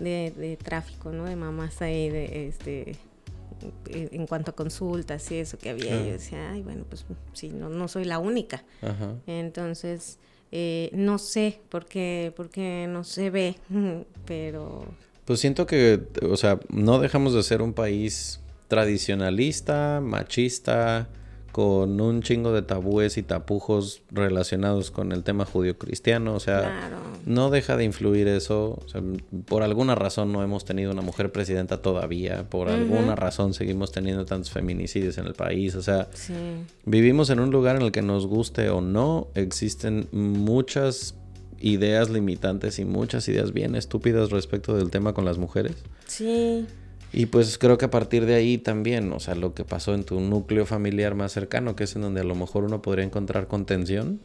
de, 0.00 0.58
tráfico, 0.62 1.12
¿no? 1.12 1.24
De 1.24 1.36
mamás 1.36 1.80
ahí, 1.82 2.08
de 2.08 2.48
este 2.48 2.96
en 3.90 4.26
cuanto 4.26 4.52
a 4.52 4.54
consultas 4.54 5.30
y 5.30 5.36
eso 5.36 5.58
que 5.58 5.68
había, 5.68 5.90
yo 5.90 6.12
decía, 6.12 6.50
ay, 6.50 6.62
bueno, 6.62 6.84
pues 6.88 7.04
sí, 7.34 7.50
no, 7.50 7.68
no 7.68 7.88
soy 7.88 8.04
la 8.06 8.18
única. 8.18 8.64
Entonces, 9.26 10.18
eh, 10.50 10.90
no 10.94 11.18
sé 11.18 11.60
por 11.68 11.84
qué, 11.86 12.32
porque 12.34 12.86
no 12.88 13.04
se 13.04 13.30
ve, 13.30 13.56
pero 14.24 14.84
pues 15.30 15.38
siento 15.38 15.64
que, 15.64 16.08
o 16.28 16.36
sea, 16.36 16.58
no 16.70 16.98
dejamos 16.98 17.34
de 17.34 17.44
ser 17.44 17.62
un 17.62 17.72
país 17.72 18.40
tradicionalista, 18.66 20.00
machista, 20.02 21.06
con 21.52 22.00
un 22.00 22.20
chingo 22.20 22.52
de 22.52 22.62
tabúes 22.62 23.16
y 23.16 23.22
tapujos 23.22 24.02
relacionados 24.10 24.90
con 24.90 25.12
el 25.12 25.22
tema 25.22 25.44
judío-cristiano. 25.44 26.34
O 26.34 26.40
sea, 26.40 26.90
no 27.26 27.50
deja 27.50 27.76
de 27.76 27.84
influir 27.84 28.26
eso. 28.26 28.82
O 28.84 28.88
sea, 28.88 29.02
por 29.44 29.62
alguna 29.62 29.94
razón 29.94 30.32
no 30.32 30.42
hemos 30.42 30.64
tenido 30.64 30.90
una 30.90 31.02
mujer 31.02 31.30
presidenta 31.30 31.80
todavía. 31.80 32.50
Por 32.50 32.68
alguna 32.68 33.14
razón 33.14 33.54
seguimos 33.54 33.92
teniendo 33.92 34.24
tantos 34.24 34.50
feminicidios 34.50 35.16
en 35.18 35.26
el 35.26 35.34
país. 35.34 35.76
O 35.76 35.82
sea, 35.82 36.08
vivimos 36.86 37.30
en 37.30 37.38
un 37.38 37.52
lugar 37.52 37.76
en 37.76 37.82
el 37.82 37.92
que 37.92 38.02
nos 38.02 38.26
guste 38.26 38.68
o 38.68 38.80
no, 38.80 39.28
existen 39.36 40.08
muchas 40.10 41.14
ideas 41.60 42.10
limitantes 42.10 42.78
y 42.78 42.84
muchas 42.84 43.28
ideas 43.28 43.52
bien 43.52 43.76
estúpidas 43.76 44.30
respecto 44.30 44.76
del 44.76 44.90
tema 44.90 45.12
con 45.12 45.24
las 45.24 45.38
mujeres. 45.38 45.76
Sí. 46.06 46.66
Y 47.12 47.26
pues 47.26 47.58
creo 47.58 47.76
que 47.76 47.86
a 47.86 47.90
partir 47.90 48.24
de 48.24 48.34
ahí 48.34 48.58
también, 48.58 49.12
o 49.12 49.20
sea, 49.20 49.34
lo 49.34 49.52
que 49.54 49.64
pasó 49.64 49.94
en 49.94 50.04
tu 50.04 50.20
núcleo 50.20 50.64
familiar 50.64 51.14
más 51.14 51.32
cercano, 51.32 51.76
que 51.76 51.84
es 51.84 51.96
en 51.96 52.02
donde 52.02 52.20
a 52.20 52.24
lo 52.24 52.34
mejor 52.34 52.64
uno 52.64 52.82
podría 52.82 53.04
encontrar 53.04 53.48
contención, 53.48 54.20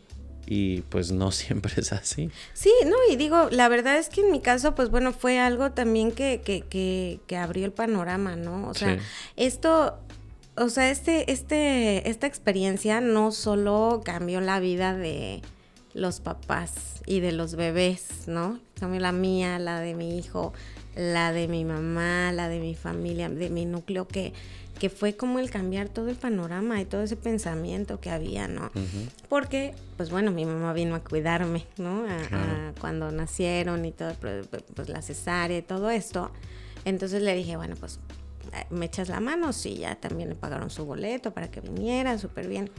y 0.48 0.82
pues 0.82 1.12
no 1.12 1.32
siempre 1.32 1.74
es 1.78 1.92
así. 1.92 2.30
Sí, 2.54 2.72
no, 2.86 2.96
y 3.12 3.16
digo, 3.16 3.50
la 3.52 3.68
verdad 3.70 3.98
es 3.98 4.10
que 4.10 4.22
en 4.22 4.32
mi 4.32 4.40
caso, 4.40 4.76
pues 4.76 4.90
bueno, 4.90 5.14
fue 5.14 5.40
algo 5.40 5.72
también 5.72 6.12
que, 6.12 6.42
que, 6.44 6.62
que, 6.62 7.20
que 7.28 7.38
abrió 7.38 7.66
el 7.66 7.72
panorama, 7.72 8.36
¿no? 8.36 8.68
O 8.70 8.74
sea, 8.74 8.98
esto, 9.36 9.98
o 10.56 10.70
sea, 10.70 10.92
este, 10.92 11.32
este, 11.32 12.08
esta 12.10 12.28
experiencia 12.28 13.02
no 13.02 13.32
solo 13.32 14.02
cambió 14.06 14.42
la 14.42 14.60
vida 14.60 14.96
de, 14.96 15.42
los 15.96 16.20
papás 16.20 17.02
y 17.08 17.22
de 17.22 17.32
los 17.32 17.56
bebés, 17.56 18.28
¿no? 18.28 18.60
También 18.78 19.02
la 19.02 19.14
mía, 19.14 19.58
la 19.60 19.80
de 19.80 19.96
mi 19.96 20.20
hijo, 20.20 20.54
la 20.96 21.32
de 21.32 21.48
mi 21.48 21.64
mamá, 21.64 22.32
la 22.34 22.50
de 22.50 22.60
mi 22.60 22.76
familia, 22.76 23.30
de 23.30 23.50
mi 23.50 23.66
núcleo, 23.66 24.06
que, 24.06 24.34
que 24.78 24.90
fue 24.90 25.16
como 25.16 25.40
el 25.40 25.50
cambiar 25.50 25.88
todo 25.88 26.10
el 26.10 26.18
panorama 26.18 26.82
y 26.82 26.86
todo 26.86 27.02
ese 27.02 27.16
pensamiento 27.16 28.02
que 28.02 28.10
había, 28.10 28.50
¿no? 28.50 28.72
Porque, 29.30 29.74
pues 29.96 30.10
bueno, 30.10 30.32
mi 30.32 30.46
mamá 30.46 30.74
vino 30.74 30.96
a 30.96 31.00
cuidarme, 31.00 31.66
¿no? 31.78 32.04
cuando 32.82 33.10
nacieron 33.12 33.86
y 33.86 33.92
todo, 33.94 34.14
pues 34.76 34.90
la 34.90 35.02
cesárea 35.02 35.58
y 35.58 35.62
todo 35.62 35.90
esto. 35.90 36.30
Entonces 36.84 37.24
le 37.24 37.34
dije, 37.36 37.56
bueno, 37.56 37.76
pues 37.80 38.00
eh, 38.52 38.66
me 38.70 38.86
echas 38.86 39.08
la 39.08 39.22
mano, 39.22 39.54
sí, 39.54 39.78
ya 39.78 39.96
también 39.96 40.28
le 40.28 40.36
pagaron 40.36 40.70
su 40.70 40.86
boleto 40.86 41.34
para 41.34 41.50
que 41.50 41.62
viniera, 41.62 42.18
súper 42.18 42.48
bien. 42.48 42.70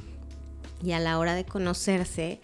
Y 0.82 0.92
a 0.92 1.00
la 1.00 1.18
hora 1.18 1.34
de 1.34 1.44
conocerse, 1.44 2.40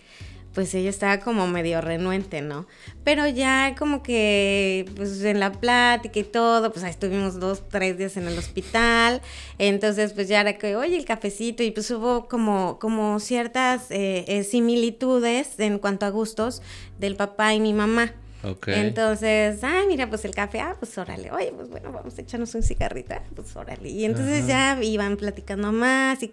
pues 0.54 0.74
ella 0.74 0.90
estaba 0.90 1.20
como 1.20 1.46
medio 1.46 1.80
renuente, 1.80 2.42
¿no? 2.42 2.66
Pero 3.04 3.26
ya 3.26 3.74
como 3.78 4.02
que, 4.02 4.86
pues 4.96 5.22
en 5.22 5.40
la 5.40 5.52
plática 5.52 6.18
y 6.18 6.24
todo, 6.24 6.72
pues 6.72 6.84
ahí 6.84 6.90
estuvimos 6.90 7.40
dos, 7.40 7.68
tres 7.68 7.98
días 7.98 8.16
en 8.16 8.28
el 8.28 8.38
hospital, 8.38 9.20
entonces 9.58 10.12
pues 10.12 10.28
ya 10.28 10.40
era 10.40 10.58
que, 10.58 10.76
oye, 10.76 10.96
el 10.96 11.04
cafecito, 11.04 11.62
y 11.62 11.70
pues 11.70 11.90
hubo 11.90 12.28
como, 12.28 12.78
como 12.78 13.18
ciertas 13.20 13.90
eh, 13.90 14.24
eh, 14.28 14.44
similitudes 14.44 15.58
en 15.58 15.78
cuanto 15.78 16.06
a 16.06 16.10
gustos 16.10 16.62
del 16.98 17.16
papá 17.16 17.54
y 17.54 17.60
mi 17.60 17.72
mamá. 17.72 18.14
Okay. 18.42 18.74
Entonces, 18.80 19.62
ay, 19.62 19.86
mira, 19.86 20.08
pues 20.08 20.24
el 20.24 20.34
café, 20.34 20.60
ah, 20.60 20.76
pues 20.78 20.98
órale, 20.98 21.30
oye, 21.30 21.52
pues 21.54 21.68
bueno, 21.68 21.92
vamos 21.92 22.18
a 22.18 22.22
echarnos 22.22 22.54
un 22.54 22.62
cigarrita, 22.62 23.22
pues 23.36 23.54
órale. 23.54 23.88
Y 23.88 24.04
entonces 24.04 24.46
ya 24.46 24.78
iban 24.82 25.16
platicando 25.16 25.70
más 25.70 26.22
y, 26.22 26.30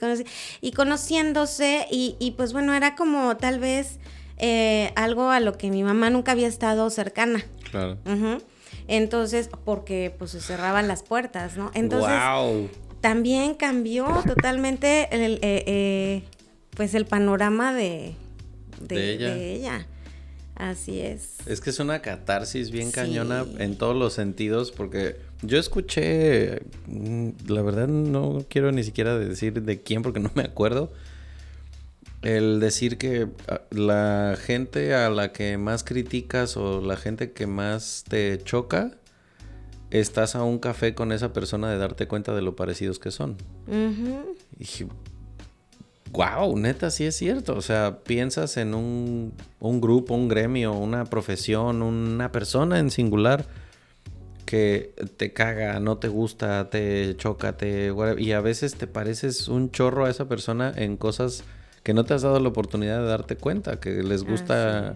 y 0.61 0.71
conociéndose 0.71 1.85
y, 1.91 2.15
y, 2.19 2.31
pues 2.31 2.51
bueno, 2.51 2.73
era 2.73 2.95
como 2.95 3.37
tal 3.37 3.59
vez 3.59 3.99
eh, 4.37 4.91
algo 4.95 5.29
a 5.29 5.39
lo 5.39 5.57
que 5.57 5.69
mi 5.69 5.83
mamá 5.83 6.09
nunca 6.09 6.31
había 6.31 6.47
estado 6.47 6.89
cercana. 6.89 7.45
Claro. 7.69 7.97
Entonces, 8.87 9.49
porque 9.65 10.15
pues 10.17 10.31
se 10.31 10.41
cerraban 10.41 10.87
las 10.87 11.03
puertas, 11.03 11.57
¿no? 11.57 11.69
Entonces, 11.75 12.11
también 13.01 13.53
cambió 13.53 14.07
totalmente 14.25 15.07
el, 15.11 15.35
eh, 15.35 15.63
eh, 15.67 16.23
pues 16.71 16.95
el 16.95 17.05
panorama 17.05 17.73
de, 17.73 18.15
de, 18.81 19.53
ella. 19.53 19.87
Así 20.59 20.99
es. 20.99 21.37
Es 21.47 21.61
que 21.61 21.69
es 21.69 21.79
una 21.79 22.01
catarsis 22.01 22.69
bien 22.69 22.91
cañona 22.91 23.45
en 23.59 23.77
todos 23.77 23.95
los 23.95 24.11
sentidos, 24.11 24.71
porque 24.73 25.15
yo 25.41 25.57
escuché, 25.57 26.63
mm, 26.85 27.29
la 27.47 27.61
verdad 27.61 27.87
no 27.87 28.45
quiero 28.49 28.69
ni 28.73 28.83
siquiera 28.83 29.17
decir 29.17 29.63
de 29.63 29.81
quién, 29.81 30.01
porque 30.01 30.19
no 30.19 30.29
me 30.35 30.43
acuerdo, 30.43 30.91
el 32.23 32.59
decir 32.59 32.97
que 32.97 33.29
ah, 33.47 33.61
la 33.71 34.37
gente 34.37 34.93
a 34.93 35.09
la 35.09 35.31
que 35.31 35.57
más 35.57 35.85
criticas 35.85 36.57
o 36.57 36.81
la 36.81 36.97
gente 36.97 37.31
que 37.31 37.47
más 37.47 38.03
te 38.09 38.37
choca, 38.43 38.97
estás 39.91 40.35
a 40.35 40.43
un 40.43 40.59
café 40.59 40.93
con 40.93 41.13
esa 41.13 41.31
persona 41.31 41.71
de 41.71 41.77
darte 41.77 42.09
cuenta 42.09 42.35
de 42.35 42.41
lo 42.41 42.57
parecidos 42.57 42.99
que 42.99 43.11
son. 43.11 43.37
Y 44.59 44.65
wow, 46.11 46.57
neta, 46.57 46.91
sí 46.91 47.05
es 47.05 47.15
cierto. 47.15 47.55
O 47.55 47.61
sea, 47.61 47.99
piensas 48.03 48.57
en 48.57 48.73
un, 48.73 49.33
un 49.59 49.81
grupo, 49.81 50.13
un 50.13 50.27
gremio, 50.27 50.73
una 50.73 51.05
profesión, 51.05 51.81
una 51.81 52.31
persona 52.31 52.79
en 52.79 52.91
singular 52.91 53.45
que 54.45 54.95
te 55.17 55.31
caga, 55.31 55.79
no 55.79 55.97
te 55.97 56.07
gusta, 56.07 56.69
te 56.71 57.15
choca, 57.17 57.55
te... 57.55 57.93
Y 58.17 58.31
a 58.31 58.41
veces 58.41 58.75
te 58.75 58.87
pareces 58.87 59.47
un 59.47 59.69
chorro 59.69 60.05
a 60.05 60.09
esa 60.09 60.27
persona 60.27 60.73
en 60.75 60.97
cosas 60.97 61.43
que 61.83 61.93
no 61.93 62.03
te 62.03 62.15
has 62.15 62.23
dado 62.23 62.39
la 62.39 62.49
oportunidad 62.49 62.99
de 62.99 63.07
darte 63.07 63.35
cuenta, 63.35 63.79
que 63.79 64.01
les 64.01 64.23
gusta 64.23 64.95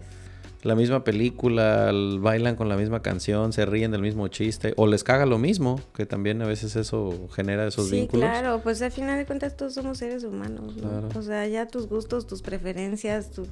la 0.64 0.74
misma 0.74 1.04
película, 1.04 1.92
bailan 2.18 2.56
con 2.56 2.68
la 2.68 2.76
misma 2.76 3.02
canción, 3.02 3.52
se 3.52 3.66
ríen 3.66 3.90
del 3.90 4.00
mismo 4.00 4.28
chiste, 4.28 4.72
o 4.76 4.86
les 4.86 5.04
caga 5.04 5.26
lo 5.26 5.38
mismo, 5.38 5.78
que 5.94 6.06
también 6.06 6.40
a 6.40 6.46
veces 6.46 6.74
eso 6.74 7.28
genera 7.32 7.66
esos 7.66 7.90
sí, 7.90 7.96
vínculos. 7.96 8.28
Claro, 8.28 8.60
pues 8.62 8.80
al 8.80 8.90
final 8.90 9.18
de 9.18 9.26
cuentas 9.26 9.56
todos 9.56 9.74
somos 9.74 9.98
seres 9.98 10.24
humanos, 10.24 10.76
¿no? 10.76 11.08
O 11.16 11.22
sea, 11.22 11.46
ya 11.46 11.66
tus 11.66 11.86
gustos, 11.86 12.26
tus 12.26 12.40
preferencias, 12.40 13.30
tu, 13.30 13.46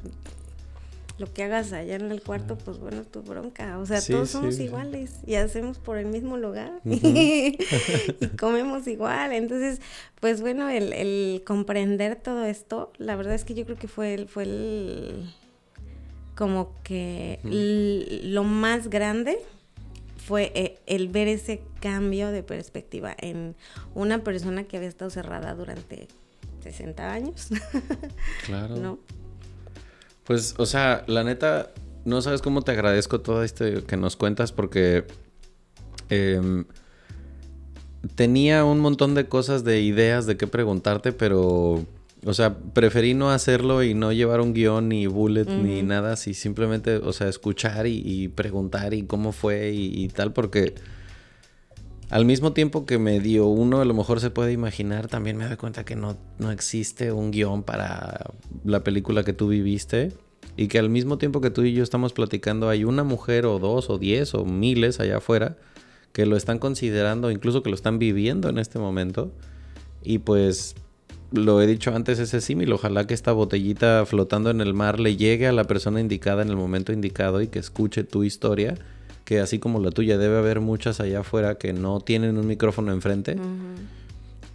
lo 1.18 1.32
que 1.32 1.42
hagas 1.42 1.74
allá 1.74 1.96
en 1.96 2.10
el 2.10 2.22
cuarto, 2.22 2.56
pues 2.56 2.78
bueno, 2.78 3.02
tu 3.02 3.22
bronca. 3.22 3.78
O 3.78 3.84
sea, 3.84 4.00
todos 4.00 4.30
somos 4.30 4.58
iguales 4.58 5.18
y 5.26 5.34
hacemos 5.34 5.78
por 5.78 5.98
el 5.98 6.06
mismo 6.06 6.38
lugar 6.38 6.72
y 6.84 7.58
comemos 8.40 8.86
igual. 8.86 9.32
Entonces, 9.32 9.80
pues 10.18 10.40
bueno, 10.40 10.70
el, 10.70 11.42
comprender 11.46 12.16
todo 12.16 12.44
esto, 12.44 12.90
la 12.96 13.16
verdad 13.16 13.34
es 13.34 13.44
que 13.44 13.54
yo 13.54 13.64
creo 13.66 13.76
que 13.76 13.88
fue 13.88 14.14
el, 14.14 14.28
fue 14.28 14.44
el 14.44 15.32
como 16.34 16.74
que 16.82 17.40
lo 18.24 18.44
más 18.44 18.88
grande 18.88 19.38
fue 20.16 20.52
eh, 20.54 20.78
el 20.86 21.08
ver 21.08 21.28
ese 21.28 21.62
cambio 21.80 22.30
de 22.30 22.42
perspectiva 22.42 23.14
en 23.18 23.56
una 23.94 24.22
persona 24.22 24.64
que 24.64 24.76
había 24.76 24.88
estado 24.88 25.10
cerrada 25.10 25.54
durante 25.54 26.08
60 26.62 27.12
años. 27.12 27.48
Claro. 28.46 28.76
¿No? 28.76 28.98
Pues, 30.24 30.54
o 30.58 30.66
sea, 30.66 31.04
la 31.06 31.24
neta, 31.24 31.72
no 32.04 32.22
sabes 32.22 32.42
cómo 32.42 32.62
te 32.62 32.72
agradezco 32.72 33.20
todo 33.20 33.42
esto 33.42 33.64
que 33.86 33.96
nos 33.96 34.16
cuentas 34.16 34.52
porque 34.52 35.04
em, 36.08 36.64
tenía 38.14 38.64
un 38.64 38.80
montón 38.80 39.14
de 39.14 39.28
cosas, 39.28 39.64
de 39.64 39.80
ideas 39.80 40.26
de 40.26 40.36
qué 40.36 40.46
preguntarte, 40.46 41.12
pero, 41.12 41.84
o 42.24 42.34
sea, 42.34 42.56
preferí 42.56 43.14
no 43.14 43.30
hacerlo 43.30 43.82
y 43.82 43.94
no 43.94 44.12
llevar 44.12 44.40
un 44.40 44.52
guion 44.52 44.88
ni 44.88 45.06
bullet 45.06 45.46
ni 45.46 45.82
nada, 45.82 46.12
así 46.12 46.34
simplemente, 46.34 46.96
o 46.96 47.12
sea, 47.12 47.28
escuchar 47.28 47.86
y, 47.86 48.28
preguntar 48.28 48.94
y 48.94 49.02
cómo 49.02 49.32
fue 49.32 49.72
y, 49.72 50.08
tal, 50.08 50.32
porque 50.32 50.74
al 52.10 52.24
mismo 52.24 52.52
tiempo 52.52 52.86
que 52.86 52.98
me 52.98 53.18
dio 53.18 53.46
uno, 53.46 53.80
a 53.80 53.84
lo 53.84 53.94
mejor 53.94 54.20
se 54.20 54.30
puede 54.30 54.52
imaginar, 54.52 55.08
también 55.08 55.36
me 55.36 55.46
doy 55.46 55.56
cuenta 55.56 55.84
que 55.84 55.96
no, 55.96 56.16
no 56.38 56.52
existe 56.52 57.10
un 57.10 57.32
guion 57.32 57.64
para 57.64 58.30
la 58.64 58.84
película 58.84 59.24
que 59.24 59.32
tú 59.32 59.48
viviste. 59.48 60.12
Y 60.54 60.68
que 60.68 60.78
al 60.78 60.90
mismo 60.90 61.16
tiempo 61.16 61.40
que 61.40 61.48
tú 61.48 61.62
y 61.62 61.72
yo 61.72 61.82
estamos 61.82 62.12
platicando, 62.12 62.68
hay 62.68 62.84
una 62.84 63.04
mujer 63.04 63.46
o 63.46 63.58
dos 63.58 63.88
o 63.88 63.96
diez 63.96 64.34
o 64.34 64.44
miles 64.44 65.00
allá 65.00 65.16
afuera 65.16 65.56
que 66.12 66.26
lo 66.26 66.36
están 66.36 66.58
considerando, 66.58 67.30
incluso 67.30 67.62
que 67.62 67.70
lo 67.70 67.74
están 67.74 67.98
viviendo 67.98 68.50
en 68.50 68.58
este 68.58 68.78
momento. 68.78 69.32
Y 70.02 70.18
pues 70.18 70.74
lo 71.32 71.60
he 71.60 71.66
dicho 71.66 71.94
antes, 71.94 72.18
ese 72.18 72.40
símil. 72.40 72.72
Ojalá 72.72 73.06
que 73.06 73.14
esta 73.14 73.32
botellita 73.32 74.04
flotando 74.06 74.50
en 74.50 74.60
el 74.60 74.74
mar 74.74 75.00
le 75.00 75.16
llegue 75.16 75.46
a 75.46 75.52
la 75.52 75.64
persona 75.64 76.00
indicada 76.00 76.42
en 76.42 76.48
el 76.48 76.56
momento 76.56 76.92
indicado 76.92 77.40
y 77.40 77.48
que 77.48 77.58
escuche 77.58 78.04
tu 78.04 78.24
historia 78.24 78.76
que 79.24 79.40
así 79.40 79.58
como 79.58 79.80
la 79.80 79.90
tuya 79.90 80.18
debe 80.18 80.38
haber 80.38 80.60
muchas 80.60 81.00
allá 81.00 81.20
afuera 81.20 81.56
que 81.56 81.72
no 81.72 82.00
tienen 82.00 82.38
un 82.38 82.46
micrófono 82.46 82.92
enfrente 82.92 83.36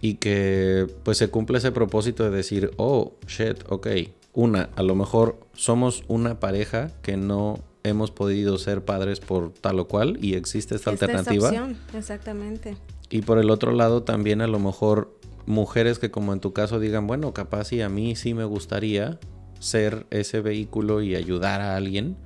y 0.00 0.14
que 0.14 0.86
pues 1.02 1.18
se 1.18 1.28
cumple 1.28 1.58
ese 1.58 1.72
propósito 1.72 2.24
de 2.24 2.30
decir, 2.30 2.70
oh, 2.76 3.14
shit, 3.26 3.58
ok, 3.68 3.88
una, 4.34 4.68
a 4.76 4.82
lo 4.82 4.94
mejor 4.94 5.38
somos 5.54 6.04
una 6.06 6.38
pareja 6.38 6.92
que 7.02 7.16
no 7.16 7.60
hemos 7.82 8.10
podido 8.10 8.58
ser 8.58 8.84
padres 8.84 9.20
por 9.20 9.52
tal 9.52 9.80
o 9.80 9.88
cual 9.88 10.18
y 10.22 10.34
existe 10.34 10.74
esta, 10.74 10.90
alternativa. 10.90 11.50
exactamente. 11.94 12.76
Y 13.10 13.22
por 13.22 13.38
el 13.38 13.50
otro 13.50 13.72
lado 13.72 14.02
también 14.02 14.42
a 14.42 14.46
lo 14.46 14.58
mejor 14.58 15.17
mujeres 15.48 15.98
que 15.98 16.10
como 16.10 16.32
en 16.32 16.40
tu 16.40 16.52
caso 16.52 16.78
digan, 16.78 17.06
bueno, 17.06 17.34
capaz 17.34 17.72
y 17.72 17.80
a 17.80 17.88
mí 17.88 18.14
sí 18.14 18.34
me 18.34 18.44
gustaría 18.44 19.18
ser 19.58 20.06
ese 20.10 20.40
vehículo 20.40 21.02
y 21.02 21.16
ayudar 21.16 21.60
a 21.60 21.74
alguien 21.74 22.16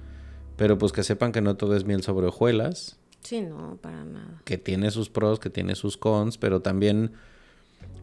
pero 0.57 0.79
pues 0.79 0.93
que 0.93 1.03
sepan 1.03 1.33
que 1.33 1.41
no 1.41 1.57
todo 1.57 1.77
es 1.77 1.85
miel 1.85 2.03
sobre 2.03 2.29
hojuelas. 2.29 2.97
Sí, 3.23 3.41
no, 3.41 3.79
para 3.81 4.05
nada. 4.05 4.41
Que 4.45 4.59
tiene 4.59 4.91
sus 4.91 5.09
pros, 5.09 5.39
que 5.39 5.51
tiene 5.51 5.75
sus 5.75 5.97
cons, 5.97 6.39
pero 6.39 6.61
también 6.61 7.13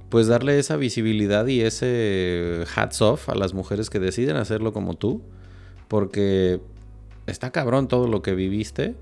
pues 0.10 0.28
darle 0.28 0.58
esa 0.60 0.76
visibilidad 0.76 1.46
y 1.48 1.62
ese 1.62 2.66
hats 2.76 3.02
off 3.02 3.30
a 3.30 3.36
las 3.36 3.54
mujeres 3.54 3.90
que 3.90 4.00
deciden 4.00 4.38
hacerlo 4.38 4.74
como 4.74 4.96
tú, 4.96 5.22
porque 5.88 6.60
está 7.28 7.52
cabrón 7.52 7.88
todo 7.88 8.08
lo 8.08 8.22
que 8.22 8.34
viviste, 8.34 8.96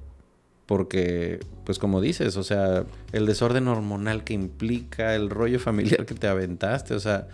porque 0.68 1.40
pues 1.64 1.80
como 1.80 2.02
dices, 2.02 2.38
o 2.38 2.44
sea, 2.44 2.86
el 3.14 3.26
desorden 3.26 3.68
hormonal 3.68 4.24
que 4.24 4.34
implica, 4.34 5.16
el 5.16 5.30
rollo 5.30 5.60
familiar 5.60 6.06
que 6.06 6.14
te 6.14 6.28
aventaste, 6.28 6.94
o 6.94 7.00
sea, 7.00 7.28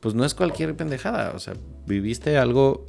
pues 0.00 0.14
no 0.14 0.24
es 0.24 0.34
cualquier 0.34 0.74
pendejada, 0.74 1.32
o 1.34 1.38
sea, 1.38 1.54
viviste 1.86 2.36
algo 2.38 2.86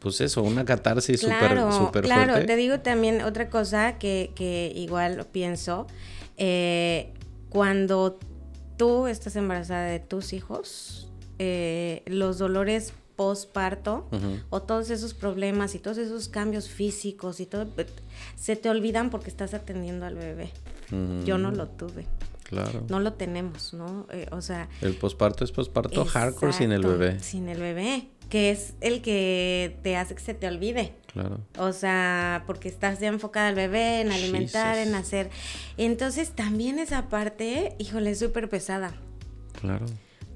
pues 0.00 0.22
eso, 0.22 0.42
una 0.42 0.64
catarsis 0.64 1.20
súper 1.20 1.38
claro, 1.38 1.72
super 1.72 2.04
claro, 2.04 2.46
te 2.46 2.56
digo 2.56 2.80
también 2.80 3.20
otra 3.20 3.50
cosa 3.50 3.98
que, 3.98 4.32
que 4.34 4.72
igual 4.74 5.26
pienso. 5.30 5.86
Eh, 6.38 7.12
cuando 7.50 8.18
tú 8.78 9.08
estás 9.08 9.36
embarazada 9.36 9.84
de 9.84 10.00
tus 10.00 10.32
hijos, 10.32 11.12
eh, 11.38 12.02
los 12.06 12.38
dolores 12.38 12.94
postparto 13.20 14.08
o 14.48 14.62
todos 14.62 14.88
esos 14.88 15.12
problemas 15.12 15.74
y 15.74 15.78
todos 15.78 15.98
esos 15.98 16.30
cambios 16.30 16.70
físicos 16.70 17.38
y 17.40 17.44
todo, 17.44 17.68
se 18.34 18.56
te 18.56 18.70
olvidan 18.70 19.10
porque 19.10 19.28
estás 19.28 19.52
atendiendo 19.52 20.06
al 20.06 20.14
bebé. 20.14 20.50
Yo 21.26 21.36
no 21.36 21.50
lo 21.50 21.68
tuve. 21.68 22.06
Claro. 22.44 22.82
No 22.88 22.98
lo 22.98 23.12
tenemos, 23.12 23.74
¿no? 23.74 24.06
Eh, 24.10 24.26
o 24.32 24.40
sea... 24.40 24.70
El 24.80 24.94
posparto 24.94 25.44
es 25.44 25.52
posparto 25.52 26.06
hardcore 26.06 26.54
sin 26.54 26.72
el 26.72 26.80
bebé. 26.80 27.20
Sin 27.20 27.50
el 27.50 27.60
bebé. 27.60 28.08
que 28.30 28.50
es 28.50 28.72
el 28.80 29.02
que 29.02 29.76
te 29.82 29.98
hace 29.98 30.14
que 30.14 30.22
se 30.22 30.32
te 30.32 30.48
olvide. 30.48 30.94
Claro. 31.12 31.40
O 31.58 31.72
sea, 31.74 32.44
porque 32.46 32.68
estás 32.68 33.00
ya 33.00 33.08
enfocada 33.08 33.48
al 33.48 33.54
bebé, 33.54 34.00
en 34.00 34.12
alimentar, 34.12 34.78
en 34.78 34.94
hacer. 34.94 35.28
Entonces 35.76 36.30
también 36.30 36.78
esa 36.78 37.10
parte, 37.10 37.74
híjole, 37.78 38.12
es 38.12 38.18
súper 38.18 38.48
pesada. 38.48 38.94
Claro. 39.60 39.84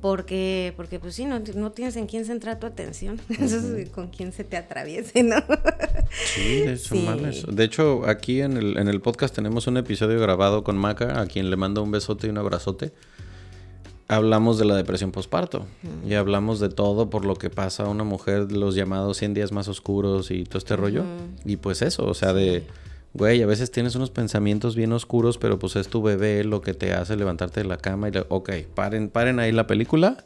Porque, 0.04 0.74
porque 0.76 1.00
pues 1.00 1.14
sí, 1.14 1.24
no, 1.24 1.40
no 1.54 1.72
tienes 1.72 1.96
en 1.96 2.06
quién 2.06 2.26
centrar 2.26 2.60
tu 2.60 2.66
atención. 2.66 3.18
Eso 3.40 3.74
es 3.74 3.88
con 3.88 4.08
quién 4.08 4.34
se 4.34 4.44
te 4.44 4.58
atraviese, 4.58 5.22
¿no? 5.22 5.36
sí, 6.26 6.58
de 6.58 6.74
hecho, 6.74 6.94
mames. 6.94 7.46
De 7.48 7.64
hecho, 7.64 8.06
aquí 8.06 8.42
en 8.42 8.58
el, 8.58 8.76
en 8.76 8.88
el 8.88 9.00
podcast 9.00 9.34
tenemos 9.34 9.66
un 9.66 9.78
episodio 9.78 10.20
grabado 10.20 10.62
con 10.62 10.76
Maca, 10.76 11.22
a 11.22 11.24
quien 11.24 11.48
le 11.48 11.56
mando 11.56 11.82
un 11.82 11.90
besote 11.90 12.26
y 12.26 12.30
un 12.30 12.36
abrazote 12.36 12.92
hablamos 14.06 14.58
de 14.58 14.66
la 14.66 14.76
depresión 14.76 15.10
postparto 15.10 15.64
y 16.06 16.12
hablamos 16.12 16.60
de 16.60 16.68
todo 16.68 17.08
por 17.08 17.24
lo 17.24 17.36
que 17.36 17.48
pasa 17.48 17.84
a 17.84 17.88
una 17.88 18.04
mujer, 18.04 18.52
los 18.52 18.74
llamados 18.74 19.16
100 19.16 19.32
días 19.32 19.52
más 19.52 19.66
oscuros 19.68 20.30
y 20.30 20.44
todo 20.44 20.58
este 20.58 20.76
rollo. 20.76 21.04
Y 21.46 21.56
pues 21.56 21.80
eso, 21.80 22.04
o 22.04 22.12
sea, 22.12 22.34
de, 22.34 22.66
güey, 23.14 23.42
a 23.42 23.46
veces 23.46 23.70
tienes 23.70 23.94
unos 23.94 24.10
pensamientos 24.10 24.76
bien 24.76 24.92
oscuros, 24.92 25.38
pero 25.38 25.58
pues 25.58 25.76
es 25.76 25.88
tu 25.88 26.02
bebé 26.02 26.44
lo 26.44 26.60
que 26.60 26.74
te 26.74 26.92
hace 26.92 27.16
levantarte 27.16 27.60
de 27.60 27.66
la 27.66 27.78
cama 27.78 28.08
y, 28.08 28.12
le, 28.12 28.26
ok, 28.28 28.50
paren, 28.74 29.08
paren 29.08 29.38
ahí 29.38 29.52
la 29.52 29.66
película. 29.66 30.24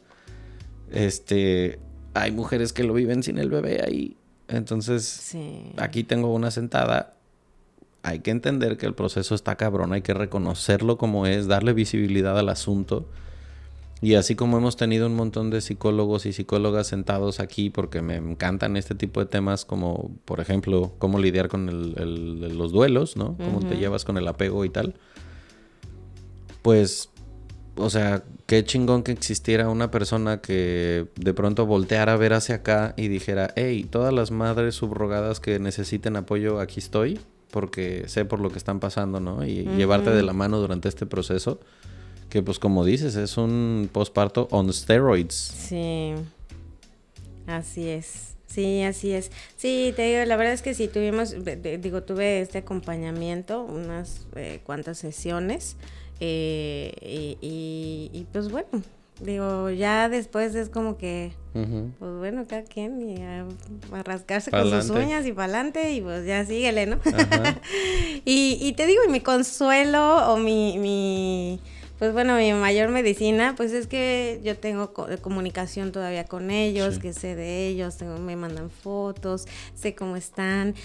Este, 0.91 1.79
hay 2.15 2.31
mujeres 2.31 2.73
que 2.73 2.83
lo 2.83 2.93
viven 2.93 3.23
sin 3.23 3.37
el 3.37 3.49
bebé 3.49 3.83
ahí. 3.85 4.17
Entonces, 4.47 5.35
aquí 5.77 6.03
tengo 6.03 6.33
una 6.33 6.49
sentada. 6.49 7.15
Hay 8.01 8.19
que 8.19 8.31
entender 8.31 8.77
que 8.77 8.87
el 8.87 8.95
proceso 8.95 9.35
está 9.35 9.55
cabrón, 9.55 9.93
hay 9.93 10.01
que 10.01 10.13
reconocerlo 10.13 10.97
como 10.97 11.27
es, 11.27 11.47
darle 11.47 11.73
visibilidad 11.73 12.37
al 12.39 12.49
asunto 12.49 13.07
y 14.01 14.15
así 14.15 14.35
como 14.35 14.57
hemos 14.57 14.77
tenido 14.77 15.07
un 15.07 15.15
montón 15.15 15.49
de 15.49 15.59
psicólogos 15.59 16.25
y 16.25 16.31
psicólogas 16.31 16.87
sentados 16.87 17.41
aquí 17.41 17.69
porque 17.69 18.01
me 18.01 18.15
encantan 18.15 18.77
este 18.77 18.95
tipo 18.95 19.19
de 19.19 19.25
temas 19.25 19.65
como, 19.65 20.11
por 20.23 20.39
ejemplo, 20.39 20.93
cómo 20.99 21.19
lidiar 21.19 21.49
con 21.49 21.67
el, 21.67 22.57
los 22.57 22.71
duelos, 22.71 23.17
¿no? 23.17 23.35
Cómo 23.37 23.59
te 23.59 23.75
llevas 23.75 24.05
con 24.05 24.17
el 24.17 24.27
apego 24.27 24.63
y 24.63 24.69
tal. 24.69 24.95
Pues, 26.61 27.09
o 27.75 27.89
sea, 27.89 28.23
qué 28.45 28.63
chingón 28.63 29.03
que 29.03 29.11
existiera 29.11 29.67
una 29.67 29.91
persona 29.91 30.39
que 30.39 31.07
de 31.15 31.33
pronto 31.33 31.65
volteara 31.65 32.13
a 32.13 32.17
ver 32.17 32.31
hacia 32.31 32.55
acá 32.55 32.93
y 32.95 33.09
dijera, 33.09 33.53
hey, 33.57 33.85
todas 33.89 34.13
las 34.13 34.31
madres 34.31 34.75
subrogadas 34.75 35.41
que 35.41 35.59
necesiten 35.59 36.15
apoyo, 36.15 36.61
aquí 36.61 36.79
estoy, 36.79 37.19
porque 37.51 38.05
sé 38.07 38.23
por 38.23 38.39
lo 38.39 38.49
que 38.49 38.59
están 38.59 38.79
pasando, 38.79 39.19
¿no? 39.19 39.45
Y 39.45 39.65
llevarte 39.75 40.11
de 40.11 40.23
la 40.23 40.31
mano 40.31 40.59
durante 40.59 40.87
este 40.87 41.05
proceso 41.05 41.59
que 42.29 42.41
pues 42.43 42.59
como 42.59 42.85
dices, 42.85 43.15
es 43.15 43.37
un 43.37 43.89
posparto 43.91 44.47
on 44.51 44.71
steroids. 44.71 45.33
Sí, 45.33 46.13
así 47.47 47.87
es. 47.87 48.35
Sí, 48.45 48.81
así 48.83 49.11
es. 49.11 49.31
Sí, 49.57 49.93
te 49.95 50.03
digo, 50.03 50.25
la 50.25 50.35
verdad 50.35 50.53
es 50.53 50.61
que 50.61 50.73
sí, 50.73 50.87
tuvimos, 50.87 51.35
digo, 51.79 52.01
tuve 52.03 52.41
este 52.41 52.59
acompañamiento, 52.59 53.63
unas 53.63 54.27
eh, 54.35 54.59
cuantas 54.63 54.97
sesiones, 54.97 55.75
eh, 56.19 56.91
y, 57.41 58.09
y, 58.11 58.25
pues 58.31 58.49
bueno, 58.49 58.69
digo, 59.21 59.69
ya 59.69 60.09
después 60.09 60.55
es 60.55 60.69
como 60.69 60.97
que, 60.97 61.31
pues 61.53 62.17
bueno, 62.17 62.45
cada 62.47 62.63
quien 62.63 63.07
y 63.07 63.21
a, 63.21 63.45
rascarse 64.03 64.49
con 64.49 64.69
sus 64.69 64.89
uñas 64.89 65.25
y 65.27 65.31
para 65.31 65.45
adelante 65.45 65.93
y 65.93 66.01
pues 66.01 66.25
ya 66.25 66.43
síguele, 66.43 66.87
¿no? 66.87 66.99
y, 68.25 68.57
y 68.59 68.73
te 68.73 68.87
digo, 68.87 69.03
y 69.07 69.11
mi 69.11 69.19
consuelo 69.19 70.33
o 70.33 70.37
mi, 70.37 70.77
mi 70.79 71.59
pues 71.99 72.13
bueno, 72.13 72.37
mi 72.37 72.53
mayor 72.53 72.89
medicina, 72.89 73.55
pues 73.57 73.73
es 73.73 73.85
que 73.85 74.39
yo 74.41 74.57
tengo 74.57 74.93
comunicación 75.21 75.91
todavía 75.91 76.23
con 76.23 76.49
ellos, 76.49 76.97
que 76.97 77.11
sé 77.11 77.35
de 77.35 77.67
ellos, 77.67 77.97
tengo, 77.97 78.17
me 78.17 78.37
mandan 78.37 78.69
fotos, 78.69 79.45
sé 79.75 79.95
cómo 79.95 80.15
están. 80.15 80.75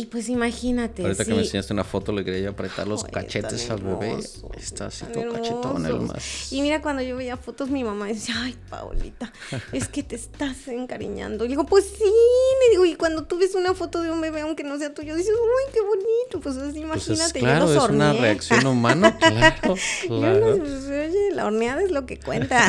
Y 0.00 0.06
pues 0.06 0.30
imagínate. 0.30 1.02
Ahorita 1.02 1.26
que 1.26 1.34
me 1.34 1.40
enseñaste 1.40 1.74
una 1.74 1.84
foto, 1.84 2.10
le 2.10 2.24
quería 2.24 2.48
apretar 2.48 2.88
los 2.88 3.04
cachetes 3.04 3.68
al 3.68 3.82
bebé. 3.82 4.16
Está 4.56 4.86
así 4.86 5.04
todo 5.04 5.30
cachetón 5.30 5.84
el 5.84 6.00
más. 6.00 6.50
Y 6.50 6.62
mira, 6.62 6.80
cuando 6.80 7.02
yo 7.02 7.18
veía 7.18 7.36
fotos, 7.36 7.68
mi 7.68 7.84
mamá 7.84 8.06
decía, 8.06 8.34
ay, 8.38 8.56
Paulita, 8.70 9.30
es 9.72 9.88
que 9.88 10.02
te 10.02 10.16
estás 10.16 10.68
encariñando. 10.68 11.44
Y 11.44 11.48
digo, 11.48 11.66
pues 11.66 11.84
sí, 11.84 12.02
le 12.04 12.70
digo, 12.70 12.86
y 12.86 12.94
cuando 12.94 13.24
tú 13.24 13.36
ves 13.36 13.54
una 13.54 13.74
foto 13.74 14.00
de 14.00 14.10
un 14.10 14.22
bebé, 14.22 14.40
aunque 14.40 14.64
no 14.64 14.78
sea 14.78 14.94
tuyo, 14.94 15.14
dices, 15.14 15.34
uy, 15.34 15.70
qué 15.74 15.82
bonito. 15.82 16.40
Pues 16.40 16.56
así, 16.56 16.80
pues 16.80 17.06
imagínate, 17.06 17.38
claro, 17.40 17.66
yo 17.66 17.84
es 17.84 17.90
una 17.90 18.14
reacción 18.14 18.66
humana, 18.66 19.18
claro. 19.18 19.74
claro. 20.06 20.56
Yo 20.56 20.64
no, 20.64 20.88
oye, 20.88 21.30
la 21.34 21.44
horneada 21.44 21.82
es 21.82 21.90
lo 21.90 22.06
que 22.06 22.18
cuenta. 22.18 22.66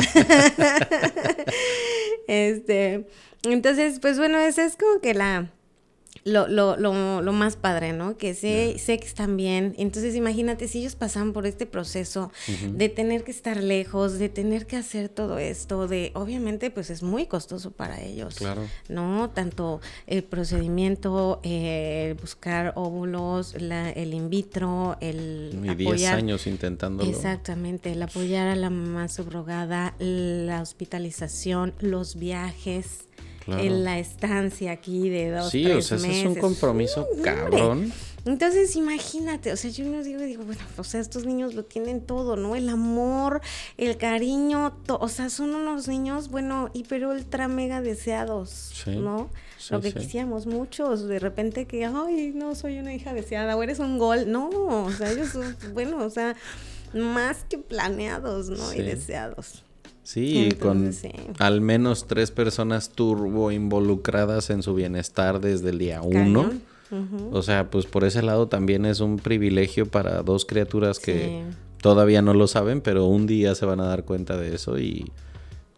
este, 2.28 3.06
entonces, 3.44 4.00
pues 4.00 4.18
bueno, 4.18 4.38
esa 4.38 4.66
es 4.66 4.76
como 4.76 5.00
que 5.00 5.14
la 5.14 5.50
lo, 6.24 6.46
lo, 6.46 6.76
lo, 6.76 7.20
lo, 7.20 7.32
más 7.32 7.56
padre, 7.56 7.92
¿no? 7.92 8.16
Que 8.16 8.34
sé, 8.34 8.76
sé 8.78 8.98
que 8.98 9.06
están 9.06 9.36
bien. 9.36 9.74
Entonces, 9.76 10.14
imagínate 10.14 10.68
si 10.68 10.80
ellos 10.80 10.94
pasan 10.94 11.32
por 11.32 11.46
este 11.46 11.66
proceso 11.66 12.30
de 12.70 12.88
tener 12.88 13.24
que 13.24 13.30
estar 13.30 13.62
lejos, 13.62 14.18
de 14.18 14.28
tener 14.28 14.66
que 14.66 14.76
hacer 14.76 15.08
todo 15.08 15.38
esto, 15.38 15.88
de 15.88 16.12
obviamente, 16.14 16.70
pues 16.70 16.90
es 16.90 17.02
muy 17.02 17.26
costoso 17.26 17.72
para 17.72 18.00
ellos. 18.00 18.36
Claro. 18.36 18.62
¿No? 18.88 19.30
Tanto 19.30 19.80
el 20.06 20.22
procedimiento, 20.22 21.40
eh, 21.42 22.14
buscar 22.20 22.72
óvulos, 22.76 23.60
la, 23.60 23.90
el 23.90 24.14
in 24.14 24.30
vitro, 24.30 24.96
el. 25.00 25.60
Y 25.62 25.74
10 25.74 26.04
años 26.06 26.46
intentándolo. 26.46 27.10
Exactamente, 27.10 27.92
el 27.92 28.02
apoyar 28.02 28.48
a 28.48 28.56
la 28.56 28.70
mamá 28.70 29.08
subrogada, 29.08 29.94
la 29.98 30.62
hospitalización, 30.62 31.74
los 31.80 32.16
viajes 32.16 33.08
en 33.46 33.84
la 33.84 33.98
estancia 33.98 34.72
aquí 34.72 35.08
de 35.08 35.30
dos, 35.30 35.50
sí, 35.50 35.66
o 35.66 35.82
sea, 35.82 35.96
ese 35.96 36.20
es 36.20 36.26
un 36.26 36.34
compromiso 36.36 37.06
cabrón. 37.22 37.92
Entonces, 38.24 38.76
imagínate, 38.76 39.50
o 39.52 39.56
sea, 39.56 39.70
yo 39.70 39.84
no 39.84 40.02
digo, 40.04 40.20
digo, 40.20 40.44
bueno, 40.44 40.62
o 40.76 40.84
sea, 40.84 41.00
estos 41.00 41.26
niños 41.26 41.54
lo 41.54 41.64
tienen 41.64 42.00
todo, 42.00 42.36
¿no? 42.36 42.54
El 42.54 42.68
amor, 42.68 43.40
el 43.78 43.96
cariño, 43.96 44.78
o 44.88 45.08
sea, 45.08 45.28
son 45.28 45.56
unos 45.56 45.88
niños, 45.88 46.28
bueno, 46.28 46.70
hiper 46.72 47.04
ultra 47.04 47.48
mega 47.48 47.80
deseados, 47.80 48.84
¿no? 48.86 49.28
lo 49.70 49.80
que 49.80 49.92
quisiéramos 49.92 50.46
muchos, 50.46 51.06
de 51.06 51.18
repente 51.18 51.66
que, 51.66 51.84
ay, 51.84 52.32
no, 52.34 52.54
soy 52.54 52.78
una 52.78 52.94
hija 52.94 53.12
deseada, 53.12 53.56
o 53.56 53.62
eres 53.62 53.78
un 53.78 53.98
gol, 53.98 54.30
no, 54.30 54.48
o 54.48 54.90
sea, 54.92 55.10
ellos, 55.10 55.30
son, 55.30 55.56
bueno, 55.72 56.04
o 56.04 56.10
sea, 56.10 56.36
más 56.92 57.44
que 57.48 57.58
planeados, 57.58 58.50
¿no? 58.50 58.72
Y 58.72 58.82
deseados. 58.82 59.64
Sí, 60.02 60.48
con 60.60 60.90
al 61.38 61.60
menos 61.60 62.06
tres 62.06 62.30
personas 62.30 62.90
turbo 62.90 63.52
involucradas 63.52 64.50
en 64.50 64.62
su 64.62 64.74
bienestar 64.74 65.40
desde 65.40 65.70
el 65.70 65.78
día 65.78 66.02
uno. 66.02 66.50
O 67.30 67.42
sea, 67.42 67.70
pues 67.70 67.86
por 67.86 68.04
ese 68.04 68.22
lado 68.22 68.48
también 68.48 68.84
es 68.84 69.00
un 69.00 69.16
privilegio 69.16 69.86
para 69.86 70.22
dos 70.22 70.44
criaturas 70.44 70.98
que 70.98 71.42
todavía 71.80 72.20
no 72.20 72.34
lo 72.34 72.46
saben, 72.46 72.80
pero 72.80 73.06
un 73.06 73.26
día 73.26 73.54
se 73.54 73.64
van 73.64 73.80
a 73.80 73.86
dar 73.86 74.04
cuenta 74.04 74.36
de 74.36 74.54
eso 74.54 74.78
y 74.78 75.10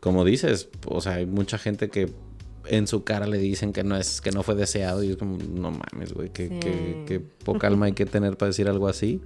como 0.01 0.25
dices, 0.25 0.69
o 0.87 1.01
sea, 1.01 1.15
hay 1.15 1.27
mucha 1.27 1.57
gente 1.57 1.89
que 1.89 2.13
en 2.67 2.87
su 2.87 3.05
cara 3.05 3.27
le 3.27 3.39
dicen 3.39 3.73
que 3.73 3.85
no 3.85 3.97
es 3.97 4.21
que 4.21 4.33
no 4.33 4.43
fue 4.43 4.55
deseado 4.55 5.03
y 5.03 5.11
es 5.11 5.17
como 5.17 5.39
no 5.39 5.71
mames, 5.71 6.13
güey, 6.13 6.31
que, 6.31 7.23
poca 7.45 7.69
alma 7.69 7.87
hay 7.87 7.93
que 7.93 8.07
tener 8.07 8.37
para 8.37 8.49
decir 8.49 8.69
algo 8.69 8.89
así. 8.89 9.21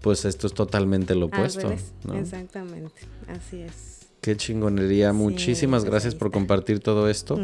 Pues 0.00 0.24
esto 0.24 0.48
es 0.48 0.54
totalmente 0.54 1.14
lo 1.14 1.26
opuesto. 1.26 1.70
Exactamente, 2.14 3.02
así 3.28 3.60
es. 3.60 3.91
Qué 4.22 4.36
chingonería. 4.36 5.12
Muchísimas 5.12 5.84
gracias 5.84 6.14
por 6.14 6.30
compartir 6.30 6.78
todo 6.78 7.10
esto. 7.10 7.40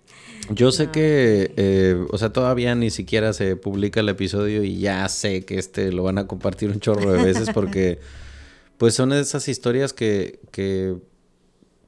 Yo 0.50 0.72
sé 0.72 0.90
que, 0.90 1.54
eh, 1.56 2.06
o 2.10 2.18
sea, 2.18 2.34
todavía 2.34 2.74
ni 2.74 2.90
siquiera 2.90 3.32
se 3.32 3.56
publica 3.56 4.00
el 4.00 4.10
episodio 4.10 4.62
y 4.62 4.78
ya 4.78 5.08
sé 5.08 5.46
que 5.46 5.58
este 5.58 5.90
lo 5.90 6.02
van 6.02 6.18
a 6.18 6.26
compartir 6.26 6.70
un 6.70 6.80
chorro 6.80 7.12
de 7.12 7.22
veces 7.22 7.48
porque, 7.52 7.98
pues, 8.76 8.94
son 8.94 9.14
esas 9.14 9.48
historias 9.48 9.94
que, 9.94 10.38
que, 10.50 10.96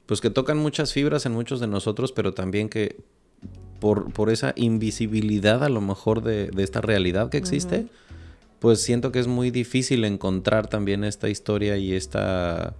pues, 0.07 0.21
que 0.21 0.31
tocan 0.31 0.57
muchas 0.57 0.91
fibras 0.91 1.27
en 1.27 1.33
muchos 1.33 1.59
de 1.59 1.67
nosotros, 1.67 2.11
pero 2.11 2.33
también 2.33 2.67
que 2.67 2.97
por, 3.79 4.11
por 4.11 4.31
esa 4.31 4.53
invisibilidad 4.55 5.63
a 5.63 5.69
lo 5.69 5.81
mejor 5.81 6.23
de, 6.23 6.47
de 6.49 6.63
esta 6.63 6.81
realidad 6.81 7.29
que 7.29 7.37
existe, 7.37 7.85
pues 8.59 8.81
siento 8.81 9.11
que 9.11 9.19
es 9.19 9.27
muy 9.27 9.51
difícil 9.51 10.03
encontrar 10.03 10.67
también 10.67 11.03
esta 11.03 11.29
historia 11.29 11.77
y 11.77 11.93
esta 11.93 12.75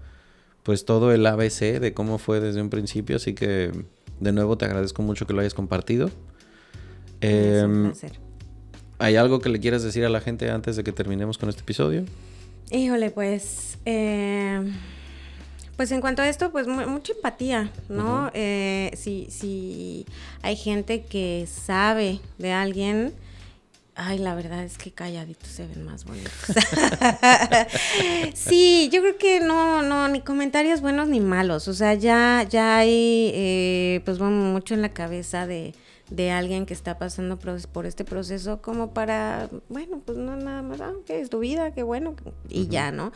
pues 0.64 0.86
todo 0.86 1.12
el 1.12 1.26
ABC 1.26 1.80
de 1.80 1.94
cómo 1.94 2.18
fue 2.18 2.40
desde 2.40 2.62
un 2.62 2.70
principio, 2.70 3.16
así 3.16 3.34
que 3.34 3.72
de 4.20 4.32
nuevo 4.32 4.58
te 4.58 4.66
agradezco 4.66 5.02
mucho 5.02 5.26
que 5.26 5.34
lo 5.34 5.42
hayas 5.42 5.54
compartido. 5.54 6.10
es 7.20 7.64
un 7.64 7.72
em, 7.72 7.84
placer. 7.86 8.20
¿Hay 9.00 9.16
algo 9.16 9.40
que 9.40 9.50
le 9.50 9.60
quieras 9.60 9.82
decir 9.82 10.06
a 10.06 10.10
la 10.10 10.22
gente 10.22 10.52
antes 10.52 10.76
de 10.76 10.84
que 10.84 10.92
terminemos 10.92 11.40
con 11.40 11.50
este 11.50 11.62
episodio? 11.62 12.06
Híjole, 12.70 13.10
pues... 13.10 13.80
Eh, 13.86 14.62
pues 15.76 15.92
en 15.92 16.02
cuanto 16.02 16.22
a 16.22 16.30
esto, 16.30 16.52
pues 16.52 16.68
mucha 16.68 17.14
empatía, 17.14 17.72
¿no? 17.90 18.30
Eh, 18.36 18.92
si, 18.96 19.28
si 19.32 20.06
hay 20.44 20.56
gente 20.56 21.02
que 21.02 21.48
sabe 21.52 22.20
de 22.38 22.52
alguien 22.52 23.14
Ay, 24.04 24.18
la 24.18 24.34
verdad 24.34 24.64
es 24.64 24.80
que 24.80 24.92
calladitos 24.92 25.48
se 25.48 25.68
ven 25.68 25.86
más 25.86 26.06
bonitos. 26.06 26.34
sí, 28.34 28.90
yo 28.92 29.02
creo 29.02 29.18
que 29.18 29.40
no, 29.42 29.84
no, 29.84 30.08
ni 30.08 30.22
comentarios 30.22 30.82
buenos 30.82 31.08
ni 31.08 31.20
malos. 31.20 31.68
O 31.68 31.74
sea, 31.74 31.94
ya, 31.94 32.44
ya 32.50 32.78
hay, 32.78 33.32
eh, 33.34 34.02
pues 34.04 34.18
bueno, 34.18 34.38
mucho 34.38 34.74
en 34.74 34.82
la 34.82 34.90
cabeza 34.90 35.46
de, 35.46 35.76
de 36.10 36.32
alguien 36.32 36.66
que 36.66 36.74
está 36.74 36.98
pasando 36.98 37.38
por, 37.38 37.86
este 37.86 38.04
proceso 38.04 38.60
como 38.60 38.92
para, 38.92 39.50
bueno, 39.70 40.02
pues 40.04 40.18
no 40.18 40.36
nada 40.36 40.64
más, 40.64 40.82
ah, 40.82 40.94
es 41.08 41.30
tu 41.30 41.38
vida, 41.38 41.72
qué 41.72 41.84
bueno, 41.84 42.16
y 42.50 42.70
ya, 42.70 42.92
¿no? 42.92 43.12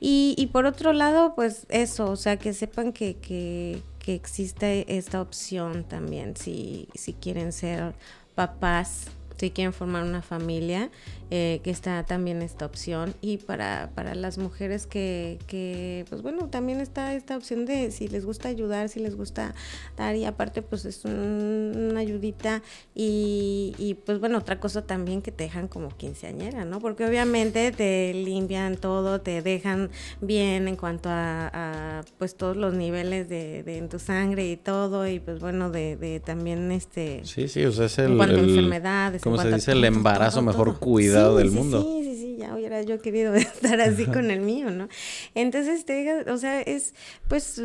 Y, 0.00 0.34
y 0.36 0.48
por 0.48 0.66
otro 0.66 0.92
lado, 0.92 1.36
pues 1.36 1.64
eso, 1.68 2.10
o 2.10 2.16
sea, 2.16 2.38
que 2.38 2.54
sepan 2.54 2.92
que, 2.92 3.18
que, 3.18 3.82
que 4.00 4.16
existe 4.16 4.98
esta 4.98 5.22
opción 5.22 5.84
también, 5.84 6.36
si, 6.36 6.88
si 6.94 7.12
quieren 7.12 7.52
ser 7.52 7.94
papás 8.34 9.06
si 9.36 9.50
quieren 9.50 9.72
formar 9.72 10.04
una 10.04 10.22
familia, 10.22 10.90
eh, 11.30 11.60
que 11.62 11.70
está 11.70 12.04
también 12.04 12.42
esta 12.42 12.66
opción. 12.66 13.14
Y 13.20 13.38
para, 13.38 13.90
para 13.94 14.14
las 14.14 14.38
mujeres 14.38 14.86
que, 14.86 15.38
que, 15.46 16.04
pues 16.08 16.22
bueno, 16.22 16.48
también 16.48 16.80
está 16.80 17.14
esta 17.14 17.36
opción 17.36 17.64
de 17.64 17.90
si 17.90 18.08
les 18.08 18.24
gusta 18.24 18.48
ayudar, 18.48 18.88
si 18.88 19.00
les 19.00 19.16
gusta 19.16 19.54
dar, 19.96 20.16
y 20.16 20.24
aparte 20.24 20.62
pues 20.62 20.84
es 20.84 21.04
una 21.04 22.00
ayudita. 22.00 22.62
Y, 22.94 23.74
y, 23.78 23.94
pues 23.94 24.20
bueno, 24.20 24.38
otra 24.38 24.60
cosa 24.60 24.82
también 24.82 25.22
que 25.22 25.32
te 25.32 25.44
dejan 25.44 25.68
como 25.68 25.88
quinceañera, 25.88 26.64
¿no? 26.64 26.80
Porque 26.80 27.06
obviamente 27.06 27.72
te 27.72 28.12
limpian 28.14 28.76
todo, 28.76 29.20
te 29.20 29.42
dejan 29.42 29.90
bien 30.20 30.68
en 30.68 30.76
cuanto 30.76 31.08
a, 31.10 32.02
pues 32.18 32.36
todos 32.36 32.56
los 32.56 32.74
niveles 32.74 33.28
de, 33.28 33.62
de, 33.62 33.78
en 33.78 33.88
tu 33.88 33.98
sangre 33.98 34.50
y 34.50 34.56
todo, 34.56 35.08
y 35.08 35.20
pues 35.20 35.40
bueno, 35.40 35.70
de, 35.70 35.96
de 35.96 36.20
también 36.20 36.70
este... 36.70 37.22
Sí, 37.24 37.48
sí, 37.48 37.64
o 37.64 37.72
sea, 37.72 37.86
es 37.86 37.98
el... 37.98 38.12
En 38.12 38.16
cuanto 38.16 38.36
a 38.36 38.40
enfermedades. 38.40 39.22
Como 39.22 39.38
se 39.38 39.50
dice, 39.52 39.72
el 39.72 39.84
embarazo 39.84 40.42
mejor 40.42 40.78
cuidado 40.78 41.13
del 41.14 41.50
mundo. 41.50 41.82
Sí, 41.82 42.04
sí, 42.04 42.16
sí, 42.16 42.36
ya 42.38 42.54
hubiera 42.54 42.82
yo 42.82 43.00
querido 43.00 43.34
estar 43.34 43.80
así 43.80 44.06
con 44.06 44.30
el 44.30 44.40
mío, 44.40 44.70
¿no? 44.70 44.88
Entonces, 45.34 45.84
te 45.84 45.94
digo, 45.94 46.32
o 46.32 46.36
sea, 46.36 46.60
es 46.60 46.94
pues, 47.28 47.62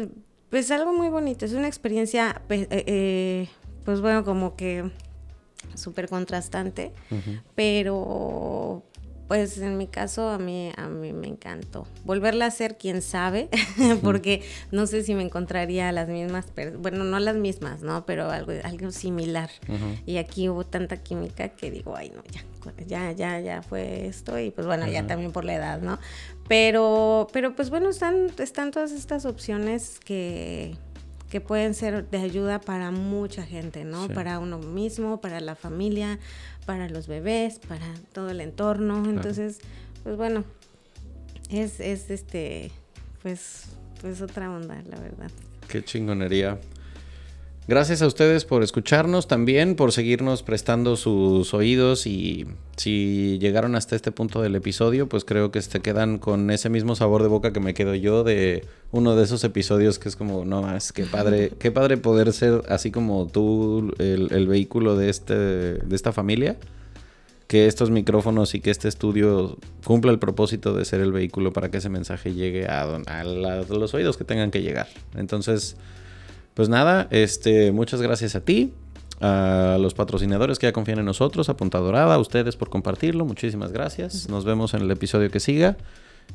pues 0.50 0.72
algo 0.72 0.94
muy 0.94 1.10
bonito, 1.10 1.46
es 1.46 1.54
una 1.54 1.68
experiencia, 1.68 2.42
pues, 2.48 2.64
eh, 2.64 2.84
eh, 2.88 3.50
pues 3.86 4.02
bueno, 4.02 4.24
como 4.24 4.56
que 4.56 4.90
súper 5.76 6.10
contrastante, 6.10 6.92
pero 7.56 8.84
pues 9.30 9.60
en 9.60 9.78
mi 9.78 9.86
caso 9.86 10.28
a 10.28 10.40
mí, 10.40 10.72
a 10.76 10.88
mí 10.88 11.14
me 11.14 11.28
encantó. 11.28 11.86
Volverla 12.04 12.46
a 12.46 12.48
hacer, 12.48 12.80
quién 12.80 13.04
sabe, 13.04 13.48
porque 14.02 14.42
no 14.72 14.88
sé 14.88 15.04
si 15.04 15.14
me 15.14 15.22
encontraría 15.22 15.92
las 15.92 16.10
mismas, 16.10 16.48
bueno, 16.80 17.04
no 17.04 17.20
las 17.20 17.36
mismas, 17.36 17.84
¿no? 17.84 18.08
Pero 18.08 18.32
algo, 18.32 18.54
algo 18.64 18.90
similar. 18.90 19.52
Y 20.08 20.18
aquí 20.18 20.50
hubo 20.50 20.66
tanta 20.66 20.98
química 20.98 21.50
que 21.50 21.70
digo, 21.70 21.96
ay, 21.96 22.12
no, 22.16 22.24
ya, 22.88 23.12
ya, 23.12 23.12
ya, 23.12 23.40
ya 23.40 23.62
fue 23.62 24.08
esto 24.08 24.40
y 24.40 24.50
pues 24.50 24.66
bueno, 24.66 24.88
ya 24.88 25.06
también 25.06 25.32
por 25.32 25.46
la 25.46 25.54
edad, 25.54 25.80
¿no? 25.80 26.00
Pero, 26.48 27.28
pero 27.32 27.56
pues 27.56 27.70
bueno, 27.70 27.90
están, 27.90 28.32
están 28.40 28.72
todas 28.72 28.92
estas 28.92 29.26
opciones 29.26 30.00
que 30.00 30.76
que 31.30 31.42
pueden 31.42 31.74
ser 31.74 32.10
de 32.10 32.18
ayuda 32.18 32.60
para 32.60 32.92
mucha 32.92 33.44
gente, 33.44 33.86
¿no? 33.86 34.08
Para 34.08 34.40
uno 34.40 34.58
mismo, 34.58 35.22
para 35.22 35.40
la 35.40 35.56
familia, 35.56 36.20
para 36.70 36.88
los 36.88 37.08
bebés, 37.08 37.58
para 37.58 37.88
todo 38.14 38.30
el 38.30 38.42
entorno. 38.42 39.04
Entonces, 39.10 39.58
pues 40.04 40.18
bueno, 40.18 40.44
es, 41.50 41.80
es 41.80 42.12
este, 42.12 42.70
pues, 43.24 43.70
pues 44.02 44.22
otra 44.22 44.52
onda, 44.52 44.80
la 44.88 45.00
verdad. 45.00 45.32
Qué 45.68 45.84
chingonería. 45.84 46.60
Gracias 47.70 48.02
a 48.02 48.08
ustedes 48.08 48.46
por 48.46 48.64
escucharnos 48.64 49.28
también, 49.28 49.76
por 49.76 49.92
seguirnos 49.92 50.42
prestando 50.42 50.96
sus 50.96 51.54
oídos 51.54 52.08
y 52.08 52.48
si 52.78 53.38
llegaron 53.38 53.76
hasta 53.76 53.96
este 53.96 54.12
punto 54.12 54.42
del 54.42 54.56
episodio, 54.56 55.08
pues 55.08 55.24
creo 55.24 55.52
que 55.52 55.62
se 55.62 55.80
quedan 55.80 56.18
con 56.18 56.50
ese 56.50 56.70
mismo 56.70 56.96
sabor 56.96 57.22
de 57.22 57.30
boca 57.30 57.54
que 57.54 57.60
me 57.60 57.76
quedo 57.76 57.94
yo 57.94 58.24
de 58.24 58.66
uno 58.92 59.16
de 59.16 59.24
esos 59.24 59.44
episodios 59.44 60.00
que 60.00 60.10
es 60.10 60.16
como, 60.16 60.46
no 60.46 60.64
más, 60.64 60.92
qué 60.92 61.04
padre, 61.04 61.52
qué 61.60 61.70
padre 61.70 61.98
poder 61.98 62.34
ser 62.34 62.64
así 62.70 62.90
como 62.90 63.28
tú 63.28 63.94
el, 64.00 64.48
vehículo 64.48 64.98
de, 64.98 65.12
este, 65.12 65.36
de 65.36 65.96
esta 65.96 66.12
familia. 66.12 66.58
Que 67.46 67.68
estos 67.68 67.92
micrófonos 67.92 68.56
y 68.56 68.62
que 68.62 68.72
este 68.72 68.88
estudio 68.88 69.58
cumpla 69.84 70.12
el 70.12 70.18
propósito 70.18 70.74
de 70.74 70.86
ser 70.86 71.02
el 71.02 71.12
vehículo 71.12 71.54
para 71.54 71.70
que 71.70 71.78
ese 71.78 71.90
mensaje 71.90 72.34
llegue 72.34 72.66
a, 72.66 72.82
a 72.82 73.24
los 73.24 73.94
oídos 73.94 74.18
que 74.18 74.24
tengan 74.24 74.50
que 74.50 74.64
llegar. 74.64 74.88
Entonces, 75.16 75.76
pues 76.60 76.68
nada, 76.68 77.08
este, 77.10 77.72
muchas 77.72 78.02
gracias 78.02 78.36
a 78.36 78.42
ti, 78.42 78.74
a 79.22 79.78
los 79.80 79.94
patrocinadores 79.94 80.60
que 80.60 80.68
ya 80.68 80.74
confían 80.74 81.00
en 81.00 81.06
nosotros, 81.06 81.48
a 81.48 81.56
Punta 81.56 81.78
Dorada, 81.78 82.16
a 82.16 82.18
ustedes 82.20 82.58
por 82.58 82.70
compartirlo, 82.70 83.24
muchísimas 83.24 83.72
gracias. 83.72 84.28
Nos 84.28 84.44
vemos 84.44 84.74
en 84.74 84.82
el 84.82 84.92
episodio 84.92 85.32
que 85.32 85.40
siga. 85.40 85.78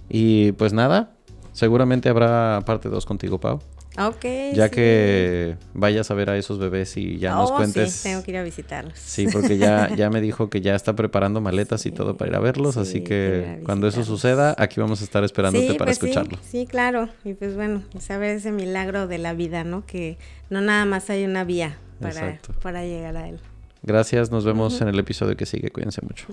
Y 0.08 0.52
pues 0.52 0.72
nada, 0.72 1.12
seguramente 1.52 2.08
habrá 2.08 2.62
parte 2.64 2.88
2 2.88 3.04
contigo, 3.04 3.38
Pau. 3.38 3.60
Ok. 3.98 4.24
Ya 4.54 4.70
que 4.70 5.56
vayas 5.72 6.10
a 6.10 6.14
ver 6.14 6.30
a 6.30 6.36
esos 6.36 6.58
bebés 6.58 6.96
y 6.96 7.18
ya 7.18 7.34
nos 7.34 7.50
oh, 7.50 7.56
cuentes. 7.56 7.92
Sí, 7.92 8.08
tengo 8.08 8.22
que 8.22 8.32
ir 8.32 8.36
a 8.38 8.42
visitarlos. 8.42 8.98
Sí, 8.98 9.26
porque 9.32 9.56
ya, 9.56 9.94
ya 9.94 10.10
me 10.10 10.20
dijo 10.20 10.50
que 10.50 10.60
ya 10.60 10.74
está 10.74 10.94
preparando 10.94 11.40
maletas 11.40 11.86
y 11.86 11.90
todo 11.92 12.16
para 12.16 12.30
ir 12.30 12.36
a 12.36 12.40
verlos, 12.40 12.76
así 12.76 13.02
que 13.02 13.60
cuando 13.64 13.86
eso 13.86 14.04
suceda, 14.04 14.54
aquí 14.58 14.80
vamos 14.80 15.00
a 15.00 15.04
estar 15.04 15.22
esperándote 15.24 15.74
para 15.74 15.86
pues 15.86 16.02
escucharlo. 16.02 16.38
Sí, 16.42 16.66
claro. 16.66 17.08
Y 17.24 17.34
pues 17.34 17.54
bueno, 17.54 17.82
saber 17.98 18.36
ese 18.36 18.52
milagro 18.52 19.06
de 19.06 19.18
la 19.18 19.32
vida, 19.34 19.64
¿no? 19.64 19.86
Que 19.86 20.18
no 20.50 20.60
nada 20.60 20.84
más 20.84 21.08
hay 21.10 21.24
una 21.24 21.44
vía 21.44 21.78
para, 22.00 22.40
para 22.62 22.84
llegar 22.84 23.16
a 23.16 23.28
él. 23.28 23.38
Gracias, 23.82 24.30
nos 24.30 24.44
vemos 24.44 24.80
en 24.80 24.88
el 24.88 24.98
episodio 24.98 25.36
que 25.36 25.46
sigue. 25.46 25.70
Cuídense 25.70 26.00
mucho. 26.02 26.26